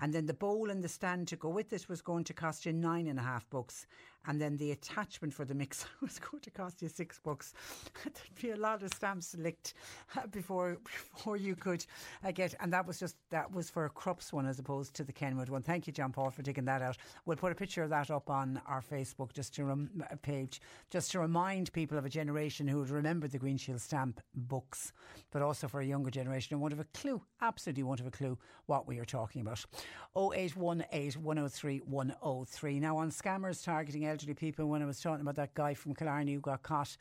[0.01, 2.67] And then the bowl and the stand to go with it was going to cost
[2.67, 3.87] you nine and a half bucks
[4.27, 7.55] and then the attachment for the mixer was going to cost you six bucks.
[8.05, 9.75] There'd be a lot of stamps licked
[10.17, 10.79] uh, before
[11.15, 11.85] before you could
[12.25, 15.05] uh, get, and that was just that was for a Krups one as opposed to
[15.05, 15.63] the Kenwood one.
[15.63, 16.97] Thank you, John Paul, for digging that out.
[17.25, 20.61] We'll put a picture of that up on our Facebook just to rem- uh, page,
[20.91, 24.93] just to remind people of a generation who would remember the Green Shield stamp books,
[25.31, 28.11] but also for a younger generation who won't have a clue, absolutely won't have a
[28.11, 29.65] clue what we are talking about.
[30.17, 32.81] 0818 103 103.
[32.81, 36.33] Now on scammers targeting elderly people when I was talking about that guy from Killarney
[36.33, 36.97] who got caught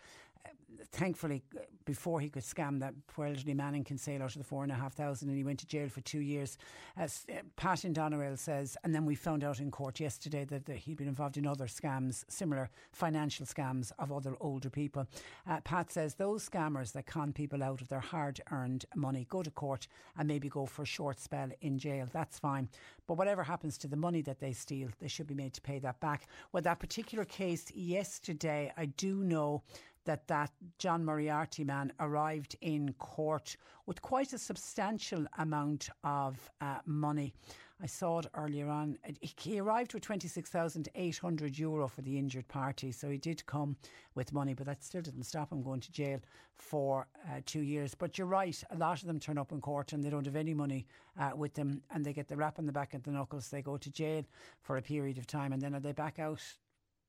[0.91, 1.43] thankfully,
[1.85, 4.71] before he could scam that poor elderly man in Kinsale out of the four and
[4.71, 6.57] a half thousand, and he went to jail for two years.
[6.97, 10.65] As uh, Pat in Doneraile says, and then we found out in court yesterday that,
[10.65, 15.07] that, he'd been involved in other scams, similar financial scams of other older people.
[15.47, 19.43] Uh, Pat says those scammers that con people out of their hard earned money go
[19.43, 19.87] to court
[20.17, 22.07] and maybe go for a short spell in jail.
[22.11, 22.69] That's fine.
[23.07, 25.79] But whatever happens to the money that they steal, they should be made to pay
[25.79, 26.27] that back.
[26.51, 29.63] Well, that particular case yesterday, I do know
[30.05, 36.77] that that John Moriarty man arrived in court with quite a substantial amount of uh,
[36.85, 37.33] money.
[37.81, 38.97] I saw it earlier on.
[39.19, 43.75] He arrived with 26,800 euro for the injured party, so he did come
[44.15, 46.19] with money, but that still didn't stop him going to jail
[46.55, 47.93] for uh, two years.
[47.93, 50.37] But you're right, a lot of them turn up in court and they don't have
[50.37, 50.87] any money
[51.19, 53.49] uh, with them, and they get the rap on the back of the knuckles.
[53.49, 54.23] They go to jail
[54.61, 56.41] for a period of time, and then are they back out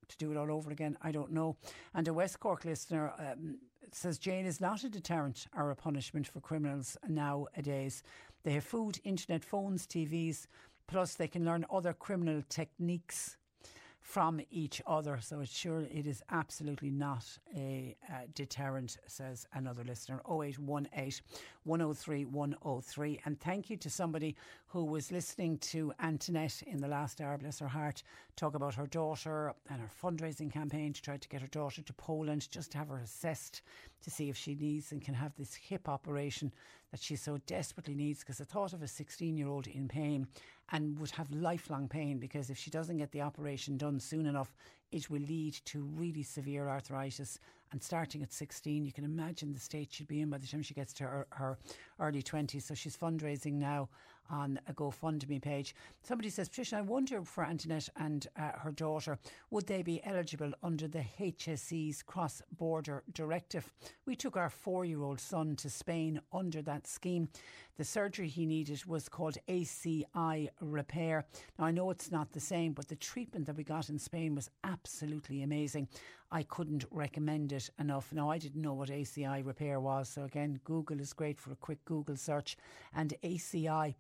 [0.09, 0.97] to do it all over again?
[1.03, 1.57] I don't know.
[1.95, 3.59] And a West Cork listener um,
[3.93, 8.03] says Jane is not a deterrent or a punishment for criminals nowadays.
[8.43, 10.47] They have food, internet, phones, TVs,
[10.87, 13.37] plus they can learn other criminal techniques
[14.07, 15.19] from each other.
[15.21, 17.27] So it's sure it is absolutely not
[17.57, 17.97] a
[18.35, 20.21] deterrent, says another listener.
[20.31, 21.21] 0818
[21.65, 23.21] 103 103.
[23.25, 24.37] And thank you to somebody
[24.69, 28.05] who was listening to Antoinette in the last hour, bless her heart,
[28.37, 31.93] talk about her daughter and her fundraising campaign to try to get her daughter to
[31.95, 33.63] Poland just to have her assessed
[34.05, 36.53] to see if she needs and can have this hip operation
[36.97, 38.21] that she so desperately needs.
[38.21, 40.27] Because the thought of a 16 year old in pain
[40.73, 44.57] and would have lifelong pain because if she doesn't get the operation done soon enough,
[44.93, 47.39] it will lead to really severe arthritis.
[47.71, 50.63] And starting at 16, you can imagine the state she'd be in by the time
[50.63, 51.59] she gets to her, her
[52.01, 52.63] early 20s.
[52.63, 53.91] So she's fundraising now
[54.31, 55.75] on a GoFundMe page.
[56.03, 59.19] Somebody says, Patricia, I wonder for Antoinette and uh, her daughter,
[59.51, 63.73] would they be eligible under the HSE's cross border directive?
[64.07, 67.29] We took our four year old son to Spain under that scheme.
[67.77, 71.27] The surgery he needed was called ACI repair.
[71.59, 74.35] Now, I know it's not the same, but the treatment that we got in Spain
[74.35, 75.89] was absolutely amazing.
[76.31, 78.13] I couldn't recommend it enough.
[78.13, 80.09] Now, I didn't know what ACI repair was.
[80.09, 82.57] So, again, Google is great for a quick Google search.
[82.95, 83.95] And ACI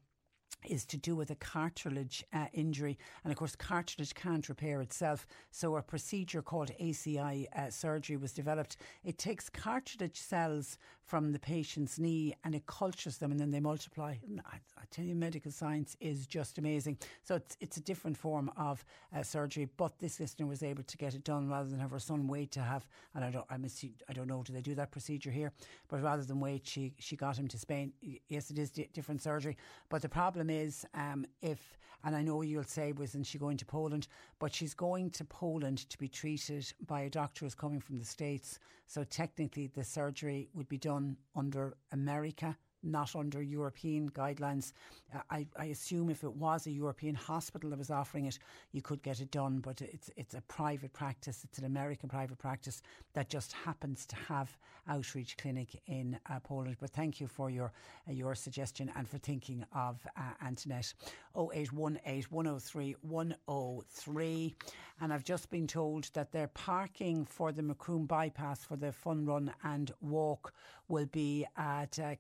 [0.66, 2.98] is to do with a cartilage uh, injury.
[3.24, 5.26] And of course, cartilage can't repair itself.
[5.51, 8.76] So a procedure called ACI uh, surgery was developed.
[9.05, 13.60] It takes cartilage cells from the patient's knee and it cultures them and then they
[13.60, 14.16] multiply.
[14.44, 16.98] I, I tell you, medical science is just amazing.
[17.22, 18.84] So it's, it's a different form of
[19.14, 22.01] uh, surgery, but this listener was able to get it done rather than have her
[22.01, 24.74] son wait to have, and I don't, I, miss, I don't know, do they do
[24.74, 25.52] that procedure here?
[25.88, 27.93] But rather than wait, she, she got him to Spain.
[28.28, 29.56] Yes, it is different surgery.
[29.88, 30.55] But the problem is
[30.94, 34.08] um, if, and I know you'll say, wasn't she going to Poland?
[34.38, 38.04] But she's going to Poland to be treated by a doctor who's coming from the
[38.04, 38.58] States.
[38.86, 44.73] So technically, the surgery would be done under America not under European guidelines.
[45.15, 48.39] Uh, I, I, assume if it was a European hospital that was offering it,
[48.73, 51.44] you could get it done, but it's it's a private practice.
[51.44, 52.82] It's an American private practice
[53.15, 54.57] that just happens to have
[54.89, 56.77] outreach clinic in uh, Poland.
[56.81, 57.73] But thank you for your
[58.09, 60.93] uh, your suggestion and for thinking of uh, Antoinette.
[61.36, 64.57] 0818 103 103.
[65.01, 69.27] And I've just been told that they're parking for the Macroom bypass for the fun
[69.27, 70.55] run and walk
[70.89, 72.15] will be at uh,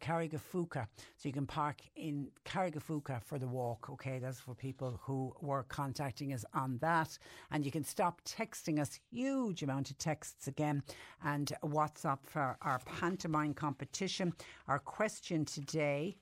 [0.46, 0.86] Carrigaphooca.
[1.16, 3.88] So you can park in Carrigaphooca for the walk.
[3.90, 7.18] Okay, that's for people who were contacting us on that.
[7.50, 10.82] And you can stop texting us, huge amount of texts again,
[11.24, 14.32] and WhatsApp for our pantomime competition.
[14.68, 16.16] Our question today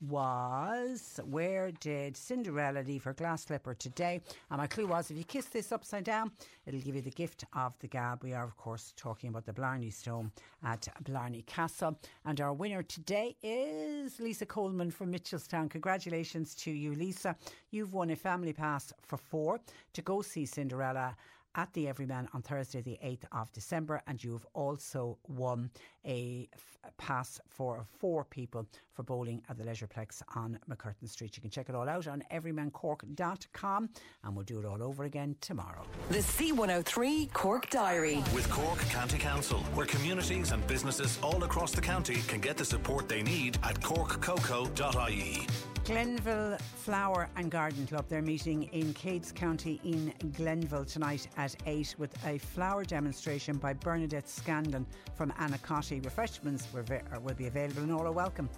[0.00, 4.20] was where did Cinderella leave her glass slipper today?
[4.50, 6.30] And my clue was if you kiss this upside down,
[6.66, 8.22] it'll give you the gift of the gab.
[8.22, 10.32] We are, of course, talking about the Blarney Stone
[10.64, 11.98] at Blarney Castle.
[12.24, 15.70] And our winner today is Lisa Coleman from Mitchelstown.
[15.70, 17.36] Congratulations to you, Lisa.
[17.70, 19.60] You've won a family pass for four
[19.94, 21.16] to go see Cinderella
[21.54, 24.02] at the Everyman on Thursday, the 8th of December.
[24.06, 25.70] And you've also won
[26.06, 31.36] a f- pass for four people for bowling at the Leisureplex on MacCurtain Street.
[31.36, 33.88] You can check it all out on everymancork.com
[34.24, 35.84] and we'll do it all over again tomorrow.
[36.10, 38.22] The C103 Cork Diary.
[38.34, 42.64] With Cork County Council, where communities and businesses all across the county can get the
[42.64, 45.46] support they need at corkcoco.ie.
[45.88, 48.04] Glenville Flower and Garden Club.
[48.10, 53.72] They're meeting in Cades County in Glenville tonight at 8 with a flower demonstration by
[53.72, 54.84] Bernadette Scandon
[55.14, 56.04] from Anacosty.
[56.04, 58.50] Refreshments uh, will be available and all are welcome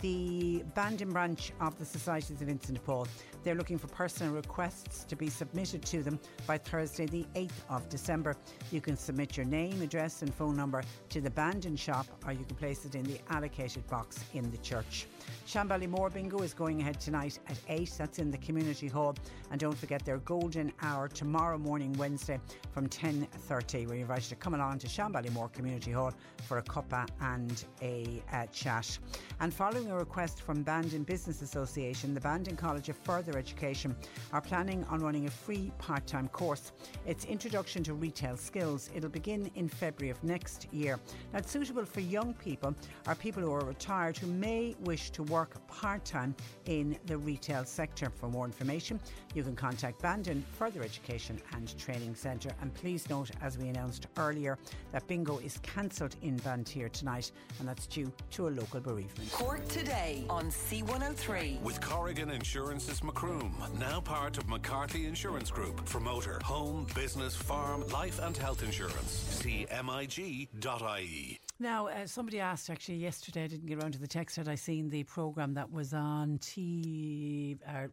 [0.00, 3.08] the Bandon branch of the Societies of Vincent de Paul.
[3.42, 7.88] They're looking for personal requests to be submitted to them by Thursday, the 8th of
[7.88, 8.36] December.
[8.70, 12.44] You can submit your name, address, and phone number to the Bandon shop, or you
[12.44, 15.06] can place it in the allocated box in the church.
[15.46, 17.94] Shanballymore Bingo is going ahead tonight at 8.
[17.96, 19.14] That's in the community hall.
[19.50, 22.38] And don't forget their golden hour tomorrow morning, Wednesday,
[22.72, 23.88] from 10.30.
[23.88, 26.12] We're invited to come along to Shanballymore Community Hall
[26.46, 28.98] for a cuppa and a uh, chat.
[29.40, 33.96] And following a request from Bandon Business Association, the Bandon College of Further Education
[34.32, 36.72] are planning on running a free part-time course.
[37.06, 38.90] It's Introduction to Retail Skills.
[38.94, 40.98] It'll begin in February of next year.
[41.32, 42.74] Now, suitable for young people
[43.06, 46.34] or people who are retired who may wish to work part-time
[46.66, 48.10] in the retail sector.
[48.10, 49.00] For more information,
[49.34, 52.50] you can contact Bandon Further Education and Training Centre.
[52.60, 54.58] And please note, as we announced earlier,
[54.92, 59.30] that bingo is cancelled in Banteer tonight, and that's due to a local bereavement.
[59.32, 61.60] Cork today on C103.
[61.62, 65.88] With Corrigan Insurance's Macroom, now part of McCarthy Insurance Group.
[65.88, 69.42] For motor, home, business, farm, life and health insurance.
[69.42, 71.38] CMIG.ie.
[71.60, 74.54] Now, uh, somebody asked actually yesterday, I didn't get around to the text, had I
[74.54, 77.88] seen the programme that was on TV, Uh,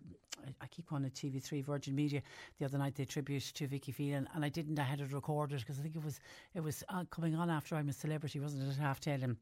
[0.61, 2.21] I keep on at TV3 Virgin Media
[2.59, 2.93] the other night.
[2.93, 4.77] They tribute to Vicky Phelan, and I didn't.
[4.77, 6.19] I had it recorded because I think it was
[6.53, 8.69] it was uh, coming on after I'm a celebrity, wasn't it?
[8.69, 9.23] At half ten.
[9.23, 9.37] And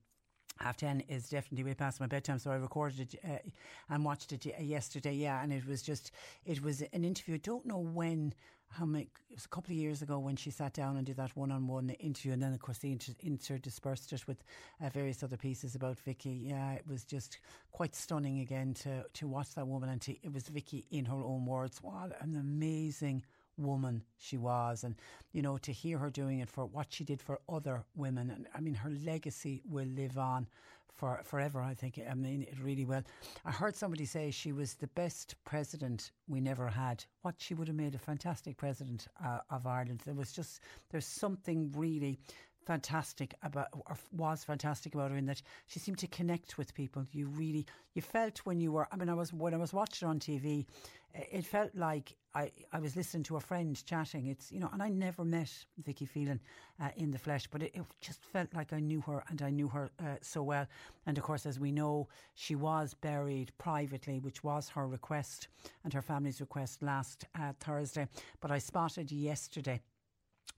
[0.60, 3.50] half ten is definitely way past my bedtime, so I recorded it uh,
[3.90, 5.14] and watched it yesterday.
[5.14, 6.12] Yeah, and it was just
[6.45, 7.36] it was an interview.
[7.36, 8.34] I don't know when
[8.74, 11.18] how many, it was a couple of years ago when she sat down and did
[11.18, 14.44] that one on one interview, and then of course they inter, interdispersed it with
[14.82, 16.48] uh, various other pieces about Vicky.
[16.50, 17.40] Yeah, it was just
[17.72, 21.16] quite stunning again to to watch that woman, and to, it was Vicky in her
[21.24, 21.80] own words.
[21.82, 23.24] What an amazing
[23.58, 24.95] woman she was and
[25.32, 28.48] you know to hear her doing it for what she did for other women and
[28.56, 30.48] I mean her legacy will live on
[30.94, 31.61] for forever.
[31.61, 31.99] I think.
[32.10, 33.03] I mean, it really well.
[33.45, 37.03] I heard somebody say she was the best president we never had.
[37.22, 40.02] What she would have made a fantastic president uh, of Ireland.
[40.06, 42.20] There was just there's something really
[42.65, 47.06] fantastic about or was fantastic about her in that she seemed to connect with people
[47.11, 50.07] you really you felt when you were I mean I was when I was watching
[50.07, 50.65] on TV
[51.14, 54.27] it felt like I, I was listening to a friend chatting.
[54.27, 55.51] It's you know, and I never met
[55.84, 56.39] Vicky Phelan
[56.81, 59.49] uh, in the flesh, but it, it, just felt like I knew her and I
[59.49, 60.65] knew her uh, so well.
[61.05, 65.47] And of course, as we know, she was buried privately, which was her request
[65.84, 68.07] and her family's request last uh, Thursday.
[68.41, 69.81] But I spotted yesterday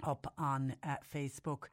[0.03, 1.65] up on uh, Facebook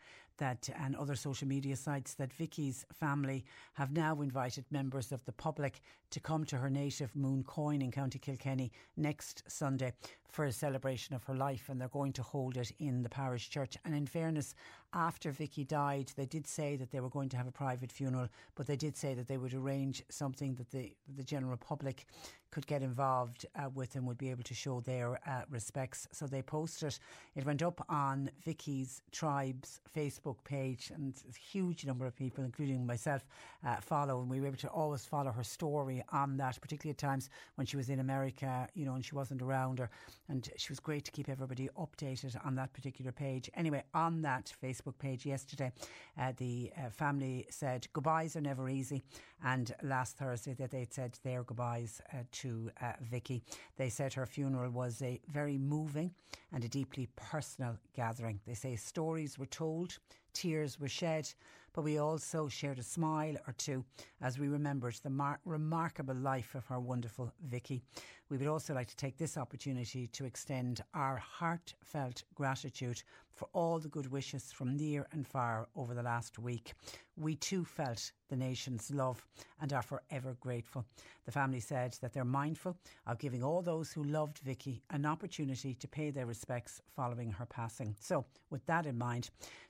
[0.42, 3.44] that and other social media sites that Vicky's family
[3.74, 7.92] have now invited members of the public to come to her native Moon Mooncoin in
[7.92, 9.92] County Kilkenny next Sunday
[10.28, 13.50] for a celebration of her life, and they're going to hold it in the parish
[13.50, 13.76] church.
[13.84, 14.54] And in fairness,
[14.94, 18.28] after Vicky died, they did say that they were going to have a private funeral,
[18.54, 22.06] but they did say that they would arrange something that the the general public
[22.50, 26.06] could get involved uh, with and would be able to show their uh, respects.
[26.12, 26.98] So they posted
[27.34, 32.86] it went up on Vicky's tribe's Facebook page, and a huge number of people, including
[32.86, 33.24] myself,
[33.66, 36.98] uh, follow, and we were able to always follow her story on that, particularly at
[36.98, 39.88] times when she was in America, you know, and she wasn't around her
[40.32, 43.50] and she was great to keep everybody updated on that particular page.
[43.54, 45.70] Anyway, on that Facebook page yesterday,
[46.18, 49.04] uh, the uh, family said goodbyes are never easy,
[49.44, 53.44] and last Thursday that they'd said their goodbyes uh, to uh, Vicky.
[53.76, 56.12] They said her funeral was a very moving
[56.52, 58.40] and a deeply personal gathering.
[58.46, 59.98] They say stories were told,
[60.32, 61.32] tears were shed
[61.72, 63.84] but we also shared a smile or two
[64.20, 67.82] as we remembered the mar- remarkable life of our wonderful Vicky.
[68.28, 73.02] We would also like to take this opportunity to extend our heartfelt gratitude
[73.34, 76.72] for all the good wishes from near and far over the last week.
[77.16, 79.22] We too felt the nation's love
[79.60, 80.86] and are forever grateful.
[81.26, 85.74] The family said that they're mindful of giving all those who loved Vicky an opportunity
[85.74, 87.94] to pay their respects following her passing.
[88.00, 89.28] So, with that in mind,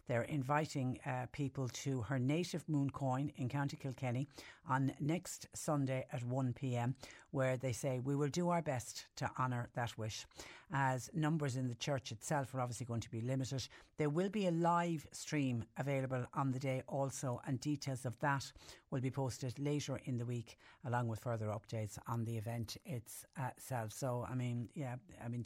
[0.08, 4.28] they're inviting uh, people to her native Mooncoin in County Kilkenny
[4.68, 6.94] on next Sunday at 1 pm,
[7.30, 10.26] where they say we will do our best to honour that wish.
[10.72, 13.66] As numbers in the church itself are obviously going to be limited,
[13.96, 18.51] there will be a live stream available on the day also, and details of that
[18.90, 23.92] will be posted later in the week, along with further updates on the event itself.
[23.92, 25.44] So, I mean, yeah, I mean,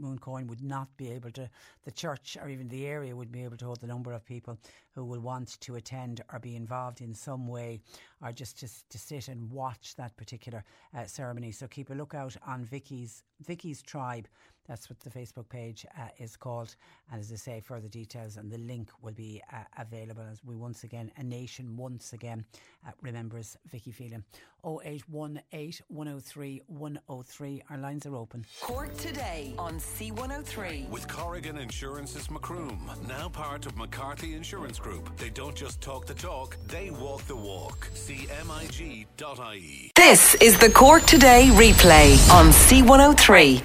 [0.00, 1.48] Mooncoin would not be able to,
[1.84, 4.58] the church or even the area would be able to hold the number of people
[4.94, 7.80] who will want to attend or be involved in some way
[8.22, 10.64] or just to, to sit and watch that particular
[10.96, 11.52] uh, ceremony.
[11.52, 14.26] So keep a lookout on Vicky's Vicky's Tribe
[14.66, 16.74] that's what the Facebook page uh, is called.
[17.10, 20.56] And as I say, further details and the link will be uh, available as we
[20.56, 22.44] once again, a nation once again
[22.86, 24.24] uh, remembers Vicky Phelan.
[24.64, 27.62] 0818 103 103.
[27.70, 28.44] Our lines are open.
[28.60, 30.88] Cork today on C103.
[30.88, 35.16] With Corrigan Insurance's Macroom, now part of McCarthy Insurance Group.
[35.18, 37.88] They don't just talk the talk, they walk the walk.
[37.94, 39.90] CMIG.ie.
[39.94, 43.62] This is the Cork Today replay on C103.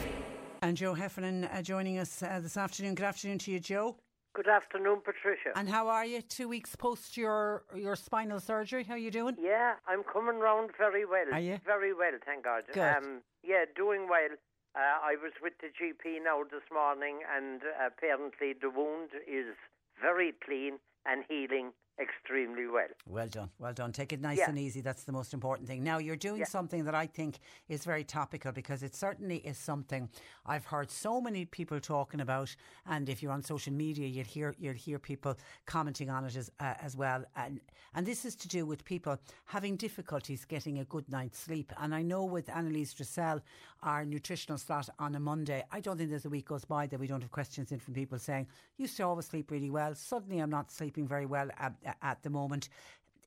[0.63, 2.93] And Joe Heffernan uh, joining us uh, this afternoon.
[2.93, 3.95] Good afternoon to you, Joe.
[4.35, 5.57] Good afternoon, Patricia.
[5.57, 6.21] And how are you?
[6.21, 8.83] Two weeks post your your spinal surgery.
[8.83, 9.35] How are you doing?
[9.41, 11.25] Yeah, I'm coming round very well.
[11.33, 11.57] Are you?
[11.65, 12.63] Very well, thank God.
[12.71, 12.79] Good.
[12.79, 14.37] Um, yeah, doing well.
[14.75, 19.55] Uh, I was with the GP now this morning, and apparently the wound is
[19.99, 20.77] very clean
[21.07, 21.71] and healing
[22.01, 22.87] extremely well.
[23.05, 23.91] Well done, well done.
[23.91, 24.49] Take it nice Yeah.
[24.49, 24.81] and easy.
[24.81, 25.83] That's the most important thing.
[25.83, 26.45] Now, you're doing Yeah.
[26.45, 30.09] something that I think is very topical because it certainly is something
[30.45, 32.55] I've heard so many people talking about.
[32.85, 36.49] And if you're on social media, you'll hear you'll hear people commenting on it as
[36.59, 37.23] uh, as well.
[37.35, 37.61] And
[37.93, 41.71] and this is to do with people having difficulties getting a good night's sleep.
[41.77, 43.41] And I know with Annalise Dressel,
[43.83, 46.99] our nutritional slot on a Monday, I don't think there's a week goes by that
[46.99, 48.47] we don't have questions in from people saying,
[48.77, 49.93] "Used to always sleep really well.
[49.95, 52.69] Suddenly, I'm not sleeping very well at, at the moment."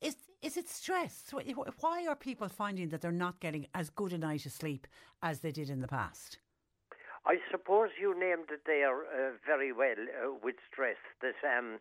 [0.00, 1.32] Is is it stress?
[1.80, 4.86] Why are people finding that they're not getting as good a night of sleep
[5.22, 6.38] as they did in the past?
[7.26, 10.98] I suppose you named it there uh, very well uh, with stress.
[11.22, 11.78] That um,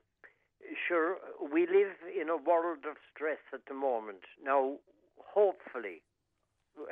[0.87, 4.23] sure we live in a world of stress at the moment.
[4.41, 4.77] Now,
[5.17, 6.01] hopefully,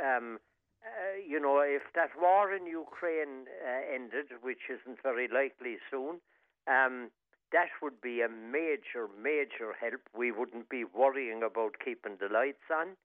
[0.03, 0.39] um,
[0.84, 6.19] uh, you know, if that war in Ukraine uh, ended, which isn't very likely soon,
[6.68, 7.09] um,
[7.52, 10.02] that would be a major, major help.
[10.15, 12.95] We wouldn't be worrying about keeping the lights on.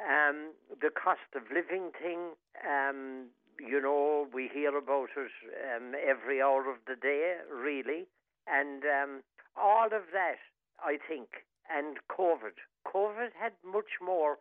[0.00, 2.34] Um, the cost of living thing,
[2.66, 3.28] um,
[3.60, 5.30] you know, we hear about it
[5.76, 8.06] um, every hour of the day, really.
[8.46, 9.22] And um,
[9.56, 10.42] all of that,
[10.80, 12.58] I think, and COVID.
[12.86, 14.38] COVID had much more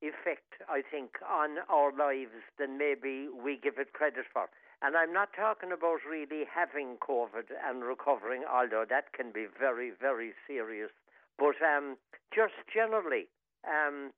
[0.00, 4.48] effect, I think, on our lives than maybe we give it credit for.
[4.82, 9.92] And I'm not talking about really having COVID and recovering, although that can be very,
[9.92, 10.90] very serious.
[11.38, 11.96] But um,
[12.34, 13.28] just generally,
[13.68, 14.12] um,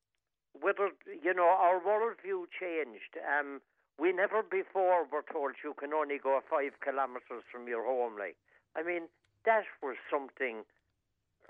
[0.60, 3.18] whether you know our worldview changed.
[3.18, 3.60] Um,
[3.98, 8.18] we never before were told you can only go five kilometres from your home.
[8.18, 8.36] Like,
[8.76, 9.08] I mean,
[9.44, 10.64] that was something.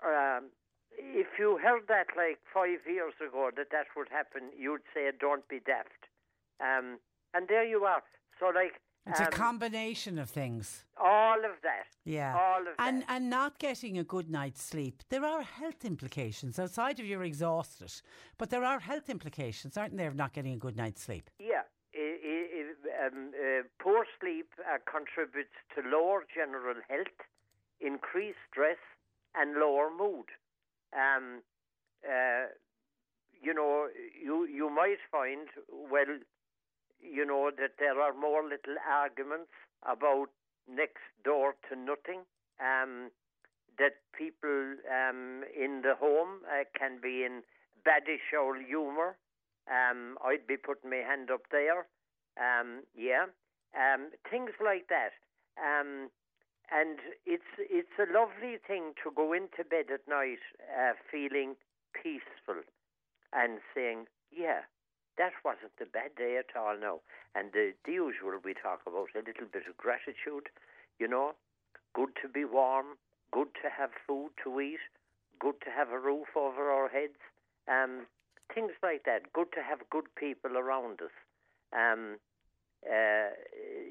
[0.03, 0.51] Um,
[0.99, 5.47] if you heard that like five years ago that that would happen, you'd say, "Don't
[5.49, 6.09] be daft."
[6.61, 6.99] Um,
[7.35, 8.03] and there you are.
[8.39, 10.85] So, like, It's um, a combination of things.
[10.97, 11.87] all of that.
[12.05, 12.37] Yeah.
[12.39, 15.03] All of and and not getting a good night's sleep.
[15.09, 17.93] There are health implications outside of you're exhausted,
[18.39, 21.31] but there are health implications, aren't there, of not getting a good night's sleep?
[21.39, 21.63] Yeah,
[21.95, 27.19] i i i um, uh, poor sleep uh, contributes to lower general health,
[27.81, 28.79] increased stress,
[29.35, 30.27] and lower mood.
[30.95, 31.43] Um,
[32.09, 32.47] uh,
[33.43, 33.89] you know,
[34.25, 36.19] you you might find well,
[37.03, 39.51] you know that there are more little arguments
[39.83, 40.29] about
[40.69, 42.23] next door to nothing.
[42.61, 43.11] Um,
[43.79, 47.43] that people um, in the home uh, can be in
[47.87, 49.17] baddish old humour.
[49.67, 51.87] Um, I'd be putting my hand up there.
[52.37, 53.27] Um, yeah,
[53.77, 55.13] um, things like that.
[55.57, 56.11] Um,
[56.73, 60.41] and it's it's a lovely thing to go into bed at night
[60.73, 61.55] uh, feeling
[61.93, 62.63] peaceful
[63.33, 64.65] and saying, yeah,
[65.19, 66.77] that wasn't a bad day at all.
[66.79, 67.01] No,
[67.35, 70.49] and the, the usual we talk about a little bit of gratitude.
[70.99, 71.33] You know,
[71.95, 72.99] good to be warm,
[73.33, 74.83] good to have food to eat,
[75.41, 77.19] good to have a roof over our heads.
[77.69, 78.07] Um,
[78.55, 79.33] things like that.
[79.33, 81.15] Good to have good people around us.
[81.73, 82.19] Um,
[82.91, 83.29] uh,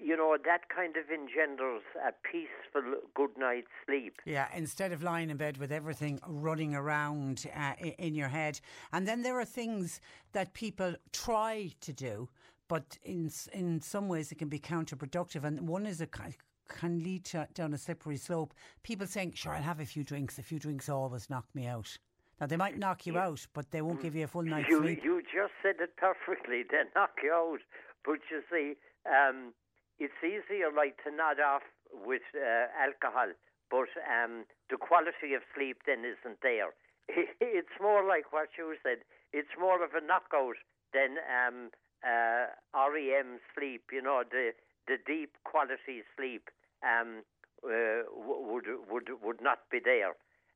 [0.03, 4.15] you know, that kind of engenders a peaceful good night's sleep.
[4.25, 8.59] Yeah, instead of lying in bed with everything running around uh, in your head.
[8.91, 10.01] And then there are things
[10.33, 12.29] that people try to do,
[12.67, 15.43] but in in some ways it can be counterproductive.
[15.43, 18.53] And one is a can lead to, down a slippery slope.
[18.83, 20.39] People saying, "Sure, I'll have a few drinks.
[20.39, 21.97] A few drinks always knock me out."
[22.39, 24.79] Now they might knock you out, but they won't give you a full night's You,
[24.79, 25.03] sleep.
[25.03, 26.63] you just said it perfectly.
[26.63, 27.59] They knock you out.
[28.05, 28.75] But you see,
[29.05, 29.53] um,
[29.99, 31.63] it's easier like to nod off
[31.93, 33.29] with uh, alcohol,
[33.69, 36.73] but um, the quality of sleep then isn't there.
[37.41, 38.99] It's more like what you said.
[39.33, 40.57] It's more of a knockout
[40.93, 41.69] than um,
[42.03, 43.83] uh, REM sleep.
[43.91, 44.51] You know, the
[44.87, 46.49] the deep quality sleep
[46.83, 47.23] um,
[47.63, 50.13] uh, would would would not be there,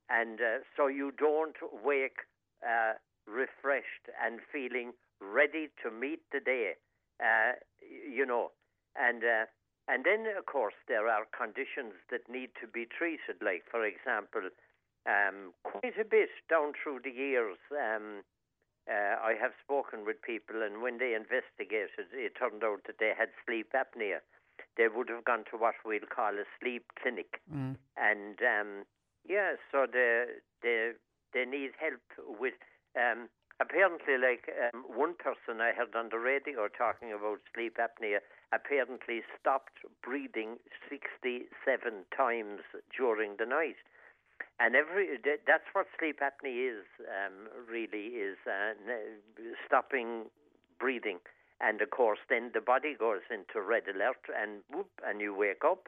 [0.10, 2.26] and uh, so you don't wake
[2.66, 2.94] uh,
[3.28, 6.74] refreshed and feeling ready to meet the day.
[7.22, 8.52] Uh, you know,
[8.96, 9.46] and uh,
[9.88, 13.40] and then of course there are conditions that need to be treated.
[13.42, 14.50] Like for example,
[15.06, 17.58] um, quite a bit down through the years.
[17.72, 18.24] Um,
[18.88, 23.14] uh, I have spoken with people, and when they investigated, it turned out that they
[23.18, 24.20] had sleep apnea.
[24.78, 27.78] They would have gone to what we'll call a sleep clinic, Mm.
[27.98, 28.86] and um,
[29.28, 30.26] yeah, so they
[30.62, 30.92] they
[31.34, 32.04] they need help
[32.40, 32.54] with.
[32.96, 33.30] Um,
[33.60, 38.20] apparently, like um, one person I heard on the radio talking about sleep apnea,
[38.54, 40.58] apparently stopped breathing
[40.90, 42.62] sixty-seven times
[42.96, 43.78] during the night.
[44.60, 45.18] And every
[45.48, 48.74] that's what sleep apnea is um, really is uh,
[49.66, 50.26] stopping
[50.80, 51.20] breathing,
[51.62, 55.64] and of course then the body goes into red alert, and whoop, and you wake
[55.66, 55.88] up.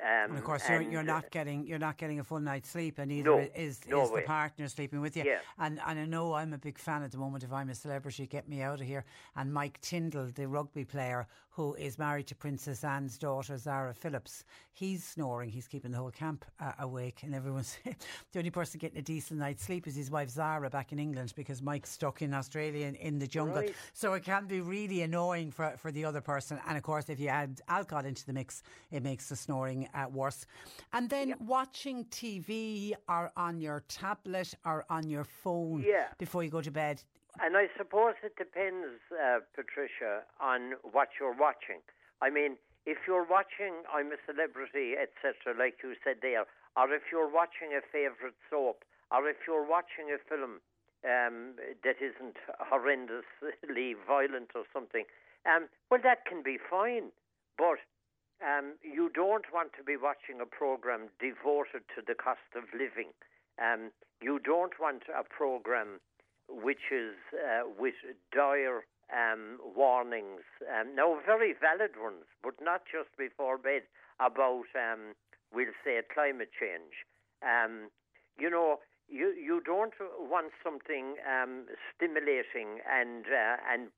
[0.00, 2.70] Um, And of course, you're, you're uh, not getting you're not getting a full night's
[2.70, 4.22] sleep, and either No, is no is the way.
[4.22, 5.24] partner sleeping with you.
[5.24, 5.38] Yeah.
[5.58, 7.42] And and I know I'm a big fan at the moment.
[7.44, 9.04] If I'm a celebrity, get me out of here.
[9.34, 11.26] And Mike Tindall, the rugby player
[11.58, 15.50] who is married to Princess Anne's daughter Zara Phillips, he's snoring.
[15.50, 19.40] He's keeping the whole camp uh, awake, and everyone's the only person getting a decent
[19.40, 22.94] night's sleep is his wife Zara back in England because Mike's stuck in Australia in,
[22.94, 23.56] in the jungle.
[23.56, 23.74] Right.
[23.92, 26.60] So it can be really annoying for, for the other person.
[26.68, 28.62] And of course, if you add alcohol into the mix,
[28.92, 30.46] it makes the snoring uh, worse.
[30.92, 36.06] And then watching TV or on your tablet or on your phone Yeah.
[36.18, 37.02] before you go to bed.
[37.40, 41.78] And I suppose it depends, uh, Patricia, on what you're watching.
[42.20, 46.46] I mean, if you're watching I'm a Celebrity, etc., like you said there,
[46.76, 50.58] or if you're watching a favourite soap, or if you're watching a film
[51.06, 51.54] um,
[51.84, 55.04] that isn't horrendously violent or something,
[55.46, 57.14] um, well, that can be fine.
[57.56, 57.78] But
[58.42, 63.14] um, you don't want to be watching a program devoted to the cost of living.
[63.62, 63.90] Um,
[64.20, 66.00] you don't want a program
[66.48, 67.94] which is uh, with
[68.32, 73.82] dire um, warnings, um, now very valid ones, but not just before bed
[74.20, 75.14] about, um,
[75.52, 77.04] we'll say, climate change.
[77.42, 77.88] Um,
[78.38, 83.88] you know, you you don't want something um, stimulating and uh, and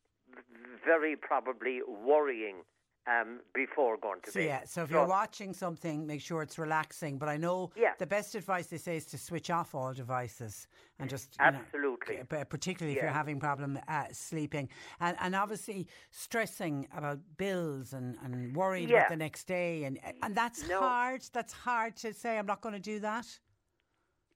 [0.84, 2.62] very probably worrying
[3.10, 4.46] um, before going to So bed.
[4.46, 7.18] yeah, so if you're watching something, make sure it's relaxing.
[7.18, 7.94] But I know Yeah.
[7.98, 10.68] the best advice they say is to switch off all devices
[10.98, 12.16] and just you know, Absolutely.
[12.18, 14.68] p- p- particularly if you're having problem uh, sleeping,
[15.00, 18.98] and and obviously stressing about bills and, and worrying Yeah.
[18.98, 20.78] about the next day, and and that's No.
[20.78, 21.22] hard.
[21.32, 22.38] That's hard to say.
[22.38, 23.26] I'm not going to do that.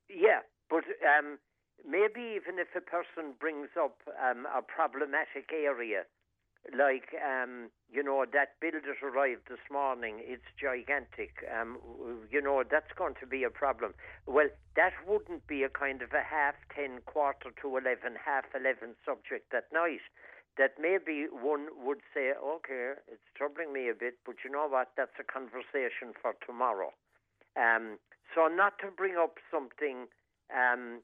[0.09, 0.41] Yeah,
[0.71, 1.39] but um,
[1.87, 6.03] maybe even if a person brings up um, a problematic area,
[6.73, 11.45] like um, you know that bill that arrived this morning, it's gigantic.
[11.53, 11.79] Um,
[12.31, 13.95] you know that's going to be a problem.
[14.27, 18.95] Well, that wouldn't be a kind of a half ten, quarter to eleven, half eleven
[19.05, 20.01] subject at night.
[20.57, 24.93] That maybe one would say, okay, it's troubling me a bit, but you know what?
[24.97, 26.95] That's a conversation for tomorrow.
[27.59, 27.99] Um,
[28.35, 30.07] so not to bring up something
[30.55, 31.01] um,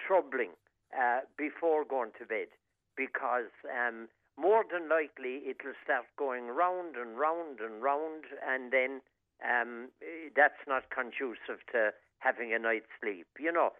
[0.00, 0.56] troubling
[0.96, 2.48] uh, before going to bed,
[2.96, 4.08] because um,
[4.38, 9.00] more than likely it'll start going round and round and round, and then
[9.42, 9.88] um,
[10.36, 13.70] that's not conducive to having a night's sleep, you know.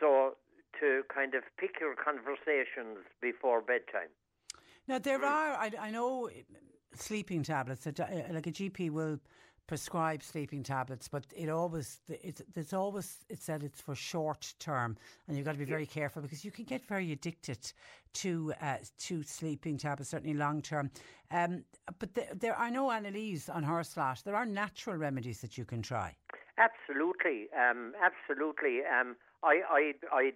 [0.00, 0.36] So
[0.80, 4.10] to kind of pick your conversations before bedtime.
[4.88, 6.30] Now there are, I, I know,
[6.94, 7.84] sleeping tablets.
[7.84, 9.18] That, uh, like a GP will
[9.72, 14.98] prescribe sleeping tablets, but it always it's it's always it said it's for short term,
[15.26, 17.72] and you've got to be very careful because you can get very addicted
[18.12, 20.90] to uh, to sleeping tablets, certainly long term.
[21.30, 21.64] Um,
[21.98, 24.20] but the, there, I know Annalise on her slash.
[24.20, 26.14] There are natural remedies that you can try.
[26.58, 28.80] Absolutely, um, absolutely.
[28.84, 30.32] Um, I, I, I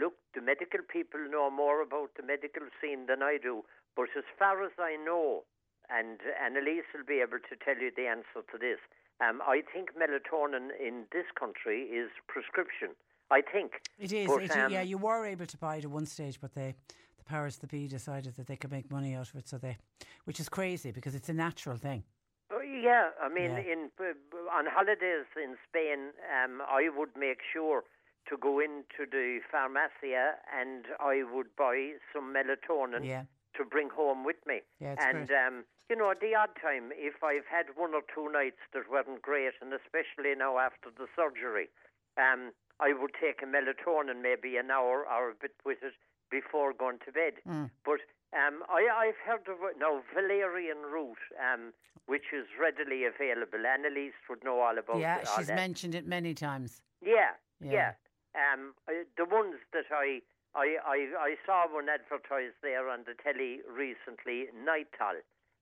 [0.00, 0.14] look.
[0.34, 3.64] The medical people know more about the medical scene than I do.
[3.94, 5.44] But as far as I know,
[5.90, 8.78] and Annalise will be able to tell you the answer to this.
[9.20, 12.90] Um, I think melatonin in this country is prescription.
[13.30, 14.26] I think It is.
[14.28, 16.74] But, it, um, yeah, you were able to buy it at one stage, but they,
[17.18, 19.48] the powers that be decided that they could make money out of it.
[19.48, 19.76] So they,
[20.24, 22.04] which is crazy because it's a natural thing.
[22.50, 23.72] Oh, yeah, I mean, Yeah.
[23.72, 27.84] in uh, on holidays in Spain, um, I would make sure
[28.30, 33.24] to go into the farmacia and I would buy some melatonin Yeah.
[33.56, 34.60] To bring home with me.
[34.80, 38.60] Yeah, and um, you know, the odd time, if I've had one or two nights
[38.74, 41.68] that weren't great, and especially now after the surgery,
[42.16, 45.94] um, I would take a melatonin maybe an hour or a bit with it
[46.30, 47.34] before going to bed.
[47.48, 47.70] Mm.
[47.84, 48.00] But
[48.36, 51.72] um, I, I've heard of it now valerian root, um,
[52.06, 53.64] which is readily available.
[53.66, 56.82] Annalise would know all about yeah, all she's mentioned it many times.
[57.02, 57.72] Yeah, Yeah.
[57.72, 57.92] yeah.
[58.36, 60.20] Um, I- the ones that I,
[60.54, 65.20] I, I, I saw one advertised there on the telly recently, Nytol,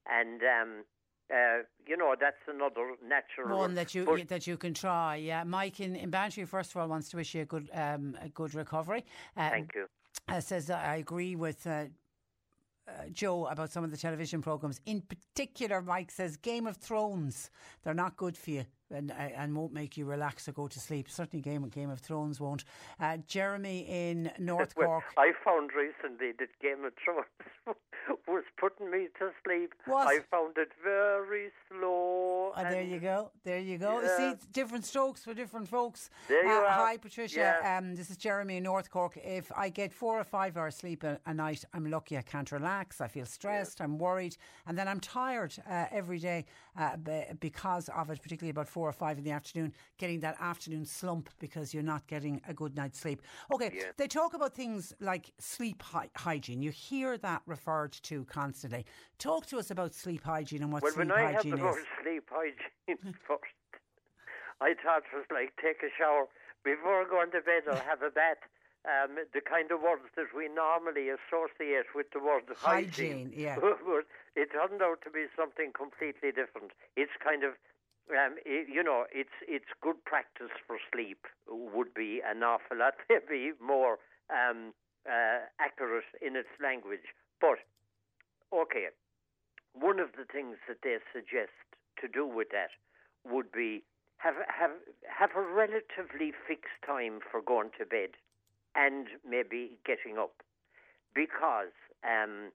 [0.09, 0.85] and um,
[1.33, 5.17] uh, you know that's another natural One that you but- that you can try.
[5.17, 8.17] Yeah, Mike in, in Bantry first of all wants to wish you a good um,
[8.23, 9.05] a good recovery.
[9.37, 9.87] Uh, Thank you.
[10.29, 11.67] Uh, says uh, I agree with.
[11.67, 11.87] Uh,
[12.89, 14.81] uh, Joe about some of the television programs.
[14.87, 17.51] In particular, Mike says Game of Thrones.
[17.83, 20.79] They're not good for you and uh, and won't make you relax or go to
[20.81, 21.09] sleep.
[21.09, 22.65] Certainly, Game of Game of Thrones won't.
[23.01, 25.05] Uh, Jeremy in North Well, Cork.
[25.17, 27.27] I found recently that Game of Thrones
[28.29, 29.75] was putting me to sleep.
[29.87, 30.07] What?
[30.07, 32.53] I found it very slow.
[32.57, 33.31] Oh, there you go.
[33.45, 34.01] There you go.
[34.03, 34.17] Yeah.
[34.35, 36.11] See, different strokes for different folks.
[36.29, 36.71] There you Uh, are.
[36.71, 37.39] Hi, Patricia.
[37.63, 37.79] Yeah.
[37.79, 39.17] Um, this is Jeremy in North Cork.
[39.17, 42.17] If I get four or five hours sleep a, a night, I'm lucky.
[42.17, 43.01] I can't relax.
[43.01, 43.81] I feel stressed.
[43.81, 44.37] I'm worried,
[44.67, 46.45] and then I'm tired uh, every day
[46.79, 46.97] uh,
[47.41, 48.21] because of it.
[48.23, 52.07] Particularly about four or five in the afternoon, getting that afternoon slump because you're not
[52.07, 53.23] getting a good night's sleep.
[53.53, 53.85] Okay, Yeah.
[53.97, 56.63] they talk about things like sleep hy- hygiene.
[56.63, 58.85] You hear that referred to constantly.
[59.19, 61.79] Talk to us about sleep hygiene and what well, sleep when I hygiene the word
[61.81, 61.87] is.
[62.03, 63.43] sleep hygiene first,
[64.61, 66.27] I thought it was like take a shower
[66.65, 68.39] before going to bed or have a bath.
[68.87, 73.59] Um, the kind of words that we normally associate with the word Hygiene, yeah.
[73.61, 74.07] but
[74.37, 76.71] it turned out to be something completely different.
[76.95, 77.59] It's kind of,
[78.15, 82.95] um, i you know, it's it's good practice for sleep would be an awful lot
[83.11, 83.99] maybe more
[84.31, 84.71] um,
[85.03, 87.11] uh, accurate in its language.
[87.41, 87.67] But
[88.55, 88.95] okay,
[89.75, 91.59] one of the things that they suggest
[92.01, 92.71] to do with that
[93.27, 93.83] would be
[94.19, 94.79] have have
[95.11, 98.15] have a relatively fixed time for going to bed
[98.77, 100.35] and maybe getting up
[101.15, 101.73] because
[102.05, 102.53] um,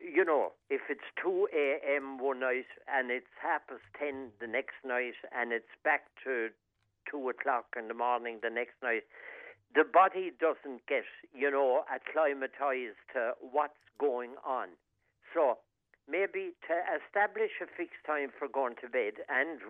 [0.00, 2.18] you know if it's 2 a.m.
[2.18, 6.48] one night and it's half past 10 the next night and it's back to
[7.10, 9.04] 2 o'clock in the morning the next night
[9.74, 14.68] the body doesn't get you know acclimatized to what's going on
[15.34, 15.58] so
[16.10, 19.60] maybe to establish a fixed time for going to bed and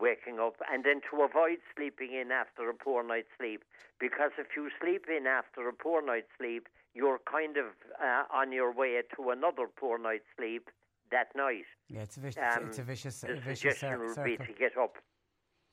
[0.00, 3.64] waking up, and then to avoid sleeping in after a poor night's sleep.
[4.00, 7.66] Because if you sleep in after a poor night's sleep, you're kind of
[8.02, 10.70] uh, on your way to another poor night's sleep
[11.10, 11.64] that night.
[11.88, 12.42] Yeah, it's a vicious.
[12.56, 13.20] Um, it's a vicious.
[13.20, 14.36] the a vicious suggestion cir- would circle.
[14.46, 14.96] be to get up.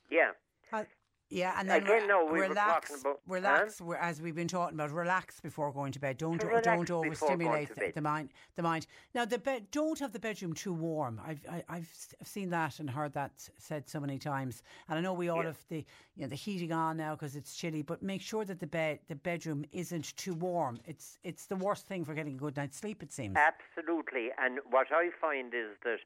[0.09, 0.31] Yeah.
[1.29, 3.81] Yeah, and then Again, no, we were relax, about- relax.
[3.81, 6.17] we're- As we've been talking about, relax before going to bed.
[6.17, 8.29] Don't don't relax before overstimulate the, the mind.
[8.55, 8.85] The mind.
[9.15, 9.71] Now, the bed.
[9.71, 11.19] Don't have the bedroom too warm.
[11.25, 14.61] I've I, I've s- I've seen that and heard that said so many times.
[14.87, 15.47] And I know we all Yeah.
[15.47, 15.83] have the
[16.15, 17.81] you know the heating on now because it's chilly.
[17.81, 20.79] But make sure that the bed the bedroom isn't too warm.
[20.85, 23.01] It's it's the worst thing for getting a good night's sleep.
[23.01, 23.35] It seems.
[23.35, 24.29] Absolutely.
[24.37, 25.99] And what I find is that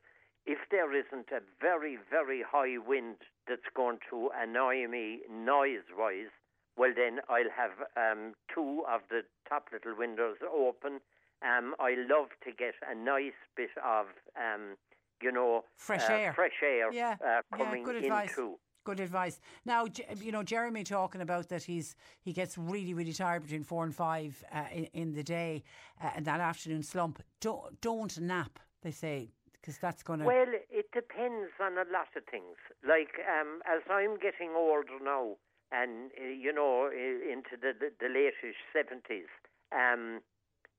[0.46, 3.18] if there isn't a very, very high wind
[3.48, 6.32] that's going to annoy me noise wise,
[6.78, 11.00] well, then I'll have um, two of the top little windows open.
[11.42, 14.08] Um, I love to get a nice bit of,
[14.38, 14.76] um,
[15.22, 16.34] you know, Fresh uh, air.
[16.34, 18.30] fresh air Yeah, uh, yeah, coming good advice.
[18.32, 18.56] into.
[18.86, 19.40] Good advice.
[19.66, 19.86] Now,
[20.22, 23.94] you know, Jeremy talking about that he's he gets really, really tired between four and
[23.94, 25.64] five uh, in, in the day,
[26.02, 27.22] uh, and that afternoon slump.
[27.42, 28.58] Don't don't nap.
[28.82, 30.26] They say because that's going to.
[30.26, 32.58] Well, it depends on a lot of things.
[32.88, 35.36] Like um, as I'm getting older now,
[35.72, 39.28] and uh, you know, into the the, the lateish seventies,
[39.72, 40.22] um,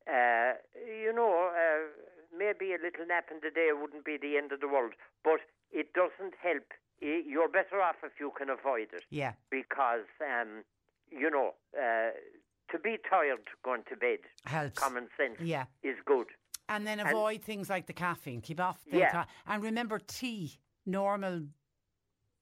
[0.09, 0.55] uh,
[0.87, 1.87] you know, uh,
[2.37, 4.93] maybe a little nap in the day wouldn't be the end of the world,
[5.25, 5.41] but
[5.73, 6.65] it doesn't help.
[7.01, 9.05] You're better off if you can avoid it.
[9.11, 9.33] Yeah.
[9.51, 10.65] Because um,
[11.11, 12.11] you know, uh,
[12.71, 14.79] to be tired going to bed, Helps.
[14.79, 15.65] common sense Yeah.
[15.83, 16.27] is good.
[16.71, 18.41] And then And- avoid things like the caffeine.
[18.41, 19.11] Keep off the Yeah.
[19.11, 21.49] ca- and remember tea, normal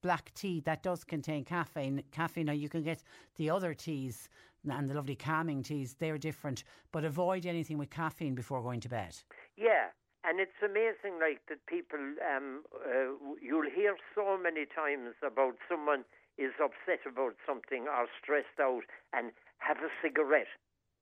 [0.01, 2.03] black tea that does contain caffeine.
[2.11, 2.45] Caffeine.
[2.45, 3.03] Now you can get
[3.35, 4.29] the other teas
[4.69, 5.95] and the lovely calming teas.
[5.95, 9.17] They're different, but avoid anything with caffeine before going to bed.
[9.57, 9.89] Yeah,
[10.23, 11.99] and it's amazing, like that people.
[12.21, 16.05] Um, uh, you'll hear so many times about someone
[16.37, 20.47] is upset about something or stressed out and have a cigarette.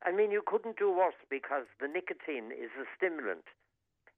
[0.06, 3.46] I mean, you couldn't do worse because the nicotine is a stimulant,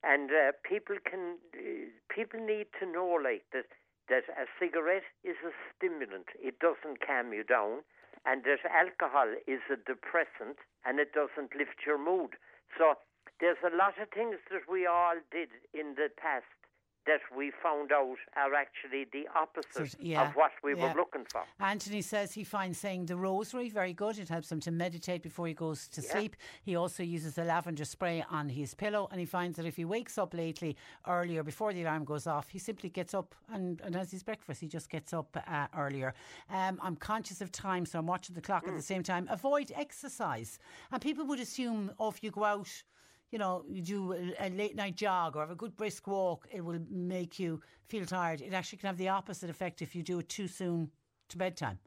[0.03, 1.39] and uh, people can.
[1.55, 3.71] Uh, people need to know, like that,
[4.09, 6.27] that a cigarette is a stimulant.
[6.35, 7.87] It doesn't calm you down,
[8.25, 12.35] and that alcohol is a depressant, and it doesn't lift your mood.
[12.77, 12.99] So
[13.39, 16.58] there's a lot of things that we all did in the past
[17.05, 20.89] that we found out are actually the opposite So, yeah, of what we yeah.
[20.93, 21.41] were looking for.
[21.59, 24.19] Anthony says he finds saying the rosary very good.
[24.19, 26.11] It helps him to meditate before he goes to Yeah.
[26.11, 26.35] sleep.
[26.61, 29.85] He also uses a lavender spray on his pillow, and he finds that if he
[29.85, 30.75] wakes up lately,
[31.07, 34.61] earlier, before the alarm goes off, he simply gets up and, and has his breakfast.
[34.61, 36.13] He just gets up uh, earlier.
[36.49, 38.77] Um, I'm conscious of time, so I'm watching the clock at Mm.
[38.77, 39.27] the same time.
[39.31, 40.59] Avoid exercise.
[40.91, 42.83] And people would assume, oh, if you go out,
[43.31, 46.63] you know, you do a, late night jog or have a good brisk walk, it
[46.63, 48.41] will make you feel tired.
[48.41, 50.89] It actually can have the opposite effect if you do it too soon
[51.29, 51.79] to bedtime.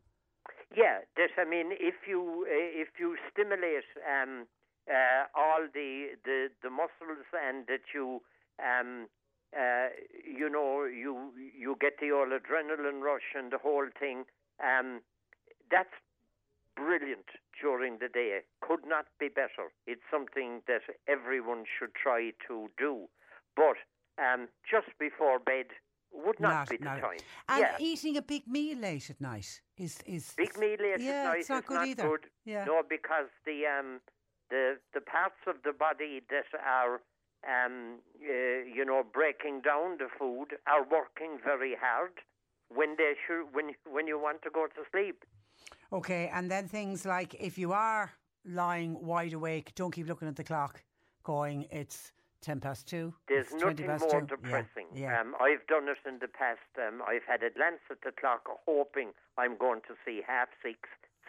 [0.76, 4.46] Yeah, that I mean, if you uh, if you stimulate um,
[4.88, 8.22] uh, all the, the the muscles and that you
[8.58, 9.08] um,
[9.54, 9.88] uh,
[10.24, 14.24] you know you you get the all adrenaline rush and the whole thing,
[14.64, 15.00] um,
[15.70, 15.92] that's
[16.76, 17.26] brilliant
[17.60, 18.40] during the day.
[18.60, 19.70] Could not be better.
[19.86, 23.08] It's something that everyone should try to do,
[23.56, 23.76] but
[24.18, 25.66] um, just before bed
[26.12, 27.18] would not, be the not- time.
[27.48, 27.76] And yeah.
[27.80, 31.40] eating a big meal late at night is is Big meal late yeah, at night
[31.40, 32.08] it's not is good not either.
[32.08, 32.24] good.
[32.44, 32.64] Yeah.
[32.64, 34.00] No, because the um
[34.50, 37.00] the the parts of the body that are
[37.48, 42.12] um uh, you know breaking down the food are working very hard
[42.68, 45.24] when they should when when you want to go to sleep.
[45.92, 48.10] Okay, and then things like if you are
[48.46, 50.82] lying wide awake, don't keep looking at the clock,
[51.22, 53.12] going it's ten past two.
[53.28, 54.86] There's nothing more two." Yeah, depressing.
[54.94, 55.20] Yeah.
[55.20, 56.60] Um, I've done it in the past.
[56.78, 60.78] Um, I've had a glance at the clock, hoping I'm going to see half six,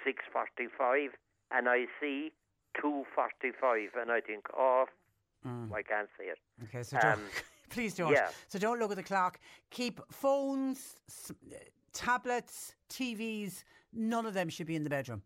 [0.06, 1.12] six forty-five,
[1.52, 2.32] and I see
[2.80, 4.86] two forty-five, and I think, oh,
[5.46, 6.40] I can't see it.
[6.62, 6.68] Mm.
[6.70, 7.22] Okay, so don't, Um,
[7.70, 8.14] please don't.
[8.14, 8.30] yeah.
[8.48, 9.40] So don't look at the clock.
[9.72, 10.96] Keep phones,
[11.92, 13.64] tablets, TVs.
[13.96, 15.22] None of them should be in the bedroom.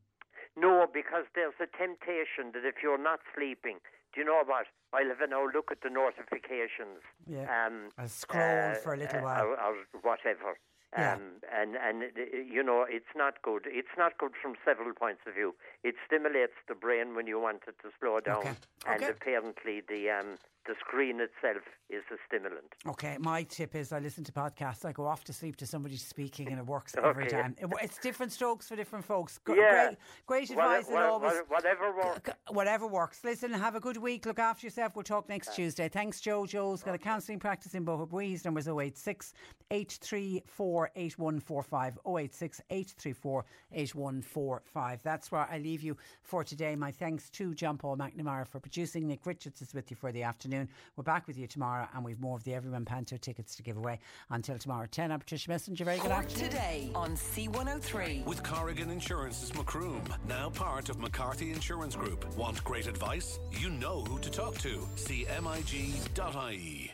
[0.56, 3.78] No, because there's a temptation that if you're not sleeping,
[4.14, 4.66] do you know what?
[4.94, 7.04] I'll have a now look at the notifications.
[7.28, 7.46] Yeah.
[7.46, 9.46] Um, I'll scroll for a little uh, while.
[9.46, 10.58] Or, or whatever.
[10.98, 11.14] Yeah.
[11.16, 11.22] Um,
[11.54, 13.64] and and uh, you know it's not good.
[13.68, 15.54] It's not good from several points of view.
[15.84, 18.54] It stimulates the brain when you want it to slow down, Okay.
[18.88, 19.12] and Okay.
[19.12, 20.38] apparently the um,
[20.68, 22.74] the screen itself is a stimulant.
[22.86, 24.84] Okay, my tip is I listen to podcasts.
[24.84, 27.56] I go off to sleep to somebody speaking, and it works every time.
[27.58, 29.38] It, it's different strokes for different folks.
[29.40, 29.86] Gr- Yeah.
[29.88, 31.34] Great, great advice what- and always.
[31.34, 32.30] what- whatever works.
[32.50, 33.24] Whatever works.
[33.24, 34.26] Listen, have a good week.
[34.26, 34.96] Look after yourself.
[34.96, 35.88] We'll talk next Tuesday.
[35.88, 36.46] Thanks, Joe.
[36.46, 38.08] Joe's got a counselling practice in Bohab.
[38.30, 39.34] His number's 086
[39.72, 42.00] 834 8145.
[42.06, 45.04] 086 834 8145.
[45.04, 46.76] That's where I leave you for today.
[46.76, 49.08] My thanks to John Paul McNamara for producing.
[49.08, 50.57] Nick Richards is with you for the afternoon.
[50.58, 50.70] Afternoon.
[50.96, 53.78] We're back with you tomorrow, and we've more of the Everyman Panto tickets to give
[53.78, 54.88] away until tomorrow.
[54.90, 55.12] 10.
[55.12, 55.86] I'm Patricia Messenger.
[55.86, 56.50] Very good Cork afternoon.
[56.50, 58.26] today on C103.
[58.26, 62.26] With Corrigan Insurance's Macroom, now part of McCarthy Insurance Group.
[62.36, 63.40] Want great advice?
[63.52, 64.80] You know who to talk to.
[64.96, 66.92] CMIG.ie.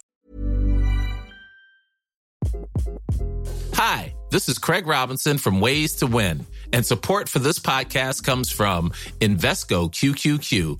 [3.73, 8.51] Hi, this is Craig Robinson from Ways to Win, and support for this podcast comes
[8.51, 10.79] from Invesco QQQ,